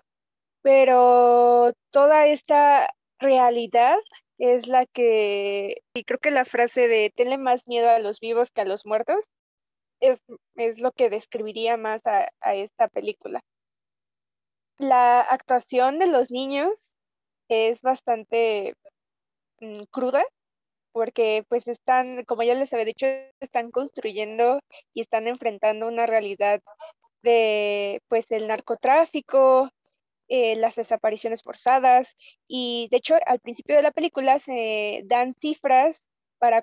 pero 0.62 1.72
toda 1.90 2.26
esta 2.26 2.88
realidad 3.18 3.98
es 4.38 4.66
la 4.66 4.86
que, 4.86 5.82
y 5.94 6.04
creo 6.04 6.18
que 6.18 6.30
la 6.30 6.44
frase 6.44 6.88
de 6.88 7.12
tenle 7.14 7.38
más 7.38 7.66
miedo 7.66 7.88
a 7.90 7.98
los 7.98 8.20
vivos 8.20 8.50
que 8.50 8.62
a 8.62 8.64
los 8.64 8.86
muertos 8.86 9.24
es, 10.00 10.22
es 10.56 10.80
lo 10.80 10.92
que 10.92 11.10
describiría 11.10 11.76
más 11.76 12.02
a, 12.06 12.28
esta 12.54 12.88
película. 12.88 13.42
La 14.78 15.20
actuación 15.20 15.98
de 15.98 16.06
los 16.06 16.30
niños 16.30 16.92
es 17.48 17.82
bastante 17.82 18.74
mm, 19.60 19.84
cruda 19.90 20.24
porque 20.92 21.44
pues 21.48 21.66
están, 21.68 22.24
como 22.24 22.44
ya 22.44 22.54
les 22.54 22.72
había 22.72 22.84
dicho, 22.86 23.06
están 23.40 23.70
construyendo 23.70 24.60
y 24.94 25.00
están 25.00 25.26
enfrentando 25.26 25.88
una 25.88 26.06
realidad 26.06 26.60
de 27.22 28.00
pues 28.08 28.30
el 28.30 28.46
narcotráfico, 28.48 29.70
eh, 30.28 30.56
las 30.56 30.76
desapariciones 30.76 31.42
forzadas 31.42 32.16
y 32.48 32.88
de 32.90 32.98
hecho 32.98 33.16
al 33.26 33.40
principio 33.40 33.76
de 33.76 33.82
la 33.82 33.90
película 33.90 34.38
se 34.38 35.02
dan 35.06 35.34
cifras 35.40 36.02
para 36.38 36.62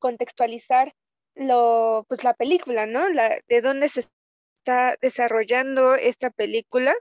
contextualizar 0.00 0.94
lo, 1.34 2.04
pues, 2.08 2.24
la 2.24 2.34
película, 2.34 2.86
¿no? 2.86 3.08
La, 3.08 3.40
de 3.48 3.60
dónde 3.60 3.88
se 3.88 4.00
está 4.00 4.96
desarrollando 5.00 5.94
esta 5.94 6.30
película 6.30 6.94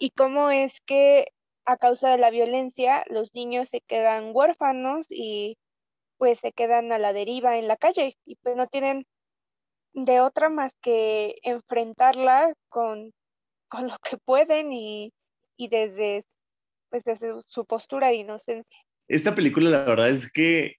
y 0.00 0.10
cómo 0.10 0.50
es 0.50 0.80
que 0.80 1.28
a 1.66 1.76
causa 1.76 2.10
de 2.10 2.18
la 2.18 2.30
violencia, 2.30 3.04
los 3.10 3.32
niños 3.34 3.68
se 3.68 3.82
quedan 3.82 4.30
huérfanos 4.32 5.06
y 5.10 5.58
pues 6.16 6.40
se 6.40 6.52
quedan 6.52 6.90
a 6.90 6.98
la 6.98 7.12
deriva 7.12 7.58
en 7.58 7.68
la 7.68 7.76
calle 7.76 8.16
y 8.24 8.36
pues 8.36 8.56
no 8.56 8.66
tienen 8.66 9.06
de 9.92 10.20
otra 10.20 10.48
más 10.48 10.72
que 10.80 11.36
enfrentarla 11.42 12.54
con, 12.70 13.12
con 13.68 13.88
lo 13.88 13.96
que 13.98 14.16
pueden 14.16 14.72
y, 14.72 15.12
y 15.56 15.68
desde, 15.68 16.24
pues 16.88 17.04
desde 17.04 17.34
su 17.46 17.66
postura 17.66 18.08
de 18.08 18.14
inocencia. 18.14 18.78
Esta 19.06 19.34
película 19.34 19.68
la 19.68 19.84
verdad 19.84 20.10
es 20.10 20.32
que 20.32 20.76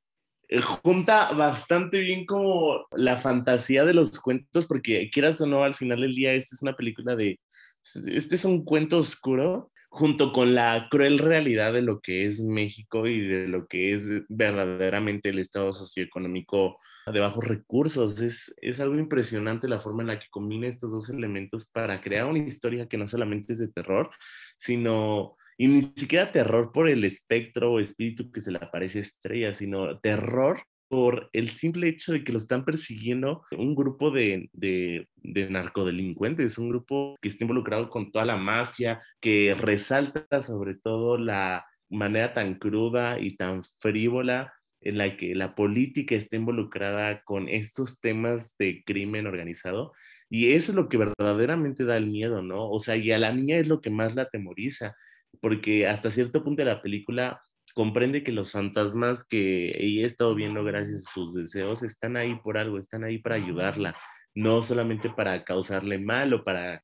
eh, 0.50 0.62
junta 0.62 1.32
bastante 1.34 2.00
bien 2.00 2.26
como 2.26 2.88
la 2.92 3.18
fantasía 3.18 3.86
de 3.86 3.94
los 3.94 4.20
cuentos, 4.20 4.66
porque 4.66 5.12
quieras 5.12 5.40
o 5.42 5.46
no, 5.46 5.64
al 5.64 5.76
final 5.76 6.02
del 6.02 6.16
día, 6.16 6.34
esta 6.34 6.56
es 6.56 6.64
una 6.64 6.76
película 6.76 7.16
de, 7.16 7.40
este 7.84 8.36
es 8.36 8.46
un 8.46 8.64
cuento 8.64 8.98
oscuro, 9.00 9.72
junto 9.90 10.32
con 10.32 10.56
la 10.56 10.88
cruel 10.90 11.20
realidad 11.20 11.74
de 11.74 11.82
lo 11.82 12.00
que 12.00 12.26
es 12.26 12.40
México 12.40 13.08
y 13.08 13.20
de 13.28 13.50
lo 13.50 13.68
que 13.68 13.94
es 13.94 14.04
verdaderamente 14.30 15.30
el 15.30 15.40
estado 15.40 15.74
socioeconómico 15.74 16.78
de 17.12 17.20
bajos 17.20 17.46
recursos. 17.46 18.22
Es, 18.22 18.54
es 18.62 18.80
algo 18.80 18.98
impresionante 18.98 19.68
la 19.68 19.82
forma 19.82 20.04
en 20.04 20.08
la 20.08 20.20
que 20.20 20.30
combina 20.30 20.68
estos 20.68 20.92
dos 20.92 21.10
elementos 21.10 21.66
para 21.66 22.00
crear 22.02 22.26
una 22.26 22.40
historia 22.40 22.88
que 22.88 22.98
no 22.98 23.06
solamente 23.06 23.52
es 23.54 23.60
de 23.60 23.68
terror, 23.68 24.10
sino 24.58 25.36
y 25.58 25.68
ni 25.68 25.82
siquiera 25.84 26.32
terror 26.32 26.72
por 26.72 26.90
el 26.90 27.04
espectro 27.04 27.74
o 27.74 27.80
espíritu 27.80 28.32
que 28.32 28.42
se 28.42 28.52
le 28.52 28.58
aparece 28.58 29.00
a 29.00 29.02
Estrella, 29.02 29.54
sino 29.54 30.00
terror 30.00 30.62
por 30.92 31.30
el 31.32 31.50
simple 31.50 31.88
hecho 31.88 32.12
de 32.12 32.26
que 32.26 32.34
lo 32.34 32.38
están 32.38 32.66
persiguiendo 32.66 33.46
un 33.58 33.76
grupo 33.76 34.12
de, 34.12 34.50
de, 34.52 35.08
de, 35.16 35.50
narcodelincuentes, 35.50 36.58
un 36.58 36.68
grupo 36.68 37.16
que 37.22 37.30
está 37.30 37.46
involucrado 37.46 37.90
con 37.90 38.12
toda 38.12 38.26
la 38.26 38.36
mafia, 38.36 39.02
que 39.22 39.56
resalta 39.58 40.42
sobre 40.42 40.76
todo 40.76 41.18
la 41.18 41.66
manera 41.90 42.34
tan 42.34 42.56
cruda 42.56 43.22
y 43.22 43.38
tan 43.38 43.64
frívola 43.80 44.54
en 44.82 44.98
la 44.98 45.16
que 45.16 45.34
la 45.34 45.56
política 45.56 46.16
está 46.16 46.36
involucrada 46.36 47.24
con 47.24 47.48
estos 47.48 48.02
temas 48.02 48.58
de 48.60 48.84
crimen 48.84 49.28
organizado. 49.28 49.94
Y 50.30 50.52
eso 50.52 50.74
es 50.74 50.76
lo 50.76 50.90
que 50.90 50.98
verdaderamente 50.98 51.86
da 51.86 51.96
el 51.96 52.08
miedo, 52.08 52.42
¿no? 52.42 52.70
O 52.70 52.82
sea, 52.82 52.98
y 52.98 53.12
a 53.14 53.18
la 53.18 53.32
niña 53.32 53.56
es 53.56 53.70
lo 53.70 53.80
que 53.80 53.92
más 53.92 54.16
la 54.16 54.24
atemoriza, 54.24 54.94
porque 55.40 55.88
hasta 55.88 56.12
cierto 56.12 56.44
punto 56.44 56.64
de 56.64 56.70
la 56.70 56.82
película 56.82 57.42
comprende 57.74 58.24
que 58.24 58.32
los 58.32 58.52
fantasmas 58.52 59.24
que 59.24 59.72
ella 59.78 60.04
ha 60.04 60.08
estado 60.08 60.36
viendo 60.36 60.64
gracias 60.64 61.08
a 61.08 61.12
sus 61.12 61.34
deseos 61.34 61.84
están 61.84 62.18
ahí 62.18 62.36
por 62.44 62.58
algo, 62.58 62.78
están 62.78 63.04
ahí 63.04 63.18
para 63.18 63.36
ayudarla, 63.36 63.96
no 64.36 64.62
solamente 64.64 65.10
para 65.10 65.44
causarle 65.44 65.98
mal 65.98 66.34
o 66.34 66.44
para, 66.44 66.84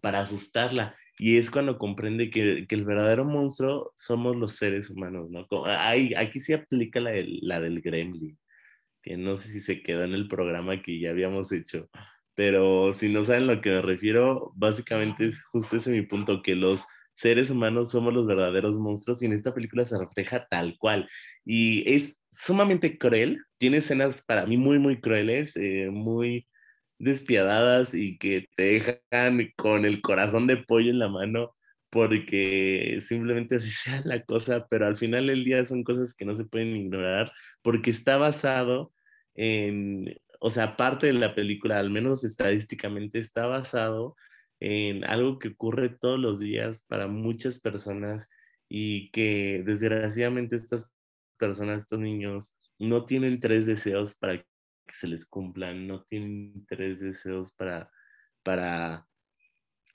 para 0.00 0.20
asustarla. 0.20 0.96
Y 1.18 1.38
es 1.38 1.50
cuando 1.50 1.78
comprende 1.78 2.30
que, 2.30 2.66
que 2.68 2.74
el 2.74 2.84
verdadero 2.84 3.24
monstruo 3.24 3.92
somos 3.96 4.36
los 4.36 4.52
seres 4.52 4.90
humanos, 4.90 5.30
¿no? 5.30 5.46
Ahí, 5.64 6.12
aquí 6.14 6.40
se 6.40 6.54
aplica 6.54 7.00
la, 7.00 7.12
la 7.42 7.60
del 7.60 7.80
gremlin, 7.80 8.38
que 9.02 9.16
no 9.16 9.36
sé 9.36 9.48
si 9.48 9.60
se 9.60 9.82
quedó 9.82 10.04
en 10.04 10.12
el 10.12 10.28
programa 10.28 10.82
que 10.82 10.98
ya 10.98 11.10
habíamos 11.10 11.52
hecho, 11.52 11.88
pero 12.36 12.92
si 12.92 13.08
no 13.08 13.24
saben 13.24 13.44
a 13.44 13.54
lo 13.54 13.60
que 13.62 13.70
me 13.70 13.80
refiero, 13.80 14.52
básicamente 14.54 15.26
es 15.28 15.42
justo 15.44 15.78
ese 15.78 15.90
mi 15.90 16.02
punto, 16.02 16.42
que 16.42 16.54
los 16.54 16.84
seres 17.16 17.50
humanos 17.50 17.90
somos 17.90 18.12
los 18.12 18.26
verdaderos 18.26 18.78
monstruos 18.78 19.22
y 19.22 19.26
en 19.26 19.32
esta 19.32 19.54
película 19.54 19.86
se 19.86 19.98
refleja 19.98 20.46
tal 20.50 20.76
cual. 20.78 21.08
Y 21.44 21.82
es 21.90 22.18
sumamente 22.30 22.98
cruel, 22.98 23.42
tiene 23.58 23.78
escenas 23.78 24.22
para 24.22 24.44
mí 24.46 24.58
muy, 24.58 24.78
muy 24.78 25.00
crueles, 25.00 25.56
eh, 25.56 25.88
muy 25.90 26.46
despiadadas 26.98 27.94
y 27.94 28.18
que 28.18 28.48
te 28.56 28.64
dejan 29.10 29.52
con 29.56 29.86
el 29.86 30.02
corazón 30.02 30.46
de 30.46 30.58
pollo 30.58 30.90
en 30.90 30.98
la 30.98 31.08
mano 31.08 31.54
porque 31.90 33.00
simplemente 33.02 33.56
así 33.56 33.70
sea 33.70 34.02
la 34.04 34.22
cosa, 34.22 34.66
pero 34.68 34.86
al 34.86 34.96
final 34.96 35.28
del 35.28 35.44
día 35.44 35.64
son 35.64 35.84
cosas 35.84 36.14
que 36.14 36.26
no 36.26 36.36
se 36.36 36.44
pueden 36.44 36.76
ignorar 36.76 37.32
porque 37.62 37.90
está 37.90 38.18
basado 38.18 38.92
en, 39.34 40.14
o 40.40 40.50
sea, 40.50 40.76
parte 40.76 41.06
de 41.06 41.14
la 41.14 41.34
película, 41.34 41.78
al 41.78 41.90
menos 41.90 42.24
estadísticamente, 42.24 43.20
está 43.20 43.46
basado 43.46 44.16
en 44.66 45.04
algo 45.04 45.38
que 45.38 45.48
ocurre 45.48 45.90
todos 45.90 46.18
los 46.18 46.40
días 46.40 46.84
para 46.88 47.06
muchas 47.06 47.60
personas 47.60 48.28
y 48.68 49.12
que 49.12 49.62
desgraciadamente 49.64 50.56
estas 50.56 50.92
personas, 51.38 51.82
estos 51.82 52.00
niños, 52.00 52.56
no 52.80 53.04
tienen 53.04 53.38
tres 53.38 53.66
deseos 53.66 54.16
para 54.16 54.38
que 54.38 54.44
se 54.92 55.06
les 55.06 55.24
cumplan, 55.24 55.86
no 55.86 56.02
tienen 56.02 56.66
tres 56.66 56.98
deseos 56.98 57.52
para, 57.52 57.92
para 58.42 59.06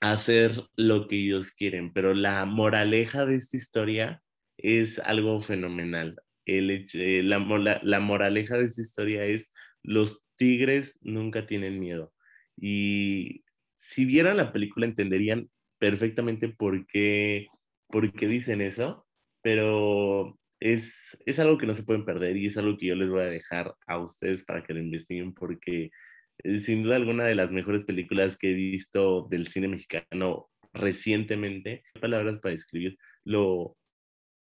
hacer 0.00 0.52
lo 0.74 1.06
que 1.06 1.16
ellos 1.16 1.52
quieren, 1.52 1.92
pero 1.92 2.14
la 2.14 2.46
moraleja 2.46 3.26
de 3.26 3.36
esta 3.36 3.58
historia 3.58 4.22
es 4.56 4.98
algo 5.00 5.42
fenomenal. 5.42 6.16
El, 6.46 6.86
la, 7.28 7.80
la 7.82 8.00
moraleja 8.00 8.56
de 8.56 8.64
esta 8.64 8.80
historia 8.80 9.26
es 9.26 9.52
los 9.82 10.22
tigres 10.36 10.96
nunca 11.02 11.46
tienen 11.46 11.78
miedo. 11.78 12.14
Y 12.56 13.41
si 13.82 14.04
vieran 14.04 14.36
la 14.36 14.52
película 14.52 14.86
entenderían 14.86 15.50
perfectamente 15.78 16.48
por 16.48 16.86
qué, 16.86 17.48
por 17.88 18.12
qué 18.12 18.28
dicen 18.28 18.60
eso, 18.60 19.04
pero 19.42 20.38
es, 20.60 21.18
es 21.26 21.40
algo 21.40 21.58
que 21.58 21.66
no 21.66 21.74
se 21.74 21.82
pueden 21.82 22.04
perder 22.04 22.36
y 22.36 22.46
es 22.46 22.56
algo 22.56 22.78
que 22.78 22.86
yo 22.86 22.94
les 22.94 23.10
voy 23.10 23.22
a 23.22 23.24
dejar 23.24 23.74
a 23.88 23.98
ustedes 23.98 24.44
para 24.44 24.62
que 24.62 24.72
lo 24.72 24.80
investiguen 24.80 25.34
porque 25.34 25.90
es 26.38 26.64
sin 26.64 26.84
duda 26.84 26.94
alguna 26.94 27.24
de 27.24 27.34
las 27.34 27.50
mejores 27.50 27.84
películas 27.84 28.38
que 28.38 28.52
he 28.52 28.54
visto 28.54 29.26
del 29.28 29.48
cine 29.48 29.66
mexicano 29.66 30.48
recientemente. 30.72 31.82
Palabras 32.00 32.38
para 32.38 32.52
describir 32.52 32.96
lo, 33.24 33.76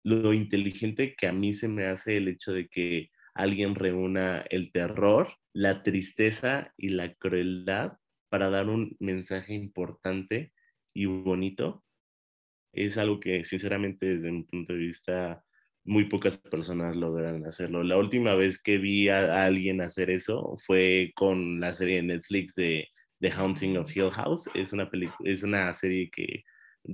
lo 0.03 0.33
inteligente 0.33 1.13
que 1.13 1.27
a 1.27 1.33
mí 1.33 1.53
se 1.53 1.67
me 1.67 1.87
hace 1.87 2.17
el 2.17 2.29
hecho 2.29 2.53
de 2.53 2.69
que 2.69 3.09
alguien 3.33 3.75
reúna 3.75 4.45
el 4.49 4.71
terror, 4.71 5.27
la 5.51 5.83
tristeza 5.83 6.73
y 6.77 6.89
la 6.89 7.13
crueldad 7.15 7.97
para 8.35 8.49
dar 8.49 8.67
un 8.67 8.97
mensaje 8.99 9.53
importante 9.53 10.51
y 10.93 11.05
bonito, 11.05 11.85
es 12.73 12.97
algo 12.97 13.21
que 13.21 13.45
sinceramente 13.45 14.17
desde 14.17 14.29
mi 14.29 14.43
punto 14.43 14.73
de 14.73 14.79
vista 14.79 15.45
muy 15.85 16.09
pocas 16.09 16.37
personas 16.37 16.97
logran 16.97 17.45
hacerlo. 17.45 17.81
La 17.81 17.95
última 17.95 18.35
vez 18.35 18.61
que 18.61 18.77
vi 18.77 19.07
a, 19.07 19.45
alguien 19.45 19.79
hacer 19.79 20.09
eso 20.09 20.53
fue 20.57 21.13
con 21.15 21.61
la 21.61 21.71
serie 21.71 21.95
de 21.95 22.03
Netflix 22.03 22.55
de 22.55 22.89
The 23.21 23.31
Haunting 23.31 23.77
of 23.77 23.95
Hill 23.95 24.11
House. 24.11 24.49
Es 24.53 24.73
una, 24.73 24.89
es 25.23 25.43
una 25.43 25.71
serie 25.71 26.09
que 26.11 26.43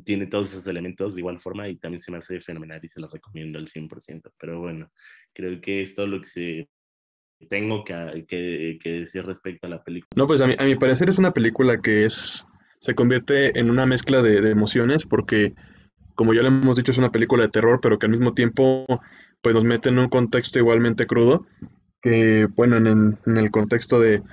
tiene 0.05 0.27
todos 0.27 0.51
esos 0.51 0.67
elementos 0.67 1.15
de 1.15 1.21
igual 1.21 1.39
forma 1.39 1.67
y 1.67 1.77
también 1.77 2.01
se 2.01 2.11
me 2.11 2.17
hace 2.17 2.39
fenomenal 2.39 2.79
y 2.83 2.87
se 2.87 3.01
los 3.01 3.11
recomiendo 3.11 3.57
al 3.57 3.67
100%. 3.67 4.31
Pero 4.37 4.59
bueno, 4.59 4.91
creo 5.33 5.59
que 5.59 5.81
es 5.81 5.95
todo 5.95 6.05
lo 6.05 6.21
que 6.21 6.27
se 6.27 6.69
tengo 7.47 7.83
que, 7.83 8.25
que, 8.27 8.89
decir 8.89 9.25
respecto 9.25 9.67
a 9.67 9.69
la 9.69 9.83
película? 9.83 10.09
No, 10.15 10.27
pues 10.27 10.41
a 10.41 10.47
mi, 10.47 10.55
a 10.57 10.63
mi 10.63 10.75
parecer 10.75 11.09
es 11.09 11.17
una 11.17 11.33
película 11.33 11.81
que 11.81 12.05
es 12.05 12.45
se 12.81 12.95
convierte 12.95 13.59
en 13.59 13.69
una 13.69 13.85
mezcla 13.85 14.23
de, 14.23 14.49
emociones 14.49 15.05
porque, 15.05 15.53
como 16.15 16.33
ya 16.33 16.41
le 16.41 16.47
hemos 16.47 16.75
dicho, 16.75 16.91
es 16.91 16.97
una 16.97 17.11
película 17.11 17.43
de 17.43 17.49
terror, 17.49 17.79
pero 17.79 17.99
que 17.99 18.07
al 18.07 18.11
mismo 18.11 18.33
tiempo 18.33 18.85
pues 19.41 19.55
nos 19.55 19.63
mete 19.63 19.89
en 19.89 19.99
un 19.99 20.09
contexto 20.09 20.57
igualmente 20.57 21.05
crudo, 21.05 21.45
que 22.01 22.47
bueno, 22.55 22.77
en, 22.77 23.19
en 23.25 23.37
el 23.37 23.51
contexto 23.51 23.99
de, 23.99 24.23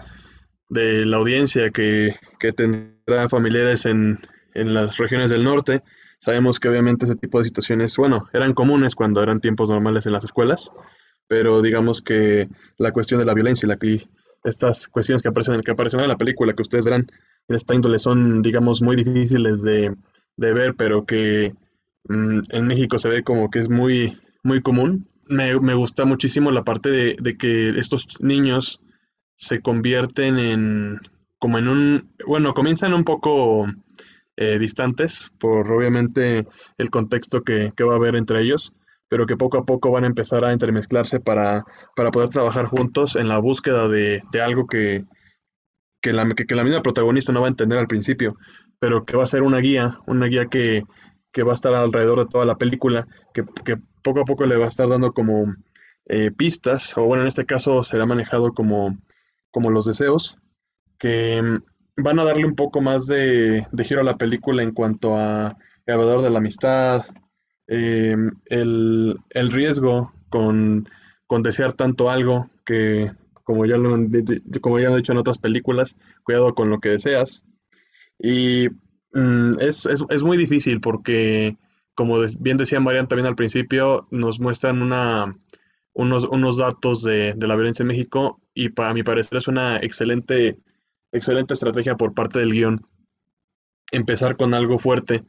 de, 0.70 1.04
la 1.04 1.18
audiencia 1.18 1.70
que, 1.70 2.16
que 2.40 2.52
tendrá 2.52 3.28
familiares 3.28 3.84
en, 3.84 4.18
en 4.54 4.72
las 4.72 4.96
regiones 4.96 5.28
del 5.28 5.44
norte, 5.44 5.82
sabemos 6.18 6.58
que 6.58 6.68
obviamente 6.68 7.04
ese 7.04 7.16
tipo 7.16 7.38
de 7.38 7.46
situaciones, 7.46 7.96
bueno, 7.98 8.28
eran 8.32 8.54
comunes 8.54 8.94
cuando 8.94 9.22
eran 9.22 9.40
tiempos 9.40 9.68
normales 9.68 10.06
en 10.06 10.12
las 10.12 10.24
escuelas, 10.24 10.70
pero 11.28 11.62
digamos 11.62 12.02
que 12.02 12.48
la 12.78 12.92
cuestión 12.92 13.20
de 13.20 13.26
la 13.26 13.34
violencia 13.34 13.66
y 13.66 13.68
la 13.68 13.76
que 13.76 14.00
estas 14.44 14.88
cuestiones 14.88 15.22
que 15.22 15.28
aparecen, 15.28 15.60
que 15.60 15.70
aparecen 15.70 16.00
en 16.00 16.08
la 16.08 16.16
película, 16.16 16.54
que 16.54 16.62
ustedes 16.62 16.84
verán 16.84 17.06
en 17.48 17.56
esta 17.56 17.74
índole, 17.74 17.98
son, 17.98 18.42
digamos, 18.42 18.82
muy 18.82 18.96
difíciles 18.96 19.62
de, 19.62 19.94
de 20.36 20.52
ver, 20.52 20.74
pero 20.74 21.04
que 21.04 21.54
mm, 22.08 22.40
en 22.50 22.66
México 22.66 22.98
se 22.98 23.08
ve 23.08 23.22
como 23.22 23.50
que 23.50 23.58
es 23.60 23.68
muy, 23.68 24.18
muy 24.42 24.62
común. 24.62 25.08
Me, 25.26 25.58
me 25.60 25.74
gusta 25.74 26.06
muchísimo 26.06 26.50
la 26.50 26.64
parte 26.64 26.90
de, 26.90 27.16
de, 27.20 27.36
que 27.36 27.70
estos 27.70 28.20
niños 28.20 28.80
se 29.36 29.60
convierten 29.60 30.38
en, 30.38 31.00
como 31.38 31.58
en 31.58 31.68
un, 31.68 32.10
bueno, 32.26 32.54
comienzan 32.54 32.94
un 32.94 33.04
poco 33.04 33.66
eh, 34.36 34.58
distantes 34.58 35.30
por 35.38 35.70
obviamente 35.70 36.46
el 36.78 36.90
contexto 36.90 37.42
que, 37.42 37.72
que 37.76 37.84
va 37.84 37.94
a 37.94 37.96
haber 37.96 38.16
entre 38.16 38.40
ellos 38.42 38.72
pero 39.08 39.26
que 39.26 39.36
poco 39.36 39.58
a 39.58 39.64
poco 39.64 39.90
van 39.90 40.04
a 40.04 40.08
empezar 40.08 40.44
a 40.44 40.52
entremezclarse 40.52 41.20
para, 41.20 41.64
para 41.96 42.10
poder 42.10 42.28
trabajar 42.28 42.66
juntos 42.66 43.16
en 43.16 43.28
la 43.28 43.38
búsqueda 43.38 43.88
de, 43.88 44.22
de 44.30 44.42
algo 44.42 44.66
que, 44.66 45.04
que, 46.00 46.12
la, 46.12 46.28
que, 46.28 46.54
la, 46.54 46.64
misma 46.64 46.82
protagonista 46.82 47.32
no 47.32 47.40
va 47.40 47.46
a 47.46 47.50
entender 47.50 47.78
al 47.78 47.88
principio, 47.88 48.36
pero 48.78 49.04
que 49.04 49.16
va 49.16 49.24
a 49.24 49.28
ser 49.28 49.42
una 49.42 49.58
guía, 49.58 49.98
una 50.06 50.26
guía 50.26 50.46
que, 50.46 50.82
que 51.32 51.42
va 51.42 51.52
a 51.52 51.54
estar 51.54 51.74
alrededor 51.74 52.20
de 52.20 52.26
toda 52.26 52.44
la 52.44 52.58
película, 52.58 53.06
que, 53.32 53.44
que, 53.64 53.78
poco 54.02 54.20
a 54.20 54.24
poco 54.24 54.46
le 54.46 54.56
va 54.56 54.66
a 54.66 54.68
estar 54.68 54.88
dando 54.88 55.12
como 55.12 55.54
eh, 56.06 56.30
pistas, 56.30 56.96
o 56.96 57.04
bueno, 57.04 57.22
en 57.22 57.28
este 57.28 57.46
caso 57.46 57.82
será 57.84 58.06
manejado 58.06 58.52
como, 58.52 58.96
como 59.50 59.70
los 59.70 59.86
deseos, 59.86 60.38
que 60.98 61.42
mm, 61.42 62.02
van 62.02 62.18
a 62.18 62.24
darle 62.24 62.44
un 62.44 62.54
poco 62.54 62.80
más 62.80 63.06
de, 63.06 63.66
de 63.70 63.84
giro 63.84 64.02
a 64.02 64.04
la 64.04 64.16
película 64.16 64.62
en 64.62 64.72
cuanto 64.72 65.16
a 65.16 65.56
valor 65.86 66.20
de 66.20 66.30
la 66.30 66.38
amistad, 66.38 67.06
eh, 67.68 68.16
el, 68.46 69.18
el 69.30 69.52
riesgo 69.52 70.12
con, 70.28 70.88
con 71.26 71.42
desear 71.42 71.74
tanto 71.74 72.10
algo 72.10 72.50
que, 72.64 73.12
como 73.44 73.66
ya 73.66 73.76
lo, 73.76 73.96
como 74.60 74.78
ya 74.78 74.90
lo 74.90 74.96
dicho 74.96 75.12
en 75.12 75.18
otras 75.18 75.38
películas, 75.38 75.96
cuidado 76.24 76.54
con 76.54 76.70
lo 76.70 76.80
que 76.80 76.90
deseas. 76.90 77.42
Y 78.18 78.68
mm, 79.12 79.52
es, 79.60 79.86
es, 79.86 80.04
es 80.08 80.22
muy 80.22 80.36
difícil 80.36 80.80
porque, 80.80 81.56
como 81.94 82.18
bien 82.40 82.56
decía 82.56 82.80
Marian 82.80 83.08
también 83.08 83.26
al 83.26 83.36
principio, 83.36 84.08
nos 84.10 84.40
muestran 84.40 84.82
una, 84.82 85.36
unos, 85.92 86.24
unos 86.24 86.56
datos 86.56 87.02
de, 87.02 87.34
de 87.34 87.46
la 87.46 87.54
violencia 87.56 87.82
en 87.82 87.88
México 87.88 88.40
y 88.54 88.70
para 88.70 88.94
mi 88.94 89.02
parecer 89.02 89.38
es 89.38 89.48
una 89.48 89.76
excelente, 89.78 90.58
excelente 91.12 91.54
estrategia 91.54 91.96
por 91.96 92.14
parte 92.14 92.38
del 92.38 92.52
guion 92.52 92.86
empezar 93.90 94.36
con 94.36 94.54
algo 94.54 94.78
fuerte 94.78 95.24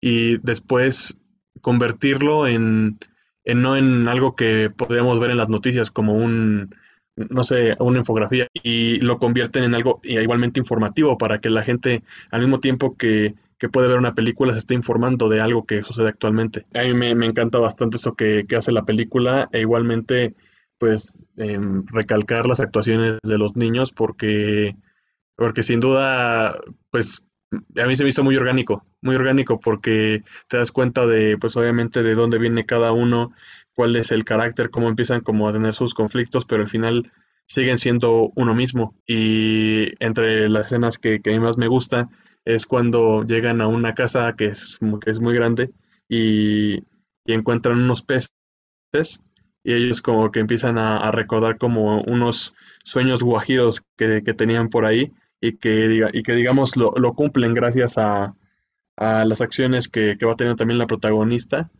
y 0.00 0.38
después 0.38 1.18
convertirlo 1.60 2.46
en, 2.46 2.98
en 3.44 3.62
no 3.62 3.76
en 3.76 4.08
algo 4.08 4.36
que 4.36 4.70
podríamos 4.74 5.20
ver 5.20 5.30
en 5.30 5.38
las 5.38 5.48
noticias 5.48 5.90
como 5.90 6.14
un, 6.14 6.74
no 7.16 7.44
sé, 7.44 7.74
una 7.80 7.98
infografía 7.98 8.46
y 8.62 9.00
lo 9.00 9.18
convierten 9.18 9.64
en 9.64 9.74
algo 9.74 10.00
igualmente 10.04 10.60
informativo 10.60 11.18
para 11.18 11.40
que 11.40 11.50
la 11.50 11.62
gente 11.62 12.02
al 12.30 12.40
mismo 12.40 12.60
tiempo 12.60 12.96
que, 12.96 13.34
que 13.58 13.68
puede 13.68 13.88
ver 13.88 13.98
una 13.98 14.14
película 14.14 14.52
se 14.52 14.60
esté 14.60 14.74
informando 14.74 15.28
de 15.28 15.40
algo 15.40 15.66
que 15.66 15.82
sucede 15.82 16.08
actualmente. 16.08 16.66
A 16.74 16.82
mí 16.84 16.94
me, 16.94 17.14
me 17.14 17.26
encanta 17.26 17.58
bastante 17.58 17.96
eso 17.96 18.14
que, 18.14 18.44
que 18.48 18.56
hace 18.56 18.72
la 18.72 18.84
película 18.84 19.48
e 19.52 19.60
igualmente 19.60 20.34
pues 20.78 21.26
em, 21.36 21.84
recalcar 21.86 22.46
las 22.46 22.60
actuaciones 22.60 23.18
de 23.22 23.38
los 23.38 23.56
niños 23.56 23.92
porque, 23.92 24.76
porque 25.34 25.64
sin 25.64 25.80
duda 25.80 26.56
pues 26.90 27.24
a 27.50 27.86
mí 27.86 27.96
se 27.96 28.04
me 28.04 28.10
hizo 28.10 28.24
muy 28.24 28.36
orgánico, 28.36 28.84
muy 29.00 29.16
orgánico 29.16 29.60
porque 29.60 30.22
te 30.48 30.56
das 30.58 30.72
cuenta 30.72 31.06
de, 31.06 31.38
pues 31.38 31.56
obviamente 31.56 32.02
de 32.02 32.14
dónde 32.14 32.38
viene 32.38 32.66
cada 32.66 32.92
uno, 32.92 33.32
cuál 33.74 33.96
es 33.96 34.12
el 34.12 34.24
carácter, 34.24 34.70
cómo 34.70 34.88
empiezan 34.88 35.20
como 35.20 35.48
a 35.48 35.52
tener 35.52 35.74
sus 35.74 35.94
conflictos, 35.94 36.44
pero 36.44 36.62
al 36.62 36.68
final 36.68 37.10
siguen 37.46 37.78
siendo 37.78 38.32
uno 38.34 38.54
mismo. 38.54 38.94
Y 39.06 39.88
entre 40.04 40.48
las 40.48 40.66
escenas 40.66 40.98
que, 40.98 41.20
que 41.20 41.30
a 41.30 41.32
mí 41.32 41.40
más 41.40 41.56
me 41.56 41.68
gusta 41.68 42.08
es 42.44 42.66
cuando 42.66 43.24
llegan 43.24 43.60
a 43.60 43.66
una 43.66 43.94
casa 43.94 44.34
que 44.36 44.46
es, 44.46 44.78
que 45.04 45.10
es 45.10 45.20
muy 45.20 45.34
grande 45.34 45.70
y, 46.08 46.78
y 47.24 47.32
encuentran 47.32 47.78
unos 47.78 48.02
peces 48.02 48.30
y 49.64 49.74
ellos 49.74 50.00
como 50.02 50.30
que 50.30 50.40
empiezan 50.40 50.78
a, 50.78 50.98
a 50.98 51.10
recordar 51.10 51.58
como 51.58 52.00
unos 52.02 52.54
sueños 52.84 53.22
guajiros 53.22 53.82
que, 53.96 54.22
que 54.22 54.34
tenían 54.34 54.70
por 54.70 54.84
ahí 54.84 55.12
y 55.40 55.56
que, 55.58 55.88
diga- 55.88 56.10
y 56.12 56.22
que 56.22 56.34
digamos 56.34 56.76
lo, 56.76 56.92
lo 56.96 57.14
cumplen 57.14 57.54
gracias 57.54 57.98
a, 57.98 58.34
a 58.96 59.24
las 59.24 59.40
acciones 59.40 59.88
que, 59.88 60.16
que 60.18 60.26
va 60.26 60.36
teniendo 60.36 60.58
también 60.58 60.78
la 60.78 60.86
protagonista, 60.86 61.70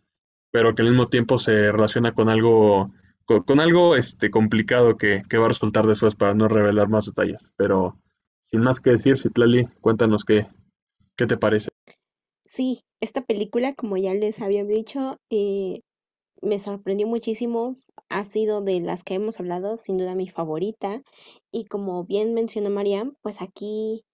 pero 0.50 0.74
que 0.74 0.82
al 0.82 0.88
mismo 0.90 1.08
tiempo 1.08 1.38
se 1.38 1.72
relaciona 1.72 2.12
con 2.12 2.28
algo, 2.28 2.92
con, 3.24 3.60
algo 3.60 3.96
este, 3.96 4.30
complicado 4.30 4.96
que, 4.96 5.22
que 5.28 5.38
va 5.38 5.46
a 5.46 5.50
resultar 5.50 5.86
después 5.86 6.14
para 6.14 6.34
no 6.34 6.48
revelar 6.48 6.88
más 6.88 7.06
detalles. 7.06 7.52
Pero 7.56 7.98
sin 8.42 8.62
más 8.62 8.80
que 8.80 8.90
decir, 8.90 9.18
Citlali, 9.18 9.66
cuéntanos 9.80 10.24
qué, 10.24 10.46
qué 11.16 11.26
te 11.26 11.36
parece. 11.36 11.68
Sí, 12.44 12.80
esta 13.00 13.22
película, 13.24 13.74
como 13.74 13.96
ya 13.96 14.14
les 14.14 14.40
había 14.40 14.64
dicho, 14.64 15.18
eh, 15.30 15.82
me 16.42 16.58
sorprendió 16.58 17.06
muchísimo. 17.06 17.74
Ha 18.08 18.24
sido 18.24 18.60
de 18.60 18.80
las 18.80 19.04
que 19.04 19.14
hemos 19.14 19.40
hablado, 19.40 19.76
sin 19.76 19.98
duda 19.98 20.14
mi 20.14 20.28
favorita. 20.28 21.02
Y 21.52 21.64
como 21.64 22.04
bien 22.04 22.34
mencionó 22.34 22.70
Mariam, 22.70 23.14
pues 23.22 23.42
aquí 23.42 24.04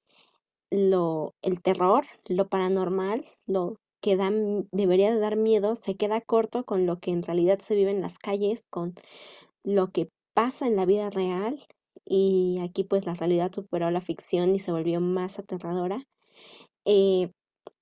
lo, 0.70 1.34
el 1.42 1.62
terror, 1.62 2.06
lo 2.26 2.48
paranormal, 2.48 3.24
lo 3.46 3.76
que 4.00 4.16
da, 4.16 4.30
debería 4.72 5.12
de 5.12 5.20
dar 5.20 5.36
miedo, 5.36 5.74
se 5.76 5.96
queda 5.96 6.20
corto 6.20 6.64
con 6.64 6.86
lo 6.86 6.98
que 6.98 7.10
en 7.10 7.22
realidad 7.22 7.58
se 7.60 7.74
vive 7.74 7.90
en 7.90 8.02
las 8.02 8.18
calles, 8.18 8.66
con 8.68 8.94
lo 9.62 9.90
que 9.92 10.08
pasa 10.34 10.66
en 10.66 10.76
la 10.76 10.86
vida 10.86 11.10
real. 11.10 11.66
Y 12.04 12.58
aquí 12.62 12.84
pues 12.84 13.06
la 13.06 13.14
realidad 13.14 13.52
superó 13.54 13.86
a 13.86 13.90
la 13.90 14.02
ficción 14.02 14.54
y 14.54 14.58
se 14.58 14.72
volvió 14.72 15.00
más 15.00 15.38
aterradora. 15.38 16.06
Eh, 16.84 17.30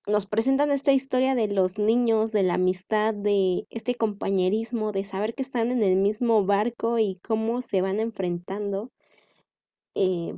nos 0.06 0.26
presentan 0.26 0.70
esta 0.70 0.92
historia 0.92 1.34
de 1.34 1.48
los 1.48 1.78
niños, 1.78 2.32
de 2.32 2.42
la 2.42 2.54
amistad, 2.54 3.14
de 3.14 3.66
este 3.70 3.94
compañerismo, 3.94 4.92
de 4.92 5.04
saber 5.04 5.34
que 5.34 5.42
están 5.42 5.70
en 5.70 5.82
el 5.82 5.96
mismo 5.96 6.44
barco 6.44 6.98
y 6.98 7.18
cómo 7.22 7.60
se 7.62 7.82
van 7.82 8.00
enfrentando. 8.00 8.90
Eh, 9.94 10.34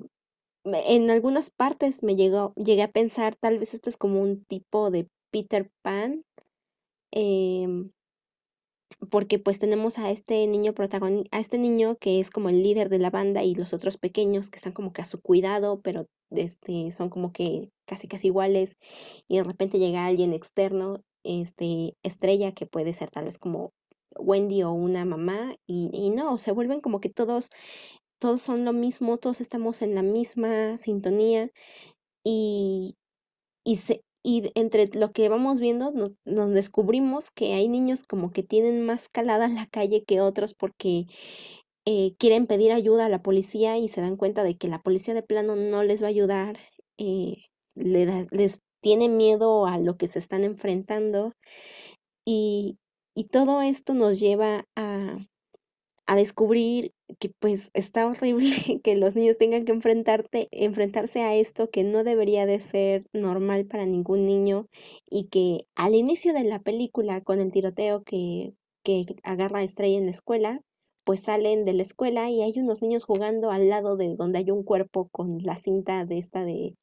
en 0.65 1.11
algunas 1.11 1.51
partes 1.51 2.03
me 2.03 2.17
llegó, 2.17 2.53
llegué 2.57 2.83
a 2.83 2.93
pensar, 2.93 3.37
tal 3.37 3.59
vez 3.59 3.75
este 3.75 3.91
es 3.91 3.97
como 3.97 4.21
un 4.21 4.45
tipo 4.45 4.91
de 4.91 5.09
Peter 5.31 5.71
Pan, 5.83 6.25
em, 7.11 7.91
porque 9.11 9.39
pues 9.39 9.59
tenemos 9.59 9.99
a 9.99 10.11
este 10.11 10.47
niño 10.47 10.75
protagonista, 10.75 11.37
a 11.37 11.41
este 11.41 11.59
niño 11.59 11.97
que 11.97 12.21
es 12.21 12.31
como 12.31 12.49
el 12.49 12.63
líder 12.63 12.89
de 12.89 12.99
la 12.99 13.11
banda 13.11 13.43
y 13.43 13.55
los 13.55 13.73
otros 13.73 13.97
pequeños 13.99 14.51
que 14.51 14.57
están 14.57 14.73
como 14.73 14.93
que 14.93 15.03
a 15.03 15.07
su 15.07 15.21
cuidado, 15.21 15.81
pero 15.83 16.07
este, 16.31 16.91
son 16.91 17.11
como 17.11 17.33
que 17.33 17.71
casi 17.87 18.09
casi 18.09 18.29
iguales 18.29 18.77
y 19.29 19.39
de 19.39 19.45
repente 19.45 19.79
llega 19.79 20.07
alguien 20.07 20.33
externo, 20.33 21.03
este, 21.25 21.95
estrella 22.03 22.53
que 22.53 22.67
puede 22.67 22.93
ser 22.93 23.11
tal 23.11 23.27
vez 23.27 23.39
como 23.39 23.73
Wendy 24.19 24.63
o 24.63 24.73
una 24.73 25.05
mamá 25.05 25.55
y, 25.67 25.91
y 25.93 26.11
no, 26.11 26.39
se 26.39 26.53
vuelven 26.53 26.81
como 26.81 27.01
que 27.01 27.11
todos, 27.11 27.51
todos 28.19 28.41
son 28.41 28.65
lo 28.65 28.73
mismo, 28.73 29.19
todos 29.19 29.41
estamos 29.41 29.83
en 29.83 29.95
la 29.95 30.03
misma 30.03 30.79
sintonía 30.79 31.51
y, 32.25 32.97
y, 33.65 33.77
se, 33.77 34.03
y 34.25 34.51
entre 34.55 34.89
lo 34.89 35.13
que 35.13 35.29
vamos 35.29 35.61
viendo 35.61 35.93
nos, 35.93 36.51
descubrimos 36.51 37.31
que 37.31 37.53
hay 37.53 37.69
niños 37.69 38.05
como 38.05 38.33
que 38.33 38.43
tienen 38.43 38.85
más 38.85 39.09
calada 39.09 39.45
en 39.45 39.55
la 39.55 39.67
calle 39.67 40.03
que 40.03 40.23
otros 40.23 40.55
porque 40.55 41.07
eh, 41.85 42.15
quieren 42.19 42.47
pedir 42.47 42.73
ayuda 42.73 43.07
a 43.07 43.09
la 43.11 43.23
policía 43.23 43.77
y 43.77 43.89
se 43.89 44.01
dan 44.01 44.17
cuenta 44.17 44.43
de 44.43 44.57
que 44.57 44.69
la 44.69 44.83
policía 44.83 45.13
de 45.15 45.23
plano 45.23 45.57
no 45.57 45.85
les 45.85 46.03
va 46.03 46.07
a 46.07 46.11
ayudar, 46.11 46.59
eh, 46.99 47.45
les 47.75 48.61
tiene 48.81 49.09
miedo 49.11 49.67
a 49.67 49.79
lo 49.79 49.97
que 49.99 50.09
se 50.09 50.19
están 50.19 50.45
enfrentando. 50.45 51.35
Y, 52.25 52.79
y 53.15 53.25
todo 53.25 53.61
esto 53.63 53.95
nos 53.95 54.19
lleva 54.21 54.67
a, 54.77 55.19
a 56.07 56.17
descubrir 56.17 56.93
que 57.19 57.31
pues 57.39 57.71
está 57.75 58.07
horrible 58.07 58.47
que 58.85 58.97
los 58.97 59.17
niños 59.17 59.39
tengan 59.39 59.65
que 59.65 59.73
enfrentarte, 59.73 60.49
enfrentarse 60.51 61.23
a 61.23 61.35
esto 61.35 61.71
que 61.71 61.85
no 61.85 62.05
debería 62.05 62.47
de 62.47 62.61
ser 62.61 63.07
normal 63.13 63.67
para 63.67 63.87
ningún 63.87 64.25
niño 64.25 64.69
y 65.09 65.29
que 65.29 65.67
al 65.75 65.95
inicio 65.95 66.33
de 66.35 66.45
la 66.45 66.61
película 66.61 67.21
con 67.23 67.41
el 67.41 67.53
tiroteo 67.53 68.03
que, 68.03 68.55
que 68.83 69.07
agarra 69.23 69.61
a 69.61 69.65
Estrella 69.65 69.99
en 69.99 70.07
la 70.07 70.11
escuela, 70.11 70.61
pues 71.05 71.23
salen 71.23 71.65
de 71.65 71.75
la 71.75 71.83
escuela 71.83 72.31
y 72.31 72.43
hay 72.43 72.55
unos 72.57 72.83
niños 72.83 73.05
jugando 73.05 73.51
al 73.51 73.69
lado 73.69 73.97
de 73.97 74.15
donde 74.17 74.39
hay 74.39 74.51
un 74.51 74.63
cuerpo 74.63 75.09
con 75.11 75.39
la 75.43 75.57
cinta 75.57 76.05
de 76.07 76.19
esta 76.19 76.45
de 76.45 76.77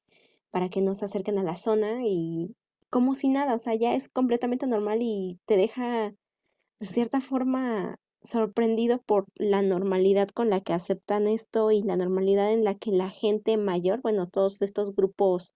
para 0.51 0.69
que 0.69 0.81
no 0.81 0.95
se 0.95 1.05
acerquen 1.05 1.37
a 1.37 1.43
la 1.43 1.55
zona 1.55 2.01
y 2.05 2.55
como 2.89 3.15
si 3.15 3.29
nada, 3.29 3.55
o 3.55 3.59
sea, 3.59 3.73
ya 3.75 3.95
es 3.95 4.09
completamente 4.09 4.67
normal 4.67 4.99
y 5.01 5.39
te 5.45 5.57
deja 5.57 6.13
de 6.79 6.87
cierta 6.87 7.21
forma 7.21 7.95
sorprendido 8.23 9.01
por 9.01 9.25
la 9.35 9.61
normalidad 9.61 10.29
con 10.29 10.49
la 10.49 10.61
que 10.61 10.73
aceptan 10.73 11.27
esto 11.27 11.71
y 11.71 11.81
la 11.83 11.97
normalidad 11.97 12.51
en 12.51 12.63
la 12.63 12.75
que 12.75 12.91
la 12.91 13.09
gente 13.09 13.57
mayor, 13.57 14.01
bueno, 14.01 14.27
todos 14.27 14.61
estos 14.61 14.95
grupos 14.95 15.53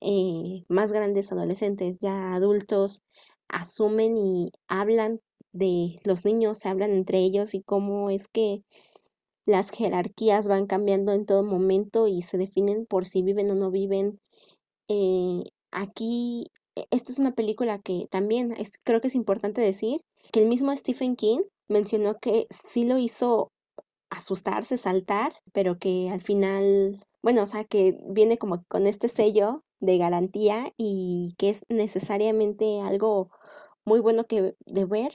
eh, 0.00 0.64
más 0.68 0.92
grandes, 0.92 1.32
adolescentes, 1.32 1.98
ya 2.00 2.34
adultos, 2.34 3.02
asumen 3.48 4.16
y 4.16 4.50
hablan 4.68 5.20
de 5.52 6.00
los 6.04 6.24
niños, 6.24 6.58
se 6.58 6.68
hablan 6.68 6.92
entre 6.92 7.18
ellos 7.20 7.54
y 7.54 7.62
cómo 7.62 8.10
es 8.10 8.26
que 8.28 8.62
las 9.46 9.70
jerarquías 9.70 10.48
van 10.48 10.66
cambiando 10.66 11.12
en 11.12 11.26
todo 11.26 11.42
momento 11.42 12.06
y 12.08 12.22
se 12.22 12.38
definen 12.38 12.86
por 12.86 13.04
si 13.06 13.22
viven 13.22 13.50
o 13.50 13.54
no 13.54 13.70
viven. 13.70 14.20
Eh, 14.88 15.44
aquí, 15.70 16.46
e- 16.76 16.86
esta 16.90 17.12
es 17.12 17.18
una 17.18 17.32
película 17.32 17.78
que 17.80 18.06
también 18.10 18.52
es, 18.52 18.72
creo 18.84 19.00
que 19.00 19.08
es 19.08 19.14
importante 19.14 19.60
decir 19.60 20.00
que 20.32 20.40
el 20.42 20.48
mismo 20.48 20.74
Stephen 20.76 21.16
King 21.16 21.40
mencionó 21.68 22.18
que 22.20 22.46
sí 22.50 22.84
lo 22.84 22.98
hizo 22.98 23.52
asustarse, 24.10 24.78
saltar, 24.78 25.34
pero 25.52 25.78
que 25.78 26.10
al 26.10 26.20
final, 26.22 27.04
bueno, 27.22 27.42
o 27.42 27.46
sea, 27.46 27.64
que 27.64 27.98
viene 28.08 28.38
como 28.38 28.64
con 28.68 28.86
este 28.86 29.08
sello 29.08 29.62
de 29.80 29.98
garantía 29.98 30.66
y 30.76 31.34
que 31.38 31.50
es 31.50 31.64
necesariamente 31.68 32.80
algo 32.80 33.30
muy 33.84 34.00
bueno 34.00 34.24
que 34.26 34.54
de 34.66 34.84
ver. 34.84 35.12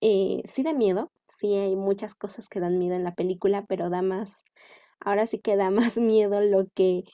Eh, 0.00 0.42
sí 0.44 0.62
da 0.62 0.74
miedo, 0.74 1.10
sí 1.28 1.54
hay 1.54 1.76
muchas 1.76 2.14
cosas 2.14 2.48
que 2.48 2.60
dan 2.60 2.78
miedo 2.78 2.94
en 2.94 3.04
la 3.04 3.14
película, 3.14 3.64
pero 3.68 3.90
da 3.90 4.02
más, 4.02 4.44
ahora 5.00 5.26
sí 5.26 5.38
que 5.38 5.56
da 5.56 5.70
más 5.96 5.98
miedo 5.98 6.40
lo 6.40 6.66
que 6.74 7.04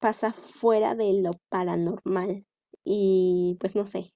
pasa 0.00 0.32
fuera 0.32 0.94
de 0.94 1.12
lo 1.22 1.32
paranormal. 1.50 2.44
Y 2.84 3.56
pues 3.60 3.74
no 3.74 3.86
sé, 3.86 4.10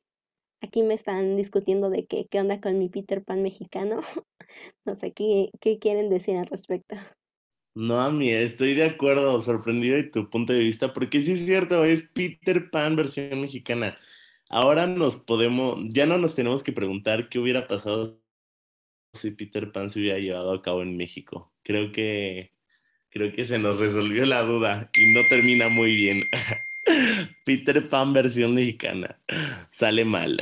aquí 0.61 0.83
me 0.83 0.95
están 0.95 1.37
discutiendo 1.37 1.91
de 1.91 2.07
que, 2.07 2.27
qué 2.29 2.41
onda 2.41 2.61
con 2.61 2.79
mi 2.79 2.89
Peter 2.89 3.23
Pan 3.23 3.43
mexicano. 3.43 4.01
No 4.85 4.97
sé 4.97 5.13
qué, 5.13 5.51
qué 5.61 5.79
quieren 5.79 6.11
decir 6.11 6.37
al 6.37 6.47
respecto. 6.49 6.97
No, 7.75 8.01
a 8.03 8.11
mí 8.11 8.33
estoy 8.33 8.75
de 8.75 8.85
acuerdo, 8.85 9.41
sorprendido 9.41 9.97
de 9.97 10.03
tu 10.05 10.29
punto 10.29 10.53
de 10.53 10.59
vista, 10.59 10.93
porque 10.93 11.23
sí 11.23 11.33
es 11.33 11.47
cierto, 11.47 11.85
es 11.85 12.09
Peter 12.09 12.69
Pan 12.71 12.97
versión 12.97 13.41
mexicana. 13.41 13.97
ahora 14.49 14.89
nos 14.89 15.17
podemos, 15.17 15.79
ya 15.89 16.07
no 16.07 16.19
nos 16.19 16.35
tenemos 16.35 16.65
que 16.65 16.73
preguntar 16.73 17.29
qué 17.29 17.39
hubiera 17.39 17.69
pasado 17.69 18.21
si 19.15 19.31
Peter 19.33 19.73
Pan 19.73 19.91
se 19.91 20.01
hubiera 20.01 20.19
llevado 20.19 20.53
a 20.53 20.63
cabo 20.63 20.83
en 20.83 20.97
México. 20.97 21.53
Creo 21.63 21.93
que, 21.93 22.53
creo 23.11 23.33
que 23.33 23.47
se 23.47 23.59
nos 23.59 23.79
resolvió 23.79 24.27
la 24.27 24.43
duda 24.43 24.91
y 24.95 25.15
no 25.15 25.23
termina 25.29 25.69
muy 25.69 25.95
bien. 25.97 26.25
Peter 27.45 27.89
Pan 27.89 28.13
versión 28.13 28.55
mexicana. 28.55 29.21
Sale 29.71 30.05
mal. 30.05 30.41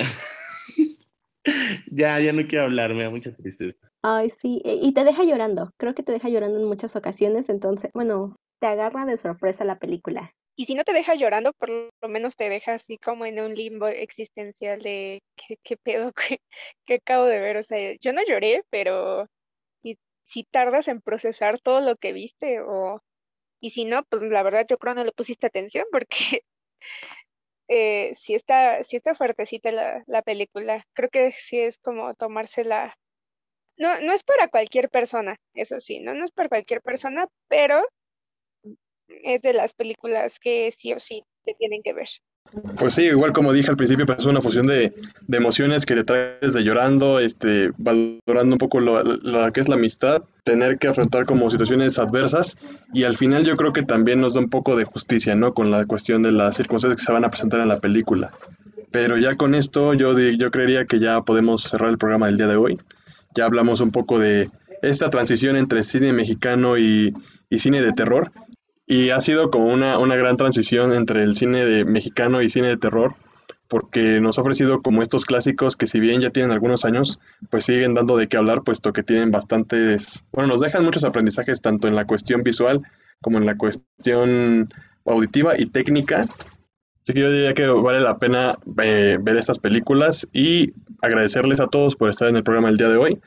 ya, 1.91 2.21
ya 2.21 2.33
no 2.33 2.47
quiero 2.47 2.65
hablar, 2.65 2.95
me 2.95 3.05
da 3.05 3.11
mucha 3.11 3.35
tristeza. 3.35 3.79
Ay, 4.03 4.31
sí, 4.31 4.63
e- 4.65 4.79
y 4.81 4.93
te 4.93 5.05
deja 5.05 5.25
llorando. 5.25 5.73
Creo 5.77 5.95
que 5.95 6.03
te 6.03 6.13
deja 6.13 6.29
llorando 6.29 6.59
en 6.59 6.65
muchas 6.65 6.95
ocasiones, 6.97 7.49
entonces, 7.49 7.91
bueno, 7.95 8.37
te 8.61 8.67
agarra 8.67 9.07
de 9.07 9.17
sorpresa 9.17 9.65
la 9.65 9.79
película. 9.79 10.33
Y 10.57 10.65
si 10.67 10.75
no 10.75 10.83
te 10.85 10.93
deja 10.93 11.15
llorando, 11.15 11.53
por 11.53 11.71
lo 11.71 12.09
menos 12.09 12.35
te 12.35 12.49
deja 12.49 12.75
así 12.75 12.99
como 12.99 13.25
en 13.27 13.41
un 13.41 13.55
limbo 13.55 13.87
existencial 13.87 14.83
de 14.83 15.23
qué, 15.37 15.57
qué 15.63 15.77
pedo 15.77 16.13
que, 16.29 16.41
que 16.85 16.95
acabo 16.95 17.25
de 17.25 17.39
ver. 17.39 17.57
O 17.59 17.63
sea, 17.63 17.95
yo 18.01 18.13
no 18.13 18.23
lloré, 18.27 18.65
pero 18.71 19.27
si, 19.83 19.99
si 20.25 20.45
tardas 20.45 20.89
en 20.89 21.01
procesar 21.01 21.61
todo 21.61 21.81
lo 21.81 21.97
que 21.97 22.13
viste 22.13 22.61
o... 22.61 23.01
Y 23.61 23.71
si 23.71 23.85
no, 23.85 24.05
pues 24.05 24.23
la 24.23 24.43
verdad 24.43 24.67
yo 24.69 24.79
creo 24.79 24.95
no 24.95 25.05
le 25.05 25.13
pusiste 25.13 25.47
atención 25.47 25.85
porque 25.91 26.43
eh, 27.69 28.13
sí 28.15 28.35
está, 28.35 28.83
sí 28.83 28.97
está 28.97 29.15
fuertecita 29.15 29.73
la, 29.73 30.05
la 30.07 30.23
película. 30.23 30.85
Creo 30.95 31.11
que 31.11 31.33
sí 31.33 31.61
es 31.61 31.79
como 31.79 32.15
tomársela. 32.15 32.97
No, 33.77 34.01
no 34.01 34.13
es 34.13 34.25
para 34.25 34.49
cualquier 34.49 34.91
persona, 34.91 35.37
eso 35.55 35.81
sí, 35.81 36.01
¿no? 36.01 36.15
No 36.15 36.25
es 36.25 36.33
para 36.33 36.49
cualquier 36.49 36.83
persona, 36.83 37.29
pero 37.49 37.85
es 39.09 39.43
de 39.43 39.53
las 39.53 39.75
películas 39.75 40.39
que 40.39 40.73
sí 40.73 40.93
o 40.93 41.01
sí 41.01 41.25
te 41.45 41.55
tienen 41.55 41.83
que 41.83 41.93
ver. 41.93 42.09
Pues 42.79 42.95
sí, 42.95 43.03
igual 43.03 43.33
como 43.33 43.53
dije 43.53 43.71
al 43.71 43.77
principio, 43.77 44.07
pues 44.07 44.21
es 44.21 44.27
una 44.27 44.41
fusión 44.41 44.67
de, 44.67 44.95
emociones 45.31 45.85
que 45.85 45.95
te 45.95 46.05
traes 46.05 46.41
desde 46.41 46.65
llorando, 46.65 47.21
este, 47.21 47.71
valorando 47.77 48.55
un 48.55 48.59
poco 48.59 48.81
lo, 48.81 49.03
que 49.53 49.61
es 49.61 49.69
la 49.69 49.75
amistad, 49.75 50.23
tener 50.45 50.79
que 50.79 50.89
afrontar 50.89 51.27
como 51.27 51.51
situaciones 51.51 51.99
adversas 51.99 52.57
y 52.95 53.05
al 53.05 53.17
final 53.17 53.45
yo 53.45 53.55
creo 53.57 53.73
que 53.73 53.83
también 53.83 54.21
nos 54.21 54.35
da 54.35 54.41
un 54.41 54.49
poco 54.49 54.77
de 54.77 54.85
justicia, 54.85 55.35
¿no? 55.35 55.53
Con 55.53 55.71
la 55.71 55.85
cuestión 55.85 56.23
de 56.23 56.33
las 56.33 56.57
circunstancias 56.57 57.01
que 57.01 57.07
se 57.07 57.13
van 57.13 57.25
a 57.25 57.31
presentar 57.31 57.61
en 57.61 57.69
la 57.69 57.81
película. 57.81 58.33
Pero 58.91 59.19
ya 59.19 59.37
con 59.37 59.55
esto 59.55 59.93
yo, 59.93 60.19
yo 60.19 60.51
creería 60.51 60.87
que 60.87 60.99
ya 60.99 61.21
podemos 61.23 61.63
cerrar 61.63 61.91
el 61.91 61.99
programa 61.99 62.27
del 62.27 62.39
día 62.39 62.47
de 62.47 62.57
hoy. 62.57 62.79
Ya 63.35 63.45
hablamos 63.45 63.81
un 63.81 63.91
poco 63.91 64.19
de 64.19 64.51
esta 64.81 65.11
transición 65.11 65.57
entre 65.57 65.85
cine 65.85 66.13
mexicano 66.15 66.79
y, 66.79 67.13
y 67.51 67.59
cine 67.59 67.83
de 67.83 67.93
terror. 67.93 68.33
Y 68.91 69.11
ha 69.11 69.21
sido 69.21 69.51
como 69.51 69.67
una, 69.67 69.99
una 69.99 70.17
gran 70.17 70.37
transición 70.37 70.95
entre 70.95 71.23
el 71.23 71.35
cine 71.35 71.67
de 71.67 71.85
mexicano 71.85 72.41
y 72.41 72.49
cine 72.49 72.69
de 72.69 72.79
terror, 72.79 73.15
porque 73.69 74.19
nos 74.19 74.39
ha 74.39 74.41
ofrecido 74.41 74.81
como 74.81 75.03
estos 75.03 75.27
clásicos 75.27 75.77
que 75.77 75.87
si 75.87 76.01
bien 76.01 76.23
ya 76.23 76.31
tienen 76.31 76.53
algunos 76.53 76.87
años, 76.87 77.21
pues 77.51 77.67
siguen 77.67 77.93
dando 77.93 78.17
de 78.17 78.29
qué 78.29 78.39
hablar, 78.39 78.63
puesto 78.63 78.95
que 78.95 79.03
tienen 79.03 79.31
bastantes, 79.31 80.25
bueno, 80.33 80.49
nos 80.49 80.61
dejan 80.61 80.87
muchos 80.87 81.05
aprendizajes 81.05 81.61
tanto 81.61 81.87
en 81.87 81.97
la 81.97 82.07
cuestión 82.07 82.43
visual 82.43 82.81
como 83.21 83.37
en 83.37 83.45
la 83.45 83.59
cuestión 83.59 84.71
auditiva 85.05 85.61
y 85.61 85.67
técnica. 85.67 86.27
Así 87.03 87.13
que 87.13 87.21
yo 87.21 87.31
diría 87.31 87.53
que 87.53 87.67
vale 87.67 88.01
la 88.01 88.19
pena 88.19 88.57
eh, 88.83 89.19
ver 89.21 89.37
estas 89.37 89.59
películas 89.59 90.27
y 90.33 90.73
agradecerles 91.03 91.61
a 91.61 91.67
todos 91.67 91.95
por 91.95 92.09
estar 92.09 92.29
en 92.29 92.37
el 92.37 92.43
programa 92.43 92.71
el 92.71 92.79
día 92.79 92.89
de 92.89 92.97
hoy. 92.97 93.19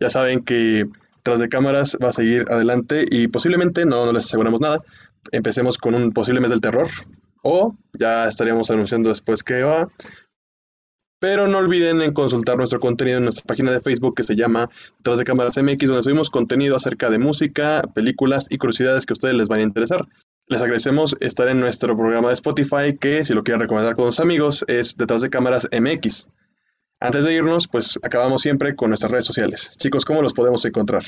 Ya 0.00 0.10
saben 0.10 0.42
que 0.42 0.86
tras 1.24 1.40
de 1.40 1.48
cámaras 1.48 1.96
va 2.02 2.10
a 2.10 2.12
seguir 2.12 2.44
adelante 2.50 3.04
y 3.10 3.28
posiblemente, 3.28 3.86
no, 3.86 4.04
no 4.04 4.12
les 4.12 4.26
aseguramos 4.26 4.60
nada, 4.60 4.82
empecemos 5.32 5.78
con 5.78 5.94
un 5.94 6.12
posible 6.12 6.40
mes 6.40 6.50
del 6.50 6.60
terror 6.60 6.88
o 7.42 7.76
ya 7.92 8.26
estaríamos 8.26 8.70
anunciando 8.70 9.10
después 9.10 9.42
que 9.42 9.62
va. 9.62 9.88
Pero 11.20 11.46
no 11.46 11.58
olviden 11.58 12.02
en 12.02 12.12
consultar 12.12 12.56
nuestro 12.56 12.80
contenido 12.80 13.18
en 13.18 13.24
nuestra 13.24 13.44
página 13.44 13.70
de 13.70 13.80
Facebook 13.80 14.14
que 14.14 14.24
se 14.24 14.36
llama 14.36 14.68
Tras 15.02 15.18
de 15.18 15.24
Cámaras 15.24 15.56
MX, 15.56 15.88
donde 15.88 16.02
subimos 16.02 16.28
contenido 16.28 16.76
acerca 16.76 17.08
de 17.08 17.18
música, 17.18 17.82
películas 17.94 18.46
y 18.50 18.58
curiosidades 18.58 19.06
que 19.06 19.12
a 19.12 19.14
ustedes 19.14 19.34
les 19.34 19.48
van 19.48 19.60
a 19.60 19.62
interesar. 19.62 20.06
Les 20.46 20.60
agradecemos 20.60 21.16
estar 21.20 21.48
en 21.48 21.60
nuestro 21.60 21.96
programa 21.96 22.28
de 22.28 22.34
Spotify, 22.34 22.94
que 23.00 23.24
si 23.24 23.32
lo 23.32 23.42
quieren 23.42 23.60
recomendar 23.60 23.94
con 23.94 24.06
sus 24.06 24.20
amigos, 24.20 24.64
es 24.68 24.96
Detrás 24.96 25.22
de 25.22 25.30
Cámaras 25.30 25.66
MX. 25.72 26.28
Antes 27.00 27.24
de 27.24 27.34
irnos, 27.34 27.68
pues 27.68 27.98
acabamos 28.02 28.42
siempre 28.42 28.76
con 28.76 28.90
nuestras 28.90 29.10
redes 29.10 29.24
sociales. 29.24 29.72
Chicos, 29.78 30.04
¿cómo 30.04 30.20
los 30.20 30.34
podemos 30.34 30.64
encontrar? 30.66 31.04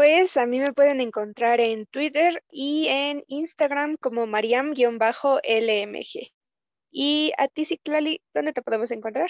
Pues 0.00 0.38
a 0.38 0.46
mí 0.46 0.58
me 0.60 0.72
pueden 0.72 1.02
encontrar 1.02 1.60
en 1.60 1.84
Twitter 1.84 2.42
y 2.50 2.86
en 2.88 3.22
Instagram 3.26 3.96
como 4.00 4.26
Mariam-LMG. 4.26 4.78
Y 6.90 7.32
a 7.36 7.48
ti, 7.48 7.66
Citlali, 7.66 8.22
¿dónde 8.32 8.54
te 8.54 8.62
podemos 8.62 8.90
encontrar? 8.92 9.28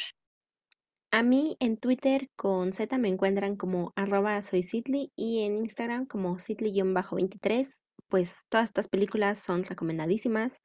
A 1.10 1.24
mí 1.24 1.56
en 1.58 1.76
Twitter 1.76 2.28
con 2.36 2.72
Z 2.72 2.98
me 2.98 3.08
encuentran 3.08 3.56
como 3.56 3.92
arroba 3.96 4.40
soy 4.42 4.62
Sidley 4.62 5.10
y 5.16 5.40
en 5.44 5.56
Instagram 5.56 6.06
como 6.06 6.38
Sidley-23. 6.38 7.80
Pues 8.06 8.44
todas 8.48 8.66
estas 8.66 8.86
películas 8.86 9.40
son 9.40 9.64
recomendadísimas. 9.64 10.60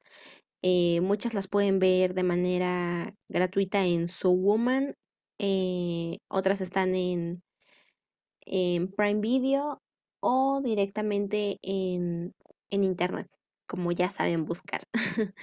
Eh, 0.62 1.00
muchas 1.00 1.34
las 1.34 1.48
pueden 1.48 1.80
ver 1.80 2.14
de 2.14 2.22
manera 2.22 3.12
gratuita 3.28 3.84
en 3.84 4.06
So 4.06 4.30
Woman. 4.30 4.94
eh, 5.40 6.18
otras 6.28 6.60
están 6.60 6.94
en 6.94 7.42
Prime 8.92 9.20
Video 9.20 9.82
o 10.28 10.60
directamente 10.60 11.58
en, 11.62 12.34
en 12.70 12.82
internet, 12.82 13.28
como 13.66 13.92
ya 13.92 14.08
saben 14.08 14.44
buscar. 14.44 14.82